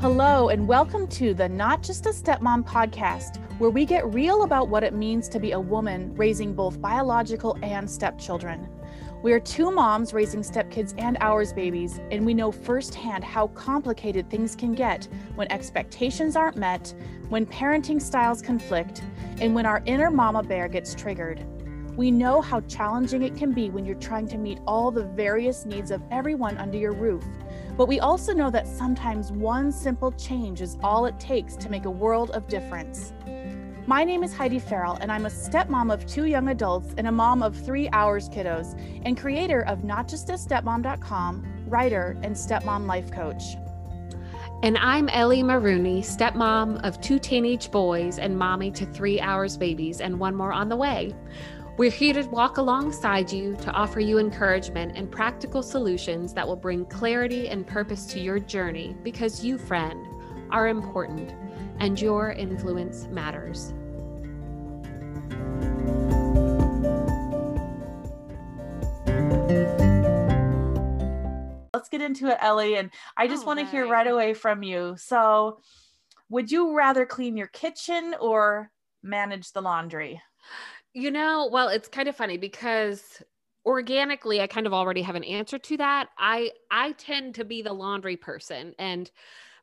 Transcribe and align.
Hello, 0.00 0.50
and 0.50 0.68
welcome 0.68 1.08
to 1.08 1.34
the 1.34 1.48
Not 1.48 1.82
Just 1.82 2.06
a 2.06 2.10
Stepmom 2.10 2.64
podcast, 2.64 3.38
where 3.58 3.68
we 3.68 3.84
get 3.84 4.06
real 4.14 4.44
about 4.44 4.68
what 4.68 4.84
it 4.84 4.94
means 4.94 5.28
to 5.28 5.40
be 5.40 5.50
a 5.50 5.60
woman 5.60 6.14
raising 6.14 6.54
both 6.54 6.80
biological 6.80 7.58
and 7.64 7.90
stepchildren. 7.90 8.68
We 9.24 9.32
are 9.32 9.40
two 9.40 9.72
moms 9.72 10.14
raising 10.14 10.42
stepkids 10.42 10.94
and 10.98 11.18
ours 11.20 11.52
babies, 11.52 11.98
and 12.12 12.24
we 12.24 12.32
know 12.32 12.52
firsthand 12.52 13.24
how 13.24 13.48
complicated 13.48 14.30
things 14.30 14.54
can 14.54 14.72
get 14.72 15.08
when 15.34 15.50
expectations 15.50 16.36
aren't 16.36 16.56
met, 16.56 16.94
when 17.28 17.44
parenting 17.44 18.00
styles 18.00 18.40
conflict, 18.40 19.02
and 19.40 19.52
when 19.52 19.66
our 19.66 19.82
inner 19.84 20.12
mama 20.12 20.44
bear 20.44 20.68
gets 20.68 20.94
triggered. 20.94 21.44
We 21.96 22.12
know 22.12 22.40
how 22.40 22.60
challenging 22.60 23.22
it 23.22 23.34
can 23.34 23.52
be 23.52 23.70
when 23.70 23.84
you're 23.84 23.96
trying 23.96 24.28
to 24.28 24.38
meet 24.38 24.60
all 24.64 24.92
the 24.92 25.02
various 25.02 25.66
needs 25.66 25.90
of 25.90 26.00
everyone 26.12 26.56
under 26.58 26.78
your 26.78 26.92
roof. 26.92 27.24
But 27.78 27.86
we 27.86 28.00
also 28.00 28.34
know 28.34 28.50
that 28.50 28.66
sometimes 28.66 29.30
one 29.30 29.70
simple 29.70 30.10
change 30.10 30.60
is 30.60 30.76
all 30.82 31.06
it 31.06 31.18
takes 31.20 31.54
to 31.58 31.70
make 31.70 31.84
a 31.84 31.90
world 31.90 32.32
of 32.32 32.48
difference. 32.48 33.12
My 33.86 34.02
name 34.02 34.24
is 34.24 34.34
Heidi 34.34 34.58
Farrell, 34.58 34.98
and 35.00 35.12
I'm 35.12 35.26
a 35.26 35.30
stepmom 35.30 35.94
of 35.94 36.04
two 36.04 36.24
young 36.24 36.48
adults 36.48 36.92
and 36.98 37.06
a 37.06 37.12
mom 37.12 37.40
of 37.40 37.54
three 37.54 37.88
ours 37.92 38.28
kiddos, 38.28 38.76
and 39.04 39.16
creator 39.16 39.64
of 39.66 39.82
NotJustAStepmom.com, 39.82 41.64
writer, 41.68 42.18
and 42.24 42.34
stepmom 42.34 42.86
life 42.86 43.12
coach. 43.12 43.44
And 44.64 44.76
I'm 44.78 45.08
Ellie 45.10 45.44
Marooney, 45.44 46.00
stepmom 46.00 46.84
of 46.84 47.00
two 47.00 47.20
teenage 47.20 47.70
boys 47.70 48.18
and 48.18 48.36
mommy 48.36 48.72
to 48.72 48.86
three 48.86 49.20
ours 49.20 49.56
babies 49.56 50.00
and 50.00 50.18
one 50.18 50.34
more 50.34 50.52
on 50.52 50.68
the 50.68 50.74
way. 50.74 51.14
We're 51.78 51.92
here 51.92 52.12
to 52.14 52.22
walk 52.30 52.56
alongside 52.56 53.30
you 53.30 53.54
to 53.60 53.70
offer 53.70 54.00
you 54.00 54.18
encouragement 54.18 54.96
and 54.96 55.08
practical 55.08 55.62
solutions 55.62 56.34
that 56.34 56.44
will 56.44 56.56
bring 56.56 56.84
clarity 56.86 57.50
and 57.50 57.64
purpose 57.64 58.04
to 58.06 58.18
your 58.18 58.40
journey 58.40 58.96
because 59.04 59.44
you, 59.44 59.58
friend, 59.58 60.04
are 60.50 60.66
important 60.66 61.32
and 61.78 62.00
your 62.00 62.32
influence 62.32 63.06
matters. 63.12 63.72
Let's 71.72 71.88
get 71.88 72.00
into 72.00 72.26
it, 72.26 72.38
Ellie. 72.40 72.74
And 72.74 72.90
I 73.16 73.28
just 73.28 73.46
want 73.46 73.60
to 73.60 73.66
hear 73.66 73.86
right 73.86 74.08
away 74.08 74.34
from 74.34 74.64
you. 74.64 74.96
So, 74.98 75.60
would 76.28 76.50
you 76.50 76.76
rather 76.76 77.06
clean 77.06 77.36
your 77.36 77.46
kitchen 77.46 78.16
or 78.20 78.72
manage 79.04 79.52
the 79.52 79.62
laundry? 79.62 80.20
You 80.98 81.12
know, 81.12 81.48
well, 81.52 81.68
it's 81.68 81.86
kind 81.86 82.08
of 82.08 82.16
funny 82.16 82.38
because 82.38 83.22
organically 83.64 84.40
I 84.40 84.48
kind 84.48 84.66
of 84.66 84.72
already 84.72 85.02
have 85.02 85.14
an 85.14 85.22
answer 85.22 85.56
to 85.56 85.76
that. 85.76 86.08
I 86.18 86.50
I 86.72 86.90
tend 86.92 87.36
to 87.36 87.44
be 87.44 87.62
the 87.62 87.72
laundry 87.72 88.16
person 88.16 88.74
and 88.80 89.08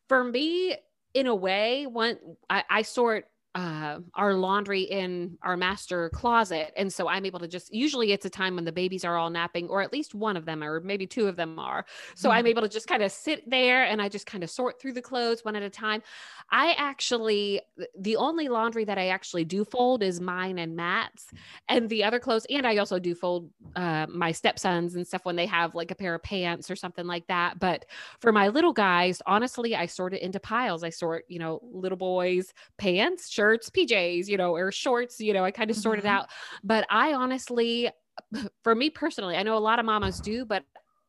for 0.07 0.23
me 0.23 0.77
in 1.13 1.27
a 1.27 1.35
way, 1.35 1.87
one 1.87 2.19
I, 2.49 2.63
I 2.69 2.81
sort 2.83 3.25
uh, 3.55 3.99
our 4.15 4.33
laundry 4.33 4.81
in 4.81 5.37
our 5.41 5.55
master 5.55 6.09
closet. 6.09 6.73
And 6.75 6.91
so 6.91 7.07
I'm 7.07 7.25
able 7.25 7.39
to 7.39 7.47
just, 7.47 7.73
usually 7.73 8.11
it's 8.11 8.25
a 8.25 8.29
time 8.29 8.55
when 8.55 8.65
the 8.65 8.71
babies 8.73 9.05
are 9.05 9.17
all 9.17 9.29
napping, 9.29 9.69
or 9.69 9.81
at 9.81 9.93
least 9.93 10.13
one 10.13 10.35
of 10.35 10.43
them, 10.43 10.61
or 10.61 10.81
maybe 10.81 11.07
two 11.07 11.27
of 11.27 11.37
them 11.37 11.57
are. 11.57 11.85
So 12.15 12.27
mm-hmm. 12.27 12.37
I'm 12.37 12.47
able 12.47 12.63
to 12.63 12.67
just 12.67 12.87
kind 12.87 13.01
of 13.01 13.13
sit 13.13 13.49
there 13.49 13.85
and 13.85 14.01
I 14.01 14.09
just 14.09 14.25
kind 14.25 14.43
of 14.43 14.49
sort 14.49 14.81
through 14.81 14.91
the 14.91 15.01
clothes 15.01 15.45
one 15.45 15.55
at 15.55 15.63
a 15.63 15.69
time. 15.69 16.03
I 16.51 16.75
actually, 16.77 17.61
the 17.97 18.17
only 18.17 18.49
laundry 18.49 18.83
that 18.83 18.97
I 18.97 19.07
actually 19.07 19.45
do 19.45 19.63
fold 19.63 20.03
is 20.03 20.19
mine 20.19 20.59
and 20.59 20.75
Matt's, 20.75 21.27
and 21.69 21.87
the 21.87 22.03
other 22.03 22.19
clothes. 22.19 22.45
And 22.49 22.67
I 22.67 22.75
also 22.75 22.99
do 22.99 23.15
fold 23.15 23.49
uh, 23.77 24.05
my 24.09 24.33
stepsons 24.33 24.95
and 24.95 25.07
stuff 25.07 25.23
when 25.23 25.37
they 25.37 25.45
have 25.45 25.75
like 25.75 25.91
a 25.91 25.95
pair 25.95 26.13
of 26.13 26.23
pants 26.23 26.69
or 26.69 26.75
something 26.75 27.07
like 27.07 27.25
that. 27.27 27.57
But 27.57 27.85
for 28.19 28.33
my 28.33 28.49
little 28.49 28.73
guys, 28.73 29.21
honestly, 29.25 29.77
I 29.77 29.85
sort 29.85 30.13
it 30.13 30.21
into 30.21 30.41
piles. 30.41 30.83
I 30.83 30.89
sort, 30.89 31.23
you 31.29 31.39
know, 31.39 31.61
little 31.71 31.97
boys' 31.97 32.53
pants, 32.77 33.29
shirts 33.29 33.44
shirts, 33.45 33.69
PJs, 33.69 34.27
you 34.27 34.37
know, 34.37 34.55
or 34.55 34.71
shorts, 34.71 35.19
you 35.19 35.33
know, 35.33 35.43
I 35.43 35.51
kind 35.51 35.69
of 35.69 35.75
mm-hmm. 35.75 35.81
sorted 35.81 36.05
out. 36.05 36.27
But 36.63 36.85
I 36.89 37.13
honestly, 37.13 37.89
for 38.63 38.73
me 38.73 38.89
personally, 38.89 39.35
I 39.35 39.43
know 39.43 39.57
a 39.57 39.59
lot 39.59 39.79
of 39.79 39.85
mamas 39.85 40.19
do, 40.19 40.45
but 40.45 40.63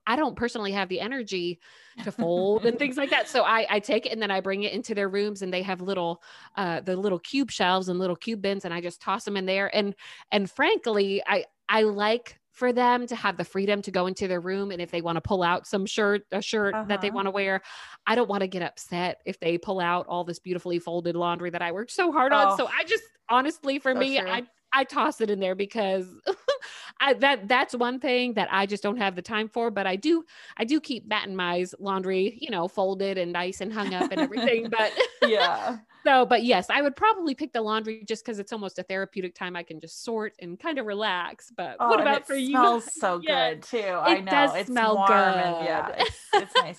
I 0.08 0.14
don't 0.14 0.36
personally 0.36 0.70
have 0.72 0.88
the 0.88 1.00
energy 1.00 1.58
to 2.04 2.12
fold 2.12 2.64
and 2.64 2.78
things 2.78 2.96
like 2.96 3.10
that. 3.10 3.28
So 3.36 3.42
I, 3.42 3.66
I 3.68 3.80
take 3.80 4.06
it 4.06 4.12
and 4.12 4.22
then 4.22 4.30
I 4.30 4.40
bring 4.40 4.62
it 4.62 4.72
into 4.72 4.94
their 4.94 5.08
rooms 5.08 5.42
and 5.42 5.52
they 5.52 5.62
have 5.62 5.80
little, 5.80 6.22
uh, 6.56 6.80
the 6.80 6.96
little 6.96 7.18
cube 7.18 7.50
shelves 7.50 7.88
and 7.88 7.98
little 7.98 8.14
cube 8.14 8.40
bins 8.40 8.64
and 8.64 8.72
I 8.72 8.80
just 8.80 9.00
toss 9.00 9.24
them 9.24 9.36
in 9.36 9.46
there. 9.46 9.74
And, 9.74 9.96
and 10.30 10.48
frankly, 10.48 11.22
I, 11.26 11.44
I 11.68 11.82
like 11.82 12.38
for 12.56 12.72
them 12.72 13.06
to 13.06 13.14
have 13.14 13.36
the 13.36 13.44
freedom 13.44 13.82
to 13.82 13.90
go 13.90 14.06
into 14.06 14.26
their 14.26 14.40
room 14.40 14.70
and 14.70 14.80
if 14.80 14.90
they 14.90 15.02
want 15.02 15.16
to 15.16 15.20
pull 15.20 15.42
out 15.42 15.66
some 15.66 15.84
shirt 15.84 16.22
a 16.32 16.40
shirt 16.40 16.74
uh-huh. 16.74 16.84
that 16.88 17.02
they 17.02 17.08
uh-huh. 17.08 17.14
want 17.14 17.26
to 17.26 17.30
wear 17.30 17.60
i 18.06 18.14
don't 18.14 18.30
want 18.30 18.40
to 18.40 18.46
get 18.46 18.62
upset 18.62 19.20
if 19.26 19.38
they 19.38 19.58
pull 19.58 19.78
out 19.78 20.06
all 20.08 20.24
this 20.24 20.38
beautifully 20.38 20.78
folded 20.78 21.14
laundry 21.14 21.50
that 21.50 21.60
i 21.60 21.70
worked 21.70 21.90
so 21.90 22.10
hard 22.10 22.32
oh. 22.32 22.36
on 22.36 22.56
so 22.56 22.66
i 22.66 22.82
just 22.84 23.04
honestly 23.28 23.78
for 23.78 23.92
so 23.92 23.98
me 23.98 24.18
true. 24.18 24.28
i 24.28 24.42
I 24.72 24.84
toss 24.84 25.22
it 25.22 25.30
in 25.30 25.40
there 25.40 25.54
because 25.54 26.06
I, 27.00 27.14
that 27.14 27.48
that's 27.48 27.74
one 27.74 27.98
thing 27.98 28.34
that 28.34 28.48
I 28.50 28.66
just 28.66 28.82
don't 28.82 28.98
have 28.98 29.16
the 29.16 29.22
time 29.22 29.48
for. 29.48 29.70
But 29.70 29.86
I 29.86 29.96
do 29.96 30.24
I 30.58 30.64
do 30.64 30.80
keep 30.80 31.06
Matt 31.06 31.26
and 31.26 31.36
Mai's 31.36 31.74
laundry, 31.78 32.36
you 32.42 32.50
know, 32.50 32.68
folded 32.68 33.16
and 33.16 33.32
nice 33.32 33.62
and 33.62 33.72
hung 33.72 33.94
up 33.94 34.12
and 34.12 34.20
everything. 34.20 34.68
but 34.68 34.92
yeah, 35.26 35.78
so, 36.06 36.24
but 36.24 36.44
yes, 36.44 36.68
I 36.70 36.82
would 36.82 36.94
probably 36.94 37.34
pick 37.34 37.52
the 37.52 37.60
laundry 37.60 38.04
just 38.06 38.24
because 38.24 38.38
it's 38.38 38.52
almost 38.52 38.78
a 38.78 38.82
therapeutic 38.84 39.34
time. 39.34 39.56
I 39.56 39.62
can 39.62 39.80
just 39.80 40.04
sort 40.04 40.34
and 40.38 40.58
kind 40.58 40.78
of 40.78 40.86
relax. 40.86 41.50
But 41.54 41.76
oh, 41.80 41.88
what 41.88 42.00
about 42.00 42.26
for 42.26 42.36
you? 42.36 42.48
It 42.48 42.50
smells 42.50 42.94
so 42.94 43.20
yeah. 43.24 43.54
good 43.54 43.62
too. 43.64 43.76
It 43.78 43.82
I 43.82 44.20
know 44.20 44.30
does 44.30 44.54
it's 44.54 44.68
smell 44.68 44.96
warm 44.96 45.08
good. 45.08 45.16
and 45.16 45.64
yeah, 45.64 45.94
it's, 45.98 46.20
it's 46.34 46.54
nice. 46.56 46.76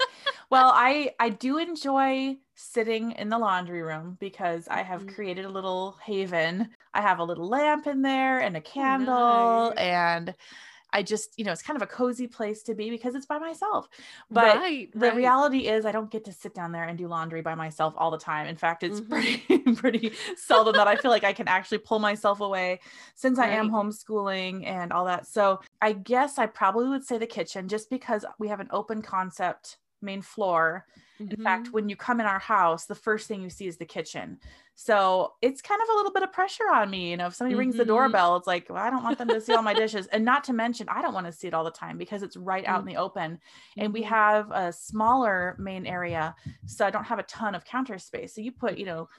well, 0.49 0.71
I 0.73 1.11
I 1.19 1.29
do 1.29 1.57
enjoy 1.57 2.37
sitting 2.55 3.11
in 3.11 3.29
the 3.29 3.37
laundry 3.37 3.81
room 3.81 4.17
because 4.19 4.67
I 4.69 4.81
have 4.81 5.01
mm-hmm. 5.01 5.15
created 5.15 5.45
a 5.45 5.49
little 5.49 5.97
haven. 6.03 6.69
I 6.93 7.01
have 7.01 7.19
a 7.19 7.23
little 7.23 7.47
lamp 7.47 7.85
in 7.85 8.01
there 8.01 8.39
and 8.39 8.55
a 8.55 8.61
candle 8.61 9.73
nice. 9.75 9.77
and 9.77 10.33
I 10.93 11.03
just, 11.03 11.37
you 11.37 11.43
know, 11.43 11.51
it's 11.51 11.61
kind 11.61 11.75
of 11.75 11.81
a 11.81 11.87
cozy 11.87 12.27
place 12.27 12.63
to 12.63 12.73
be 12.73 12.89
because 12.89 13.13
it's 13.13 13.25
by 13.25 13.39
myself. 13.39 13.89
But 14.31 14.57
right, 14.57 14.89
the 14.93 15.07
right. 15.07 15.15
reality 15.15 15.67
is 15.67 15.85
I 15.85 15.91
don't 15.91 16.09
get 16.09 16.23
to 16.25 16.33
sit 16.33 16.53
down 16.53 16.71
there 16.71 16.85
and 16.85 16.97
do 16.97 17.07
laundry 17.07 17.41
by 17.41 17.55
myself 17.55 17.93
all 17.97 18.09
the 18.09 18.17
time. 18.17 18.47
In 18.47 18.55
fact, 18.55 18.83
it's 18.83 19.01
mm-hmm. 19.01 19.11
pretty 19.11 19.73
pretty 19.75 20.11
seldom 20.37 20.75
that 20.75 20.87
I 20.87 20.95
feel 20.95 21.11
like 21.11 21.23
I 21.23 21.33
can 21.33 21.47
actually 21.47 21.79
pull 21.79 21.99
myself 21.99 22.39
away 22.39 22.79
since 23.15 23.37
right. 23.37 23.49
I 23.49 23.53
am 23.55 23.69
homeschooling 23.69 24.65
and 24.65 24.93
all 24.93 25.05
that. 25.05 25.27
So, 25.27 25.59
I 25.81 25.91
guess 25.93 26.37
I 26.37 26.45
probably 26.45 26.87
would 26.87 27.03
say 27.03 27.17
the 27.17 27.27
kitchen 27.27 27.67
just 27.67 27.89
because 27.89 28.25
we 28.39 28.47
have 28.47 28.59
an 28.59 28.69
open 28.71 29.01
concept 29.01 29.77
main 30.01 30.21
floor. 30.21 30.85
Mm-hmm. 31.21 31.31
In 31.31 31.43
fact, 31.43 31.63
mm-hmm. 31.65 31.73
when 31.73 31.89
you 31.89 31.95
come 31.95 32.19
in 32.19 32.25
our 32.25 32.39
house, 32.39 32.85
the 32.85 32.95
first 32.95 33.27
thing 33.27 33.41
you 33.41 33.49
see 33.49 33.67
is 33.67 33.77
the 33.77 33.85
kitchen. 33.85 34.39
So 34.75 35.33
it's 35.41 35.61
kind 35.61 35.81
of 35.81 35.89
a 35.89 35.97
little 35.97 36.11
bit 36.11 36.23
of 36.23 36.31
pressure 36.31 36.69
on 36.71 36.89
me. 36.89 37.09
You 37.09 37.17
know, 37.17 37.27
if 37.27 37.35
somebody 37.35 37.53
mm-hmm. 37.53 37.59
rings 37.59 37.75
the 37.75 37.83
mm-hmm. 37.83 37.89
doorbell, 37.89 38.35
it's 38.35 38.47
like, 38.47 38.67
well, 38.69 38.83
I 38.83 38.89
don't 38.89 39.03
want 39.03 39.17
them 39.17 39.27
to 39.29 39.41
see 39.41 39.53
all 39.53 39.63
my 39.63 39.73
dishes. 39.73 40.07
And 40.07 40.23
not 40.23 40.43
to 40.45 40.53
mention, 40.53 40.87
I 40.89 41.01
don't 41.01 41.13
want 41.13 41.25
to 41.25 41.31
see 41.31 41.47
it 41.47 41.53
all 41.53 41.63
the 41.63 41.71
time 41.71 41.97
because 41.97 42.21
it's 42.21 42.37
right 42.37 42.65
out 42.65 42.79
mm-hmm. 42.79 42.89
in 42.89 42.95
the 42.95 43.01
open. 43.01 43.39
And 43.77 43.93
we 43.93 44.01
mm-hmm. 44.01 44.09
have 44.09 44.51
a 44.51 44.71
smaller 44.71 45.55
main 45.59 45.85
area. 45.85 46.35
So 46.65 46.85
I 46.85 46.91
don't 46.91 47.05
have 47.05 47.19
a 47.19 47.23
ton 47.23 47.55
of 47.55 47.65
counter 47.65 47.97
space. 47.97 48.35
So 48.35 48.41
you 48.41 48.51
put, 48.51 48.77
you 48.77 48.85
know, 48.85 49.09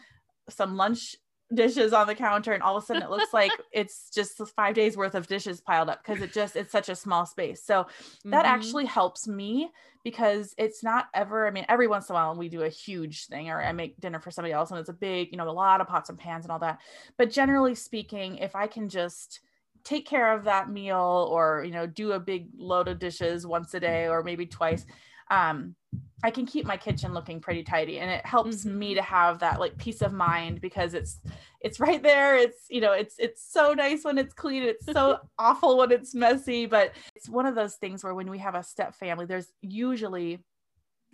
some 0.49 0.77
lunch 0.77 1.17
dishes 1.53 1.93
on 1.95 2.07
the 2.07 2.15
counter 2.15 2.53
and 2.53 2.63
all 2.63 2.77
of 2.77 2.83
a 2.83 2.87
sudden 2.87 3.03
it 3.03 3.09
looks 3.09 3.33
like 3.33 3.51
it's 3.73 4.11
just 4.11 4.41
five 4.55 4.75
days 4.75 4.97
worth 4.97 5.15
of 5.15 5.27
dishes 5.27 5.61
piled 5.61 5.89
up 5.89 6.03
because 6.05 6.23
it 6.23 6.33
just 6.33 6.57
it's 6.57 6.71
such 6.71 6.91
a 6.91 6.95
small 6.95 7.25
space 7.25 7.63
so 7.65 7.87
that 8.25 8.45
mm-hmm. 8.45 8.55
actually 8.55 8.85
helps 8.85 9.27
me 9.27 9.71
because 10.05 10.55
it's 10.59 10.83
not 10.85 11.07
ever 11.15 11.47
i 11.47 11.51
mean 11.51 11.65
every 11.69 11.87
once 11.87 12.09
in 12.11 12.15
a 12.15 12.15
while 12.15 12.37
we 12.37 12.51
do 12.51 12.63
a 12.63 12.69
huge 12.69 13.27
thing 13.27 13.49
or 13.49 13.63
i 13.63 13.73
make 13.73 13.99
dinner 13.99 14.21
for 14.21 14.31
somebody 14.31 14.53
else 14.53 14.71
and 14.71 14.79
it's 14.79 14.91
a 14.91 14.95
big 14.95 15.29
you 15.33 15.39
know 15.39 15.49
a 15.49 15.51
lot 15.51 15.81
of 15.81 15.89
pots 15.89 16.11
and 16.11 16.19
pans 16.19 16.45
and 16.45 16.53
all 16.53 16.59
that 16.59 16.81
but 17.17 17.31
generally 17.31 17.75
speaking 17.75 18.37
if 18.37 18.55
i 18.55 18.67
can 18.67 18.89
just 18.89 19.41
take 19.85 20.07
care 20.07 20.37
of 20.37 20.45
that 20.45 20.69
meal 20.69 21.29
or 21.31 21.63
you 21.65 21.73
know 21.73 21.87
do 21.87 22.13
a 22.13 22.21
big 22.21 22.49
load 22.59 22.89
of 22.89 22.99
dishes 22.99 23.47
once 23.47 23.73
a 23.73 23.81
day 23.81 24.07
or 24.07 24.23
maybe 24.23 24.45
twice 24.45 24.85
um 25.31 25.75
I 26.25 26.33
can 26.33 26.47
keep 26.47 26.67
my 26.67 26.77
kitchen 26.77 27.15
looking 27.15 27.41
pretty 27.41 27.63
tidy 27.63 28.01
and 28.01 28.11
it 28.11 28.27
helps 28.27 28.65
mm-hmm. 28.65 28.79
me 28.79 28.95
to 28.95 29.03
have 29.03 29.39
that 29.39 29.61
like 29.61 29.79
peace 29.79 30.03
of 30.03 30.13
mind 30.13 30.61
because 30.61 30.95
it's 30.95 31.21
it's 31.61 31.79
right 31.79 32.03
there 32.03 32.37
it's 32.37 32.67
you 32.69 32.81
know 32.81 32.93
it's 32.93 33.15
it's 33.19 33.53
so 33.53 33.73
nice 33.73 34.05
when 34.05 34.19
it's 34.19 34.35
clean 34.35 34.65
it's 34.65 34.85
so 34.85 35.19
awful 35.39 35.79
when 35.79 35.93
it's 35.93 36.17
messy 36.17 36.67
but 36.67 36.93
it's 37.15 37.29
one 37.29 37.47
of 37.47 37.55
those 37.55 37.77
things 37.77 38.03
where 38.03 38.15
when 38.15 38.31
we 38.31 38.39
have 38.39 38.57
a 38.57 38.65
step 38.65 38.95
family 38.95 39.27
there's 39.27 39.53
usually 39.63 40.41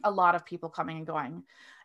a 0.05 0.11
lot 0.11 0.35
of 0.35 0.45
people 0.45 0.69
coming 0.69 0.99
and 0.99 1.07
going. 1.07 1.43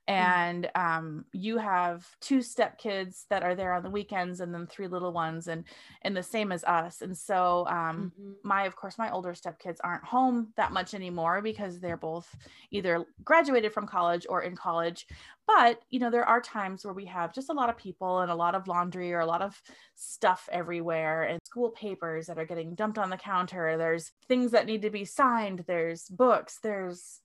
And 0.09 0.71
um, 0.73 1.23
you 1.33 1.59
have 1.59 2.03
two 2.19 2.41
step 2.41 2.79
kids 2.79 3.27
that 3.29 3.43
are 3.43 3.53
there 3.53 3.73
on 3.73 3.83
the 3.83 3.89
weekends 3.91 4.39
and 4.39 4.51
then 4.51 4.65
three 4.65 4.87
little 4.87 5.13
ones 5.13 5.47
and 5.47 5.63
and 6.01 6.17
the 6.17 6.23
same 6.23 6.51
as 6.51 6.63
us 6.63 7.03
and 7.03 7.15
so 7.15 7.65
um, 7.67 8.11
mm-hmm. 8.19 8.31
my 8.43 8.63
of 8.63 8.75
course 8.75 8.97
my 8.97 9.11
older 9.11 9.35
step 9.35 9.59
kids 9.59 9.79
aren't 9.83 10.03
home 10.03 10.47
that 10.57 10.71
much 10.71 10.95
anymore 10.95 11.43
because 11.43 11.79
they're 11.79 11.95
both 11.95 12.35
either 12.71 13.05
graduated 13.23 13.71
from 13.71 13.85
college 13.85 14.25
or 14.27 14.41
in 14.41 14.55
college 14.55 15.05
but 15.45 15.79
you 15.91 15.99
know 15.99 16.09
there 16.09 16.27
are 16.27 16.41
times 16.41 16.83
where 16.83 16.93
we 16.93 17.05
have 17.05 17.31
just 17.31 17.51
a 17.51 17.53
lot 17.53 17.69
of 17.69 17.77
people 17.77 18.21
and 18.21 18.31
a 18.31 18.35
lot 18.35 18.55
of 18.55 18.67
laundry 18.67 19.13
or 19.13 19.19
a 19.19 19.27
lot 19.27 19.43
of 19.43 19.61
stuff 19.93 20.49
everywhere 20.51 21.23
and 21.23 21.39
school 21.45 21.69
papers 21.69 22.25
that 22.25 22.39
are 22.39 22.45
getting 22.45 22.73
dumped 22.73 22.97
on 22.97 23.11
the 23.11 23.17
counter 23.17 23.77
there's 23.77 24.11
things 24.27 24.49
that 24.49 24.65
need 24.65 24.81
to 24.81 24.89
be 24.89 25.05
signed 25.05 25.63
there's 25.67 26.05
books 26.09 26.57
there's 26.63 27.21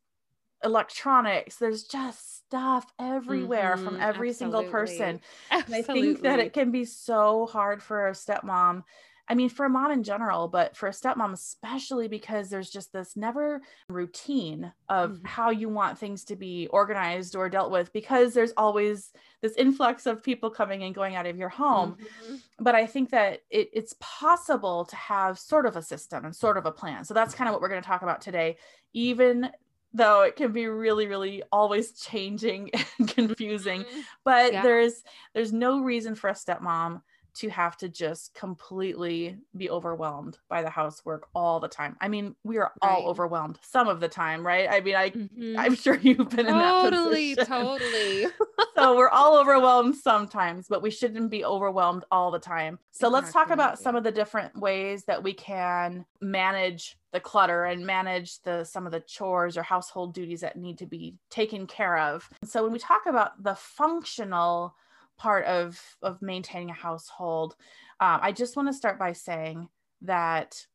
electronics. 0.64 1.56
There's 1.56 1.84
just 1.84 2.38
stuff 2.38 2.86
everywhere 2.98 3.74
mm-hmm, 3.76 3.84
from 3.84 4.00
every 4.00 4.30
absolutely. 4.30 4.32
single 4.32 4.64
person. 4.64 5.20
Absolutely. 5.50 5.74
And 5.74 5.74
I 5.74 5.82
think 5.82 6.22
that 6.22 6.38
it 6.40 6.52
can 6.52 6.70
be 6.70 6.84
so 6.84 7.46
hard 7.46 7.82
for 7.82 8.08
a 8.08 8.12
stepmom 8.12 8.84
I 9.26 9.34
mean, 9.34 9.48
for 9.48 9.64
a 9.64 9.70
mom 9.70 9.90
in 9.90 10.02
general, 10.02 10.48
but 10.48 10.76
for 10.76 10.86
a 10.86 10.92
stepmom, 10.92 11.32
especially 11.32 12.08
because 12.08 12.50
there's 12.50 12.68
just 12.68 12.92
this 12.92 13.16
never 13.16 13.62
routine 13.88 14.70
of 14.88 15.12
mm-hmm. 15.12 15.26
how 15.26 15.50
you 15.50 15.70
want 15.70 15.98
things 15.98 16.24
to 16.24 16.36
be 16.36 16.66
organized 16.68 17.34
or 17.34 17.48
dealt 17.48 17.70
with, 17.70 17.92
because 17.92 18.34
there's 18.34 18.52
always 18.56 19.12
this 19.40 19.56
influx 19.56 20.04
of 20.04 20.22
people 20.22 20.50
coming 20.50 20.82
and 20.82 20.94
going 20.94 21.16
out 21.16 21.26
of 21.26 21.38
your 21.38 21.48
home. 21.48 21.96
Mm-hmm. 21.96 22.34
But 22.60 22.74
I 22.74 22.86
think 22.86 23.10
that 23.10 23.40
it, 23.48 23.70
it's 23.72 23.94
possible 23.98 24.84
to 24.86 24.96
have 24.96 25.38
sort 25.38 25.64
of 25.64 25.76
a 25.76 25.82
system 25.82 26.26
and 26.26 26.36
sort 26.36 26.58
of 26.58 26.66
a 26.66 26.72
plan. 26.72 27.04
So 27.04 27.14
that's 27.14 27.34
kind 27.34 27.48
of 27.48 27.54
what 27.54 27.62
we're 27.62 27.70
going 27.70 27.82
to 27.82 27.88
talk 27.88 28.02
about 28.02 28.20
today, 28.20 28.58
even 28.92 29.50
though 29.94 30.22
it 30.22 30.36
can 30.36 30.52
be 30.52 30.66
really 30.66 31.06
really 31.06 31.42
always 31.52 31.92
changing 31.92 32.70
and 32.98 33.08
confusing 33.08 33.82
mm-hmm. 33.82 34.00
but 34.24 34.52
yeah. 34.52 34.62
there's 34.62 35.02
there's 35.32 35.52
no 35.52 35.80
reason 35.80 36.14
for 36.14 36.28
a 36.28 36.34
stepmom 36.34 37.00
to 37.34 37.48
have 37.48 37.76
to 37.78 37.88
just 37.88 38.34
completely 38.34 39.36
be 39.56 39.68
overwhelmed 39.68 40.38
by 40.48 40.62
the 40.62 40.70
housework 40.70 41.28
all 41.34 41.60
the 41.60 41.68
time. 41.68 41.96
I 42.00 42.08
mean, 42.08 42.36
we 42.44 42.58
are 42.58 42.72
right. 42.82 42.90
all 42.90 43.08
overwhelmed 43.08 43.58
some 43.62 43.88
of 43.88 44.00
the 44.00 44.08
time, 44.08 44.46
right? 44.46 44.68
I 44.70 44.80
mean, 44.80 44.94
I 44.94 45.10
mm-hmm. 45.10 45.56
I'm 45.58 45.74
sure 45.74 45.96
you've 45.96 46.30
been 46.30 46.46
totally, 46.46 47.30
in 47.30 47.36
that 47.36 47.46
Totally, 47.46 48.26
totally. 48.26 48.26
so 48.76 48.96
we're 48.96 49.08
all 49.08 49.36
overwhelmed 49.38 49.96
sometimes, 49.96 50.66
but 50.68 50.82
we 50.82 50.90
shouldn't 50.90 51.30
be 51.30 51.44
overwhelmed 51.44 52.04
all 52.10 52.30
the 52.30 52.38
time. 52.38 52.78
So 52.92 53.08
exactly. 53.08 53.10
let's 53.10 53.32
talk 53.32 53.50
about 53.50 53.78
some 53.78 53.96
of 53.96 54.04
the 54.04 54.12
different 54.12 54.56
ways 54.56 55.04
that 55.04 55.22
we 55.22 55.34
can 55.34 56.04
manage 56.20 56.96
the 57.12 57.20
clutter 57.20 57.64
and 57.64 57.86
manage 57.86 58.42
the 58.42 58.64
some 58.64 58.86
of 58.86 58.92
the 58.92 59.00
chores 59.00 59.56
or 59.56 59.62
household 59.62 60.14
duties 60.14 60.40
that 60.40 60.56
need 60.56 60.78
to 60.78 60.86
be 60.86 61.16
taken 61.30 61.66
care 61.66 61.96
of. 61.96 62.28
So 62.44 62.62
when 62.62 62.72
we 62.72 62.78
talk 62.78 63.02
about 63.06 63.42
the 63.42 63.54
functional 63.54 64.74
part 65.16 65.44
of 65.46 65.80
of 66.02 66.22
maintaining 66.22 66.70
a 66.70 66.74
household. 66.74 67.56
Um, 68.00 68.18
i 68.22 68.32
just 68.32 68.56
want 68.56 68.68
to 68.68 68.74
start 68.74 68.98
by 68.98 69.12
saying 69.12 69.68
that 70.02 70.66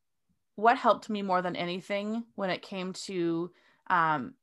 what 0.56 0.78
helped 0.78 1.10
me 1.10 1.22
more 1.22 1.42
than 1.42 1.56
anything 1.56 2.26
when 2.36 2.50
it 2.50 2.62
came 2.62 2.94
to 2.94 3.52
um, 3.90 4.34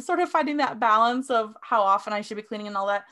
sort 0.00 0.20
of 0.20 0.30
finding 0.30 0.56
that 0.58 0.80
balance 0.80 1.30
of 1.30 1.54
how 1.62 1.82
often 1.82 2.12
i 2.12 2.20
should 2.20 2.36
be 2.36 2.42
cleaning 2.42 2.66
and 2.66 2.76
all 2.76 2.86
that 2.86 3.04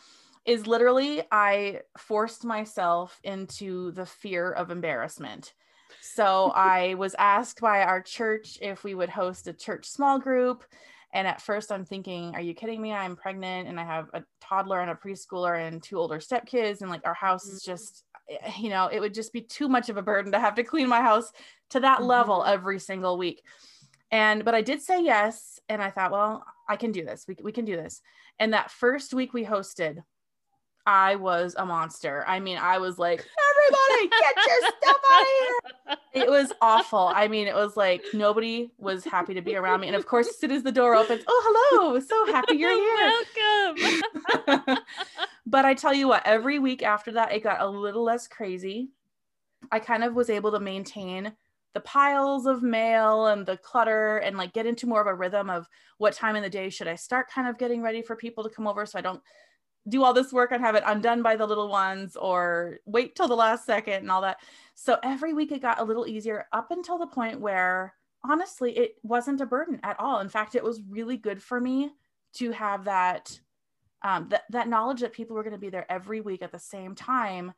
is 0.45 0.67
literally 0.67 1.23
i 1.33 1.81
forced 1.99 2.45
myself 2.45 3.21
into 3.25 3.91
the 3.93 4.07
fear 4.07 4.53
of 4.53 4.71
embarrassment. 4.71 5.55
So 6.01 6.53
i 6.55 6.95
was 6.95 7.15
asked 7.19 7.61
by 7.61 7.83
our 7.83 8.03
church 8.03 8.59
if 8.61 8.85
we 8.85 8.95
would 8.95 9.11
host 9.11 9.49
a 9.49 9.53
church 9.53 9.87
small 9.87 10.19
group 10.19 10.65
and 11.13 11.27
at 11.27 11.41
first, 11.41 11.73
I'm 11.73 11.85
thinking, 11.85 12.35
are 12.35 12.41
you 12.41 12.55
kidding 12.55 12.83
me? 12.83 12.93
I'm 12.93 13.17
pregnant 13.17 13.69
and 13.69 13.81
I 13.81 13.85
have 13.85 14.09
a 14.13 14.23
toddler 14.41 14.81
and 14.81 14.91
a 14.91 14.95
preschooler 14.95 15.67
and 15.67 15.83
two 15.83 15.99
older 15.99 16.19
stepkids. 16.19 16.81
And 16.81 16.91
like 16.91 17.07
our 17.07 17.15
house 17.15 17.47
is 17.47 17.63
mm-hmm. 17.63 17.73
just, 17.73 18.05
eh, 18.29 18.53
you 18.59 18.69
know, 18.69 18.89
it 18.89 19.01
would 19.01 19.15
just 19.15 19.33
be 19.33 19.41
too 19.41 19.69
much 19.69 19.89
of 19.89 19.97
a 19.97 20.03
burden 20.03 20.33
to 20.33 20.41
have 20.41 20.57
to 20.57 20.65
clean 20.65 20.89
my 20.89 21.01
house 21.01 21.31
to 21.71 21.81
that 21.81 21.99
mm-hmm. 21.99 22.09
level 22.09 22.45
every 22.45 22.79
single 22.79 23.17
week. 23.17 23.43
And, 24.11 24.45
but 24.45 24.55
I 24.55 24.63
did 24.63 24.83
say 24.83 25.03
yes. 25.03 25.59
And 25.69 25.81
I 25.81 25.91
thought, 25.91 26.13
well, 26.13 26.45
I 26.69 26.77
can 26.77 26.93
do 26.93 27.05
this. 27.05 27.25
We, 27.27 27.37
we 27.43 27.53
can 27.53 27.65
do 27.65 27.77
this. 27.77 28.03
And 28.39 28.53
that 28.53 28.71
first 28.71 29.15
week 29.15 29.33
we 29.33 29.45
hosted, 29.45 30.03
I 30.85 31.17
was 31.17 31.55
a 31.57 31.67
monster. 31.67 32.25
I 32.27 32.41
mean, 32.41 32.59
I 32.59 32.79
was 32.79 32.99
like, 32.99 33.27
everybody 33.67 34.09
get 34.09 34.37
your 34.37 34.71
stuff 34.81 34.97
out 35.13 35.23
of 35.23 35.29
here. 35.41 36.23
It 36.23 36.31
was 36.31 36.53
awful. 36.61 37.13
I 37.15 37.29
mean, 37.29 37.47
it 37.47 37.55
was 37.55 37.77
like 37.77 38.03
nobody 38.15 38.71
was 38.79 39.05
happy 39.05 39.35
to 39.35 39.43
be 39.43 39.57
around 39.57 39.81
me. 39.81 39.89
And 39.89 39.97
of 39.97 40.07
course, 40.07 40.29
as 40.29 40.39
soon 40.39 40.51
as 40.51 40.63
the 40.63 40.73
door 40.73 40.95
opens, 40.95 41.23
oh, 41.27 41.71
hello. 41.79 42.01
So 42.01 42.33
happy 42.33 42.57
you're 42.57 42.71
here. 44.47 44.57
Welcome. 44.57 44.79
but 45.47 45.65
I 45.65 45.75
tell 45.75 45.93
you 45.93 46.09
what, 46.09 46.27
every 46.27 46.59
week 46.59 46.83
after 46.83 47.13
that, 47.13 47.33
it 47.33 47.43
got 47.43 47.61
a 47.61 47.69
little 47.69 48.03
less 48.03 48.27
crazy. 48.27 48.91
I 49.71 49.79
kind 49.79 50.05
of 50.05 50.15
was 50.15 50.31
able 50.31 50.53
to 50.53 50.61
maintain 50.61 51.33
the 51.75 51.81
piles 51.81 52.47
of 52.47 52.63
mail 52.63 53.27
and 53.27 53.45
the 53.45 53.59
clutter 53.59 54.17
and 54.19 54.39
like 54.39 54.55
get 54.55 54.65
into 54.65 54.87
more 54.87 55.03
of 55.03 55.07
a 55.07 55.15
rhythm 55.15 55.51
of 55.51 55.69
what 55.99 56.15
time 56.15 56.35
in 56.35 56.43
the 56.43 56.49
day 56.49 56.71
should 56.71 56.89
I 56.89 56.95
start 56.95 57.31
kind 57.31 57.47
of 57.47 57.59
getting 57.59 57.83
ready 57.83 58.01
for 58.01 58.17
people 58.17 58.45
to 58.45 58.49
come 58.49 58.67
over 58.67 58.87
so 58.87 58.99
I 58.99 59.03
don't 59.03 59.21
do 59.89 60.03
all 60.03 60.13
this 60.13 60.33
work 60.33 60.53
and 60.53 60.63
have 60.63 60.75
it 60.75 60.83
undone 60.87 61.23
by 61.23 61.37
the 61.37 61.47
little 61.47 61.69
ones 61.69 62.17
or 62.17 62.79
wait 62.87 63.15
till 63.15 63.29
the 63.29 63.37
last 63.37 63.65
second 63.65 63.95
and 63.95 64.11
all 64.11 64.23
that. 64.23 64.39
So 64.75 64.99
every 65.03 65.33
week 65.33 65.53
it 65.53 65.63
got 65.63 65.81
a 65.81 65.85
little 65.85 66.07
easier 66.07 66.47
up 66.53 66.71
until 66.71 66.99
the 66.99 67.07
point 67.07 67.41
where 67.41 67.95
honestly 68.25 68.77
it 68.77 68.97
wasn't 69.03 69.41
a 69.41 69.47
burden 69.47 69.79
at 69.83 69.99
all. 70.01 70.21
In 70.21 70.29
fact, 70.29 70.55
it 70.55 70.65
was 70.65 70.83
really 70.89 71.17
good 71.17 71.43
for 71.43 71.61
me 71.61 71.91
to 72.35 72.51
have 72.53 72.85
that 72.85 73.39
um, 74.03 74.29
that 74.29 74.45
that 74.51 74.69
knowledge 74.69 75.01
that 75.01 75.13
people 75.13 75.35
were 75.35 75.43
going 75.43 75.55
to 75.55 75.59
be 75.59 75.71
there 75.71 75.91
every 75.91 76.21
week 76.21 76.43
at 76.43 76.53
the 76.53 76.59
same 76.59 76.95
time 76.95 77.53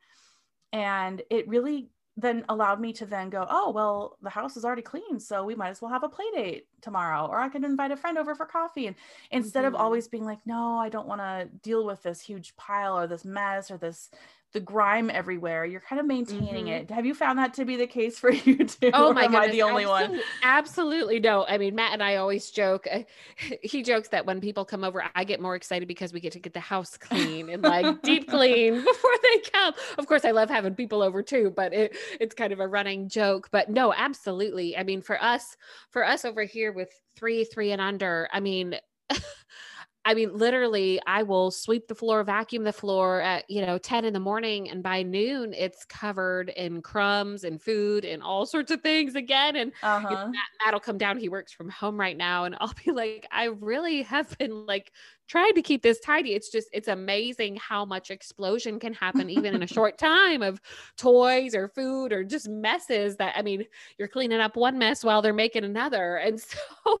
and 0.71 1.21
it 1.29 1.47
really 1.47 1.89
then 2.21 2.45
allowed 2.49 2.79
me 2.79 2.93
to 2.93 3.05
then 3.05 3.29
go, 3.29 3.45
oh, 3.49 3.71
well, 3.71 4.17
the 4.21 4.29
house 4.29 4.57
is 4.57 4.65
already 4.65 4.81
clean. 4.81 5.19
So 5.19 5.43
we 5.43 5.55
might 5.55 5.69
as 5.69 5.81
well 5.81 5.91
have 5.91 6.03
a 6.03 6.09
play 6.09 6.25
date 6.33 6.67
tomorrow. 6.81 7.27
Or 7.27 7.39
I 7.39 7.49
can 7.49 7.63
invite 7.63 7.91
a 7.91 7.97
friend 7.97 8.17
over 8.17 8.35
for 8.35 8.45
coffee. 8.45 8.87
And 8.87 8.95
instead 9.31 9.65
mm-hmm. 9.65 9.75
of 9.75 9.81
always 9.81 10.07
being 10.07 10.25
like, 10.25 10.39
no, 10.45 10.77
I 10.77 10.89
don't 10.89 11.07
want 11.07 11.21
to 11.21 11.49
deal 11.61 11.85
with 11.85 12.03
this 12.03 12.21
huge 12.21 12.55
pile 12.55 12.97
or 12.97 13.07
this 13.07 13.25
mess 13.25 13.71
or 13.71 13.77
this 13.77 14.09
the 14.51 14.59
grime 14.59 15.09
everywhere. 15.09 15.63
You're 15.65 15.81
kind 15.81 15.99
of 15.99 16.07
maintaining 16.07 16.65
mm-hmm. 16.65 16.83
it. 16.83 16.91
Have 16.91 17.05
you 17.05 17.13
found 17.13 17.37
that 17.37 17.53
to 17.55 17.65
be 17.65 17.75
the 17.75 17.85
case 17.85 18.17
for 18.17 18.31
you 18.45 18.65
too? 18.65 18.91
Oh 18.93 19.13
my 19.13 19.27
god, 19.27 19.35
am 19.35 19.41
I 19.41 19.47
the 19.49 19.61
only 19.61 19.83
Absol- 19.83 20.09
one? 20.09 20.21
Absolutely 20.43 21.19
no. 21.19 21.45
I 21.47 21.57
mean, 21.57 21.75
Matt 21.75 21.93
and 21.93 22.01
I 22.01 22.15
always 22.15 22.49
joke. 22.49 22.87
Uh, 22.91 23.01
he 23.61 23.83
jokes 23.83 24.09
that 24.09 24.25
when 24.25 24.41
people 24.41 24.65
come 24.65 24.83
over, 24.83 25.03
I 25.13 25.23
get 25.23 25.39
more 25.39 25.55
excited 25.55 25.87
because 25.87 26.13
we 26.13 26.19
get 26.19 26.33
to 26.33 26.39
get 26.39 26.53
the 26.53 26.59
house 26.59 26.97
clean 26.97 27.49
and 27.49 27.61
like 27.61 28.01
deep 28.01 28.27
clean 28.29 28.75
before 28.83 29.15
they 29.23 29.39
come. 29.51 29.73
Of 29.97 30.07
course, 30.07 30.25
I 30.25 30.31
love 30.31 30.49
having 30.49 30.75
people 30.75 31.01
over 31.01 31.21
too, 31.21 31.53
but 31.55 31.73
it, 31.73 31.95
it's 32.19 32.33
kind 32.33 32.51
of 32.51 32.59
a 32.59 32.67
running 32.67 33.07
joke. 33.07 33.49
But 33.51 33.69
no, 33.69 33.93
absolutely. 33.93 34.75
I 34.75 34.83
mean, 34.83 35.01
for 35.01 35.21
us, 35.21 35.55
for 35.91 36.03
us 36.03 36.25
over 36.25 36.43
here 36.43 36.71
with 36.71 36.89
three, 37.15 37.43
three 37.43 37.71
and 37.71 37.81
under, 37.81 38.27
I 38.33 38.39
mean. 38.39 38.75
I 40.05 40.13
mean, 40.13 40.35
literally, 40.35 40.99
I 41.05 41.23
will 41.23 41.51
sweep 41.51 41.87
the 41.87 41.95
floor, 41.95 42.23
vacuum 42.23 42.63
the 42.63 42.73
floor 42.73 43.21
at, 43.21 43.49
you 43.49 43.65
know, 43.65 43.77
10 43.77 44.05
in 44.05 44.13
the 44.13 44.19
morning. 44.19 44.69
And 44.69 44.81
by 44.81 45.03
noon, 45.03 45.53
it's 45.53 45.83
covered 45.85 46.49
in 46.49 46.81
crumbs 46.81 47.43
and 47.43 47.61
food 47.61 48.05
and 48.05 48.23
all 48.23 48.45
sorts 48.45 48.71
of 48.71 48.81
things 48.81 49.15
again. 49.15 49.57
And 49.57 49.71
uh-huh. 49.83 50.07
you 50.09 50.15
know, 50.15 50.21
uh-huh. 50.21 50.27
Matt, 50.27 50.65
Matt 50.65 50.73
will 50.73 50.79
come 50.79 50.97
down. 50.97 51.17
He 51.17 51.29
works 51.29 51.51
from 51.51 51.69
home 51.69 51.99
right 51.99 52.15
now. 52.15 52.45
And 52.45 52.55
I'll 52.59 52.73
be 52.85 52.91
like, 52.91 53.27
I 53.31 53.45
really 53.45 54.03
have 54.03 54.37
been 54.37 54.65
like 54.65 54.93
tried 55.29 55.51
to 55.51 55.61
keep 55.61 55.83
this 55.83 55.99
tidy. 55.99 56.33
It's 56.33 56.49
just, 56.49 56.67
it's 56.73 56.87
amazing 56.87 57.55
how 57.55 57.85
much 57.85 58.09
explosion 58.11 58.79
can 58.79 58.93
happen 58.93 59.29
even 59.29 59.55
in 59.55 59.63
a 59.63 59.67
short 59.77 59.97
time 59.97 60.41
of 60.41 60.59
toys 60.97 61.55
or 61.55 61.69
food 61.69 62.11
or 62.11 62.23
just 62.23 62.49
messes 62.49 63.15
that, 63.17 63.37
I 63.37 63.41
mean, 63.43 63.63
you're 63.97 64.07
cleaning 64.07 64.39
up 64.39 64.57
one 64.57 64.77
mess 64.77 65.03
while 65.03 65.21
they're 65.21 65.31
making 65.31 65.63
another. 65.63 66.17
And 66.17 66.41
so 66.41 66.57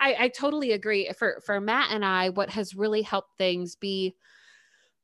I, 0.00 0.16
I 0.20 0.28
totally 0.28 0.72
agree. 0.72 1.10
For, 1.18 1.42
for 1.44 1.60
Matt 1.60 1.90
and 1.90 2.04
I, 2.04 2.30
what 2.30 2.48
has 2.50 2.74
really 2.74 3.02
helped 3.02 3.36
things 3.36 3.74
be 3.74 4.14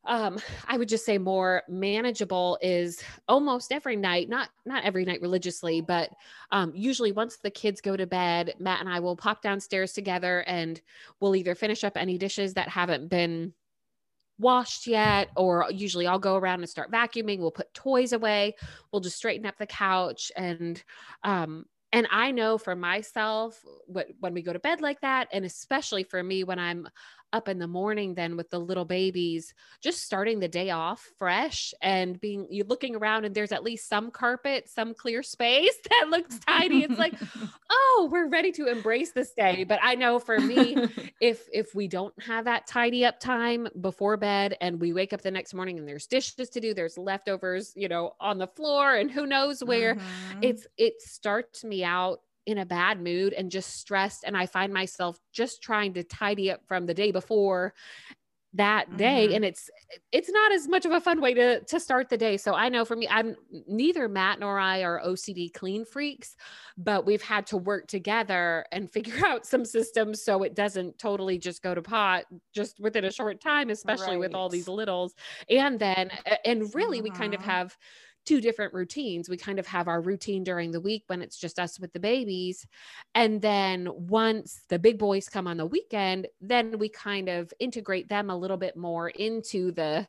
um, 0.09 0.39
I 0.67 0.79
would 0.79 0.89
just 0.89 1.05
say 1.05 1.19
more 1.19 1.63
manageable 1.69 2.59
is 2.63 3.03
almost 3.29 3.71
every 3.71 3.95
night, 3.95 4.29
not 4.29 4.49
not 4.65 4.85
every 4.85 5.05
night 5.05 5.21
religiously, 5.21 5.83
but 5.83 6.11
um, 6.51 6.73
usually 6.75 7.13
once 7.13 7.37
the 7.37 7.51
kids 7.51 7.83
go 7.83 7.97
to 7.97 8.07
bed, 8.07 8.55
Matt 8.59 8.81
and 8.81 8.89
I 8.89 9.01
will 9.01 9.17
pop 9.17 9.43
downstairs 9.43 9.93
together 9.93 10.41
and 10.47 10.81
we'll 11.21 11.37
either 11.37 11.55
finish 11.55 11.85
up 11.85 11.97
any 11.97 12.17
dishes 12.17 12.55
that 12.55 12.71
haven't 12.71 13.09
been 13.09 13.53
washed 14.39 14.87
yet, 14.87 15.29
or 15.37 15.67
usually 15.71 16.07
I'll 16.07 16.19
go 16.19 16.37
around 16.37 16.61
and 16.61 16.71
start 16.71 16.91
vacuuming. 16.91 17.39
We'll 17.39 17.51
put 17.51 17.75
toys 17.75 18.15
away. 18.15 18.55
We'll 18.91 19.01
just 19.01 19.19
straighten 19.19 19.47
up 19.47 19.59
the 19.59 19.67
couch 19.67 20.33
and 20.37 20.83
um, 21.23 21.67
and 21.93 22.07
I 22.11 22.33
know 22.33 22.59
for 22.59 22.77
myself 22.77 23.63
what, 23.87 24.09
when 24.21 24.35
we 24.35 24.43
go 24.43 24.53
to 24.53 24.59
bed 24.59 24.81
like 24.81 25.01
that, 25.01 25.29
and 25.33 25.45
especially 25.45 26.05
for 26.05 26.23
me 26.23 26.45
when 26.45 26.59
I'm 26.59 26.89
up 27.33 27.49
in 27.49 27.59
the 27.59 27.67
morning 27.67 28.15
then 28.15 28.37
with 28.37 28.49
the 28.51 28.59
little 28.59 28.85
babies 28.85 29.53
just 29.83 30.03
starting 30.03 30.41
the 30.41 30.49
day 30.49 30.71
off 30.71 31.11
fresh 31.19 31.75
and 31.83 32.21
being 32.21 32.47
you 32.51 32.65
looking 32.65 32.97
around 32.97 33.25
and 33.25 33.35
there's 33.35 33.53
at 33.53 33.63
least 33.63 33.89
some 33.89 34.11
carpet 34.11 34.69
some 34.69 34.95
clear 34.95 35.23
space 35.23 35.75
that 35.91 36.09
looks 36.09 36.39
tidy 36.41 36.83
it's 36.83 36.99
like 36.99 37.15
oh 37.71 38.09
we're 38.11 38.29
ready 38.29 38.51
to 38.51 38.67
embrace 38.67 39.13
this 39.13 39.33
day 39.33 39.65
but 39.65 39.79
i 39.83 39.95
know 39.95 40.19
for 40.19 40.39
me 40.39 40.77
if 41.21 41.47
if 41.53 41.75
we 41.75 41.87
don't 41.87 42.15
have 42.23 42.45
that 42.45 42.67
tidy 42.67 43.05
up 43.05 43.21
time 43.21 43.69
before 43.81 44.17
bed 44.17 44.57
and 44.61 44.81
we 44.81 44.93
wake 44.93 45.13
up 45.13 45.21
the 45.21 45.31
next 45.31 45.55
morning 45.55 45.79
and 45.79 45.87
there's 45.87 46.07
dishes 46.07 46.49
to 46.49 46.61
do 46.61 46.73
there's 46.73 46.97
leftovers 46.97 47.73
you 47.77 47.89
know 47.89 48.13
on 48.21 48.39
the 48.39 48.47
floor 48.47 48.95
and 48.95 49.11
who 49.11 49.27
knows 49.27 49.63
where 49.63 49.95
mm-hmm. 49.95 50.39
it's 50.43 50.67
it 50.77 51.01
starts 51.01 51.65
me 51.65 51.85
out 51.85 52.21
in 52.49 52.57
a 52.57 52.65
bad 52.65 52.99
mood 52.99 53.35
and 53.35 53.51
just 53.51 53.77
stressed 53.77 54.25
and 54.25 54.35
I 54.35 54.47
find 54.47 54.73
myself 54.73 55.19
just 55.35 55.63
trying 55.63 55.93
to 55.95 56.03
tidy 56.03 56.51
up 56.51 56.63
from 56.67 56.87
the 56.87 56.95
day 56.95 57.13
before 57.13 57.75
that 58.55 58.97
day 58.97 59.27
mm-hmm. 59.27 59.37
and 59.37 59.45
it's 59.45 59.69
it's 60.11 60.31
not 60.31 60.53
as 60.53 60.67
much 60.67 60.87
of 60.87 60.93
a 60.93 61.01
fun 61.01 61.21
way 61.21 61.35
to 61.35 61.61
to 61.65 61.79
start 61.79 62.09
the 62.09 62.17
day 62.17 62.39
so 62.39 62.55
i 62.55 62.71
know 62.71 62.83
for 62.83 62.97
me 62.97 63.07
i'm 63.11 63.37
neither 63.67 64.09
matt 64.09 64.41
nor 64.41 64.59
i 64.59 64.83
are 64.83 65.03
ocd 65.05 65.53
clean 65.53 65.85
freaks 65.85 66.35
but 66.79 67.05
we've 67.05 67.21
had 67.21 67.47
to 67.47 67.59
work 67.59 67.87
together 67.87 68.65
and 68.73 68.91
figure 68.91 69.23
out 69.27 69.45
some 69.45 69.67
systems 69.67 70.25
so 70.25 70.43
it 70.45 70.55
doesn't 70.55 70.99
totally 70.99 71.37
just 71.37 71.63
go 71.63 71.75
to 71.75 71.83
pot 71.83 72.25
just 72.55 72.81
within 72.81 73.05
a 73.05 73.13
short 73.13 73.39
time 73.39 73.69
especially 73.69 74.13
right. 74.13 74.21
with 74.21 74.35
all 74.35 74.49
these 74.49 74.67
littles 74.67 75.15
and 75.51 75.79
then 75.79 76.11
and 76.47 76.75
really 76.75 76.99
mm-hmm. 76.99 77.05
we 77.05 77.11
kind 77.11 77.35
of 77.35 77.41
mm-hmm. 77.41 77.51
have 77.51 77.77
two 78.29 78.43
different 78.43 78.75
routines. 78.75 79.31
We 79.31 79.39
kind 79.39 79.59
of 79.59 79.67
have 79.67 79.89
our 79.89 80.03
routine 80.03 80.45
during 80.45 80.71
the 80.71 80.83
week 80.83 81.05
when 81.07 81.23
it's 81.23 81.39
just 81.39 81.59
us 81.59 81.81
with 81.81 81.95
the 81.95 81.99
babies. 81.99 82.67
And 83.15 83.41
then 83.41 83.89
once 83.91 84.65
the 84.69 84.79
big 84.79 84.99
boys 84.99 85.31
come 85.31 85.47
on 85.47 85.57
the 85.57 85.65
weekend, 85.65 86.27
then 86.39 86.79
we 86.79 86.91
kind 86.91 87.31
of 87.31 87.51
integrate 87.59 88.11
them 88.11 88.29
a 88.29 88.37
little 88.37 88.59
bit 88.59 88.77
more 88.77 89.09
into 89.09 89.73
the 89.73 90.07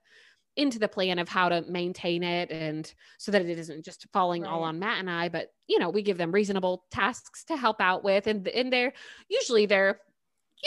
into 0.57 0.79
the 0.79 0.89
plan 0.89 1.19
of 1.19 1.29
how 1.29 1.47
to 1.47 1.61
maintain 1.69 2.21
it 2.21 2.51
and 2.51 2.93
so 3.17 3.31
that 3.31 3.45
it 3.45 3.57
isn't 3.57 3.85
just 3.85 4.05
falling 4.11 4.41
right. 4.41 4.51
all 4.51 4.63
on 4.63 4.79
Matt 4.79 4.99
and 4.99 5.09
I, 5.09 5.29
but 5.29 5.53
you 5.67 5.79
know, 5.79 5.89
we 5.89 6.01
give 6.01 6.17
them 6.17 6.33
reasonable 6.33 6.83
tasks 6.91 7.45
to 7.45 7.55
help 7.55 7.79
out 7.79 8.03
with 8.03 8.27
and 8.27 8.45
and 8.49 8.73
they're 8.73 8.91
usually 9.29 9.65
they're 9.65 10.01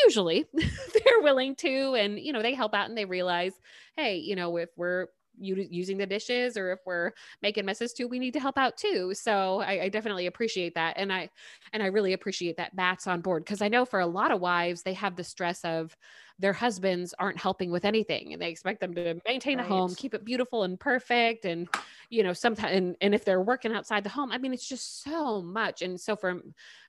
usually 0.06 0.46
they're 0.54 1.20
willing 1.20 1.54
to 1.56 1.96
and 1.96 2.18
you 2.18 2.32
know 2.32 2.40
they 2.40 2.54
help 2.54 2.72
out 2.72 2.88
and 2.88 2.96
they 2.96 3.04
realize 3.04 3.52
hey 3.94 4.16
you 4.16 4.36
know 4.36 4.56
if 4.56 4.70
we're 4.74 5.08
using 5.38 5.98
the 5.98 6.06
dishes 6.06 6.56
or 6.56 6.72
if 6.72 6.80
we're 6.86 7.12
making 7.42 7.64
messes 7.64 7.92
too 7.92 8.06
we 8.08 8.18
need 8.18 8.32
to 8.34 8.40
help 8.40 8.58
out 8.58 8.76
too. 8.76 9.12
So 9.14 9.60
I, 9.60 9.84
I 9.84 9.88
definitely 9.88 10.26
appreciate 10.26 10.74
that. 10.74 10.94
And 10.96 11.12
i 11.12 11.28
and 11.72 11.82
i 11.82 11.86
really 11.86 12.12
appreciate 12.12 12.56
that 12.56 12.74
matt's 12.74 13.06
on 13.06 13.20
board 13.20 13.44
because 13.44 13.62
i 13.62 13.68
know 13.68 13.84
for 13.84 14.00
a 14.00 14.06
lot 14.06 14.30
of 14.30 14.40
wives 14.40 14.82
they 14.82 14.94
have 14.94 15.16
the 15.16 15.24
stress 15.24 15.64
of 15.64 15.96
their 16.38 16.52
husbands 16.52 17.14
aren't 17.18 17.38
helping 17.38 17.70
with 17.70 17.84
anything 17.84 18.32
and 18.32 18.42
they 18.42 18.48
expect 18.48 18.80
them 18.80 18.94
to 18.94 19.20
maintain 19.26 19.58
right. 19.58 19.66
a 19.66 19.68
home 19.68 19.94
keep 19.94 20.14
it 20.14 20.24
beautiful 20.24 20.64
and 20.64 20.78
perfect 20.78 21.44
and 21.44 21.68
you 22.10 22.22
know 22.22 22.32
sometimes 22.32 22.76
and, 22.76 22.96
and 23.00 23.14
if 23.14 23.24
they're 23.24 23.40
working 23.40 23.72
outside 23.72 24.04
the 24.04 24.10
home 24.10 24.32
i 24.32 24.38
mean 24.38 24.52
it's 24.52 24.68
just 24.68 25.02
so 25.02 25.40
much 25.42 25.82
and 25.82 26.00
so 26.00 26.16
for 26.16 26.40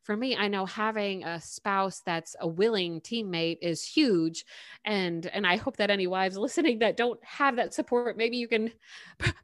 for 0.04 0.18
me 0.18 0.36
i 0.36 0.48
know 0.48 0.66
having 0.66 1.24
a 1.24 1.40
spouse 1.40 2.02
that's 2.06 2.36
a 2.42 2.48
willing 2.48 3.00
teammate 3.02 3.58
is 3.62 3.84
huge 3.84 4.46
and 4.86 5.28
and 5.28 5.48
i 5.48 5.56
hope 5.56 5.78
that 5.78 5.90
any 5.90 6.08
wives 6.08 6.38
listening 6.44 6.80
that 6.80 6.98
don't 6.98 7.24
have 7.24 7.56
that 7.56 7.74
support 7.74 8.18
maybe 8.18 8.38
you 8.38 8.48
can 8.48 8.72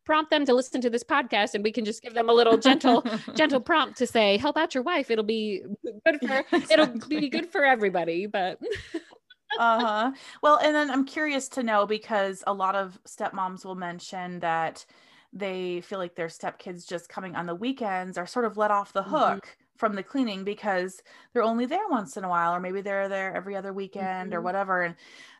prompt 0.05 0.29
them 0.29 0.45
to 0.45 0.53
listen 0.53 0.81
to 0.81 0.89
this 0.89 1.03
podcast 1.03 1.53
and 1.53 1.63
we 1.63 1.71
can 1.71 1.85
just 1.85 2.01
give 2.01 2.13
them 2.13 2.29
a 2.29 2.33
little 2.33 2.57
gentle 2.57 3.03
gentle 3.35 3.59
prompt 3.69 3.97
to 3.97 4.05
say 4.05 4.37
help 4.37 4.57
out 4.57 4.73
your 4.73 4.83
wife 4.83 5.09
it'll 5.09 5.23
be 5.23 5.63
good 6.05 6.19
for 6.19 6.27
yeah, 6.27 6.41
exactly. 6.51 6.73
it'll 6.73 7.07
be 7.07 7.29
good 7.29 7.49
for 7.49 7.65
everybody 7.65 8.25
but 8.25 8.59
uh-huh 9.57 10.11
well 10.41 10.59
and 10.63 10.75
then 10.75 10.91
i'm 10.91 11.05
curious 11.05 11.47
to 11.49 11.63
know 11.63 11.85
because 11.85 12.43
a 12.47 12.53
lot 12.53 12.75
of 12.75 12.99
stepmoms 13.05 13.65
will 13.65 13.75
mention 13.75 14.39
that 14.39 14.85
they 15.33 15.81
feel 15.81 15.99
like 15.99 16.15
their 16.15 16.27
stepkids 16.27 16.87
just 16.87 17.09
coming 17.09 17.35
on 17.35 17.45
the 17.45 17.55
weekends 17.55 18.17
are 18.17 18.27
sort 18.27 18.45
of 18.45 18.57
let 18.57 18.71
off 18.71 18.93
the 18.93 19.01
mm-hmm. 19.01 19.11
hook 19.11 19.45
mm-hmm. 19.45 19.77
from 19.77 19.95
the 19.95 20.03
cleaning 20.03 20.43
because 20.43 21.01
they're 21.33 21.43
only 21.43 21.65
there 21.65 21.87
once 21.89 22.17
in 22.17 22.23
a 22.23 22.29
while 22.29 22.53
or 22.53 22.59
maybe 22.59 22.81
they're 22.81 23.09
there 23.09 23.35
every 23.35 23.55
other 23.55 23.73
weekend 23.73 24.29
mm-hmm. 24.29 24.37
or 24.37 24.41
whatever 24.41 24.83
and 24.83 24.95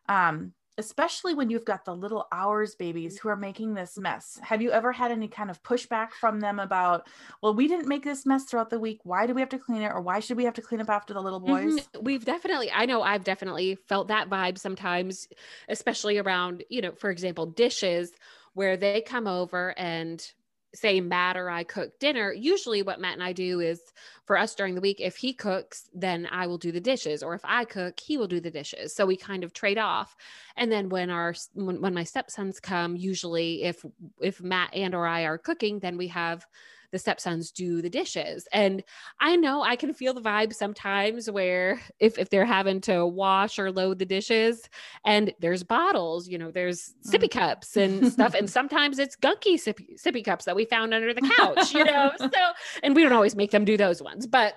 um 0.07 0.53
especially 0.79 1.33
when 1.33 1.49
you've 1.49 1.65
got 1.65 1.85
the 1.85 1.93
little 1.93 2.27
ours 2.31 2.73
babies 2.73 3.19
who 3.19 3.29
are 3.29 3.35
making 3.35 3.73
this 3.73 3.97
mess. 3.97 4.39
Have 4.41 4.61
you 4.61 4.71
ever 4.71 4.91
had 4.91 5.11
any 5.11 5.27
kind 5.27 5.51
of 5.51 5.61
pushback 5.61 6.11
from 6.11 6.39
them 6.39 6.57
about, 6.57 7.07
well, 7.43 7.53
we 7.53 7.67
didn't 7.67 7.87
make 7.87 8.03
this 8.03 8.25
mess 8.25 8.45
throughout 8.45 8.69
the 8.69 8.79
week. 8.79 9.01
Why 9.03 9.27
do 9.27 9.33
we 9.33 9.41
have 9.41 9.49
to 9.49 9.59
clean 9.59 9.81
it? 9.81 9.91
Or 9.91 10.01
why 10.01 10.21
should 10.21 10.37
we 10.37 10.45
have 10.45 10.53
to 10.55 10.61
clean 10.61 10.81
up 10.81 10.89
after 10.89 11.13
the 11.13 11.21
little 11.21 11.41
boys? 11.41 11.75
Mm-hmm. 11.75 12.03
We've 12.03 12.25
definitely, 12.25 12.71
I 12.71 12.85
know 12.85 13.03
I've 13.03 13.23
definitely 13.23 13.75
felt 13.75 14.07
that 14.07 14.29
vibe 14.29 14.57
sometimes, 14.57 15.27
especially 15.67 16.17
around, 16.17 16.63
you 16.69 16.81
know, 16.81 16.93
for 16.93 17.09
example, 17.11 17.45
dishes 17.45 18.13
where 18.53 18.77
they 18.77 19.01
come 19.01 19.27
over 19.27 19.77
and 19.77 20.31
say 20.73 21.01
Matt 21.01 21.37
or 21.37 21.49
I 21.49 21.63
cook 21.63 21.99
dinner, 21.99 22.31
usually 22.31 22.81
what 22.81 22.99
Matt 22.99 23.13
and 23.13 23.23
I 23.23 23.33
do 23.33 23.59
is 23.59 23.81
for 24.25 24.37
us 24.37 24.53
during 24.53 24.75
the 24.75 24.81
week, 24.81 24.99
if 24.99 25.15
he 25.15 25.33
cooks, 25.33 25.89
then 25.93 26.27
I 26.31 26.45
will 26.47 26.57
do 26.57 26.71
the 26.71 26.79
dishes, 26.79 27.23
or 27.23 27.33
if 27.33 27.41
I 27.43 27.65
cook, 27.65 27.99
he 27.99 28.17
will 28.17 28.27
do 28.27 28.39
the 28.39 28.51
dishes. 28.51 28.95
So 28.95 29.05
we 29.05 29.17
kind 29.17 29.43
of 29.43 29.53
trade 29.53 29.77
off. 29.77 30.15
And 30.55 30.71
then 30.71 30.89
when 30.89 31.09
our 31.09 31.33
when, 31.53 31.81
when 31.81 31.93
my 31.93 32.03
stepsons 32.03 32.59
come, 32.59 32.95
usually 32.95 33.63
if 33.63 33.83
if 34.21 34.41
Matt 34.41 34.73
and 34.73 34.93
or 34.93 35.07
I 35.07 35.23
are 35.23 35.37
cooking, 35.37 35.79
then 35.79 35.97
we 35.97 36.07
have 36.09 36.45
the 36.91 36.99
stepsons 36.99 37.51
do 37.51 37.81
the 37.81 37.89
dishes. 37.89 38.47
And 38.51 38.83
I 39.19 39.35
know 39.35 39.61
I 39.61 39.75
can 39.75 39.93
feel 39.93 40.13
the 40.13 40.21
vibe 40.21 40.53
sometimes 40.53 41.29
where 41.29 41.81
if, 41.99 42.17
if 42.17 42.29
they're 42.29 42.45
having 42.45 42.81
to 42.81 43.05
wash 43.05 43.59
or 43.59 43.71
load 43.71 43.99
the 43.99 44.05
dishes 44.05 44.69
and 45.05 45.33
there's 45.39 45.63
bottles, 45.63 46.27
you 46.27 46.37
know, 46.37 46.51
there's 46.51 46.93
sippy 47.05 47.25
mm. 47.25 47.31
cups 47.31 47.77
and 47.77 48.11
stuff. 48.11 48.33
and 48.33 48.49
sometimes 48.59 48.99
it's 48.99 49.15
gunky 49.15 49.55
sippy, 49.55 50.01
sippy 50.01 50.23
cups 50.23 50.45
that 50.45 50.55
we 50.55 50.65
found 50.65 50.93
under 50.93 51.13
the 51.13 51.33
couch, 51.37 51.73
you 51.73 51.83
know? 51.83 52.11
so, 52.19 52.29
and 52.83 52.95
we 52.95 53.03
don't 53.03 53.13
always 53.13 53.35
make 53.35 53.51
them 53.51 53.65
do 53.65 53.77
those 53.77 54.01
ones, 54.01 54.27
but, 54.27 54.55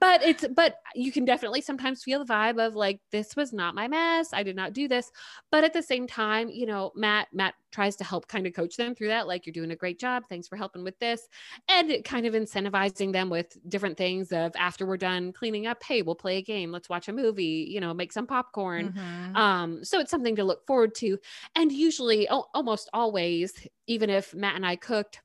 but 0.00 0.22
it's, 0.22 0.44
but 0.54 0.76
you 0.94 1.12
can 1.12 1.24
definitely 1.24 1.60
sometimes 1.60 2.02
feel 2.02 2.24
the 2.24 2.32
vibe 2.32 2.64
of 2.64 2.74
like, 2.74 3.00
this 3.10 3.36
was 3.36 3.52
not 3.52 3.74
my 3.74 3.88
mess. 3.88 4.30
I 4.32 4.42
did 4.42 4.56
not 4.56 4.72
do 4.72 4.88
this. 4.88 5.10
But 5.50 5.64
at 5.64 5.72
the 5.72 5.82
same 5.82 6.06
time, 6.06 6.48
you 6.48 6.66
know, 6.66 6.92
Matt, 6.94 7.28
Matt 7.32 7.54
tries 7.72 7.96
to 7.96 8.04
help 8.04 8.28
kind 8.28 8.46
of 8.46 8.54
coach 8.54 8.76
them 8.76 8.94
through 8.94 9.08
that. 9.08 9.26
Like, 9.26 9.46
you're 9.46 9.52
doing 9.52 9.72
a 9.72 9.76
great 9.76 9.98
job. 9.98 10.24
Thanks 10.28 10.46
for 10.46 10.56
helping 10.56 10.84
with 10.84 10.98
this 10.98 11.28
and 11.68 12.04
kind 12.04 12.26
of 12.26 12.34
incentivizing 12.34 13.12
them 13.12 13.30
with 13.30 13.56
different 13.68 13.96
things 13.96 14.32
of 14.32 14.52
after 14.56 14.86
we're 14.86 14.96
done 14.96 15.32
cleaning 15.32 15.66
up 15.66 15.82
hey 15.82 16.02
we'll 16.02 16.14
play 16.14 16.38
a 16.38 16.42
game 16.42 16.70
let's 16.70 16.88
watch 16.88 17.08
a 17.08 17.12
movie 17.12 17.66
you 17.68 17.80
know 17.80 17.94
make 17.94 18.12
some 18.12 18.26
popcorn 18.26 18.92
mm-hmm. 18.92 19.36
um, 19.36 19.84
so 19.84 19.98
it's 19.98 20.10
something 20.10 20.36
to 20.36 20.44
look 20.44 20.66
forward 20.66 20.94
to 20.94 21.18
and 21.56 21.72
usually 21.72 22.28
oh, 22.28 22.46
almost 22.54 22.88
always 22.92 23.66
even 23.86 24.10
if 24.10 24.34
matt 24.34 24.56
and 24.56 24.66
i 24.66 24.76
cooked 24.76 25.20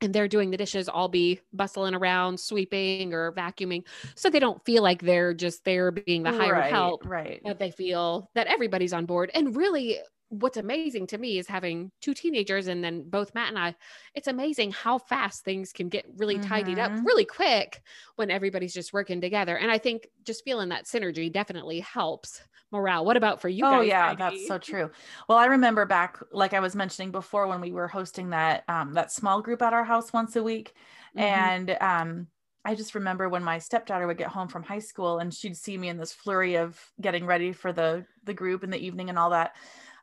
and 0.00 0.12
they're 0.12 0.28
doing 0.28 0.50
the 0.50 0.56
dishes, 0.56 0.90
I'll 0.92 1.08
be 1.08 1.40
bustling 1.54 1.94
around, 1.94 2.38
sweeping 2.38 3.14
or 3.14 3.32
vacuuming, 3.32 3.84
so 4.16 4.28
they 4.28 4.40
don't 4.40 4.62
feel 4.64 4.82
like 4.82 5.00
they're 5.00 5.32
just 5.32 5.64
there 5.64 5.92
being 5.92 6.24
the 6.24 6.32
hired 6.32 6.58
right, 6.58 6.70
help. 6.70 7.06
Right. 7.06 7.40
That 7.44 7.58
they 7.58 7.70
feel 7.70 8.28
that 8.34 8.48
everybody's 8.48 8.92
on 8.92 9.06
board. 9.06 9.30
And 9.32 9.56
really, 9.56 10.00
what's 10.40 10.56
amazing 10.56 11.06
to 11.08 11.18
me 11.18 11.38
is 11.38 11.46
having 11.46 11.90
two 12.00 12.14
teenagers 12.14 12.66
and 12.66 12.82
then 12.82 13.08
both 13.08 13.34
Matt 13.34 13.48
and 13.48 13.58
I, 13.58 13.74
it's 14.14 14.28
amazing 14.28 14.72
how 14.72 14.98
fast 14.98 15.44
things 15.44 15.72
can 15.72 15.88
get 15.88 16.06
really 16.16 16.36
mm-hmm. 16.36 16.48
tidied 16.48 16.78
up 16.78 16.92
mm-hmm. 16.92 17.04
really 17.04 17.24
quick 17.24 17.82
when 18.16 18.30
everybody's 18.30 18.74
just 18.74 18.92
working 18.92 19.20
together. 19.20 19.56
And 19.56 19.70
I 19.70 19.78
think 19.78 20.08
just 20.24 20.44
feeling 20.44 20.70
that 20.70 20.86
synergy 20.86 21.32
definitely 21.32 21.80
helps 21.80 22.42
morale. 22.70 23.04
What 23.04 23.16
about 23.16 23.40
for 23.40 23.48
you? 23.48 23.64
Oh 23.64 23.78
guys, 23.78 23.88
yeah, 23.88 24.14
that's 24.14 24.46
so 24.46 24.58
true. 24.58 24.90
Well, 25.28 25.38
I 25.38 25.46
remember 25.46 25.86
back, 25.86 26.18
like 26.32 26.54
I 26.54 26.60
was 26.60 26.74
mentioning 26.74 27.12
before, 27.12 27.46
when 27.46 27.60
we 27.60 27.72
were 27.72 27.88
hosting 27.88 28.30
that 28.30 28.64
um, 28.68 28.94
that 28.94 29.12
small 29.12 29.40
group 29.40 29.62
at 29.62 29.72
our 29.72 29.84
house 29.84 30.12
once 30.12 30.36
a 30.36 30.42
week, 30.42 30.74
mm-hmm. 31.16 31.20
and 31.20 31.76
um, 31.80 32.26
I 32.64 32.74
just 32.74 32.94
remember 32.94 33.28
when 33.28 33.44
my 33.44 33.58
stepdaughter 33.58 34.06
would 34.06 34.18
get 34.18 34.28
home 34.28 34.48
from 34.48 34.62
high 34.62 34.78
school 34.78 35.18
and 35.18 35.32
she'd 35.32 35.56
see 35.56 35.76
me 35.76 35.88
in 35.88 35.98
this 35.98 36.12
flurry 36.12 36.56
of 36.56 36.80
getting 37.00 37.26
ready 37.26 37.52
for 37.52 37.72
the 37.72 38.06
the 38.24 38.34
group 38.34 38.64
in 38.64 38.70
the 38.70 38.78
evening 38.78 39.08
and 39.10 39.18
all 39.18 39.30
that 39.30 39.54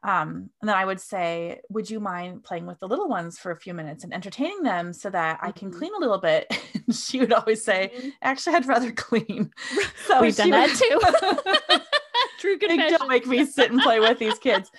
um, 0.03 0.49
and 0.61 0.69
then 0.69 0.75
I 0.75 0.85
would 0.85 0.99
say, 0.99 1.61
Would 1.69 1.89
you 1.89 1.99
mind 1.99 2.43
playing 2.43 2.65
with 2.65 2.79
the 2.79 2.87
little 2.87 3.07
ones 3.07 3.37
for 3.37 3.51
a 3.51 3.59
few 3.59 3.73
minutes 3.73 4.03
and 4.03 4.13
entertaining 4.13 4.63
them 4.63 4.93
so 4.93 5.09
that 5.11 5.39
I 5.41 5.51
can 5.51 5.69
mm-hmm. 5.69 5.77
clean 5.77 5.91
a 5.95 5.99
little 5.99 6.19
bit? 6.19 6.51
And 6.87 6.95
she 6.95 7.19
would 7.19 7.31
always 7.31 7.63
say, 7.63 7.91
mm-hmm. 7.95 8.09
Actually, 8.23 8.55
I'd 8.55 8.65
rather 8.65 8.91
clean. 8.91 9.51
So 10.07 10.21
we've 10.21 10.35
done 10.35 10.49
that 10.49 10.69
too. 10.69 11.79
True 12.39 12.57
confession. 12.57 12.97
Don't 12.97 13.07
make 13.07 13.27
me 13.27 13.45
sit 13.45 13.71
and 13.71 13.79
play 13.81 13.99
with 13.99 14.17
these 14.17 14.39
kids 14.39 14.71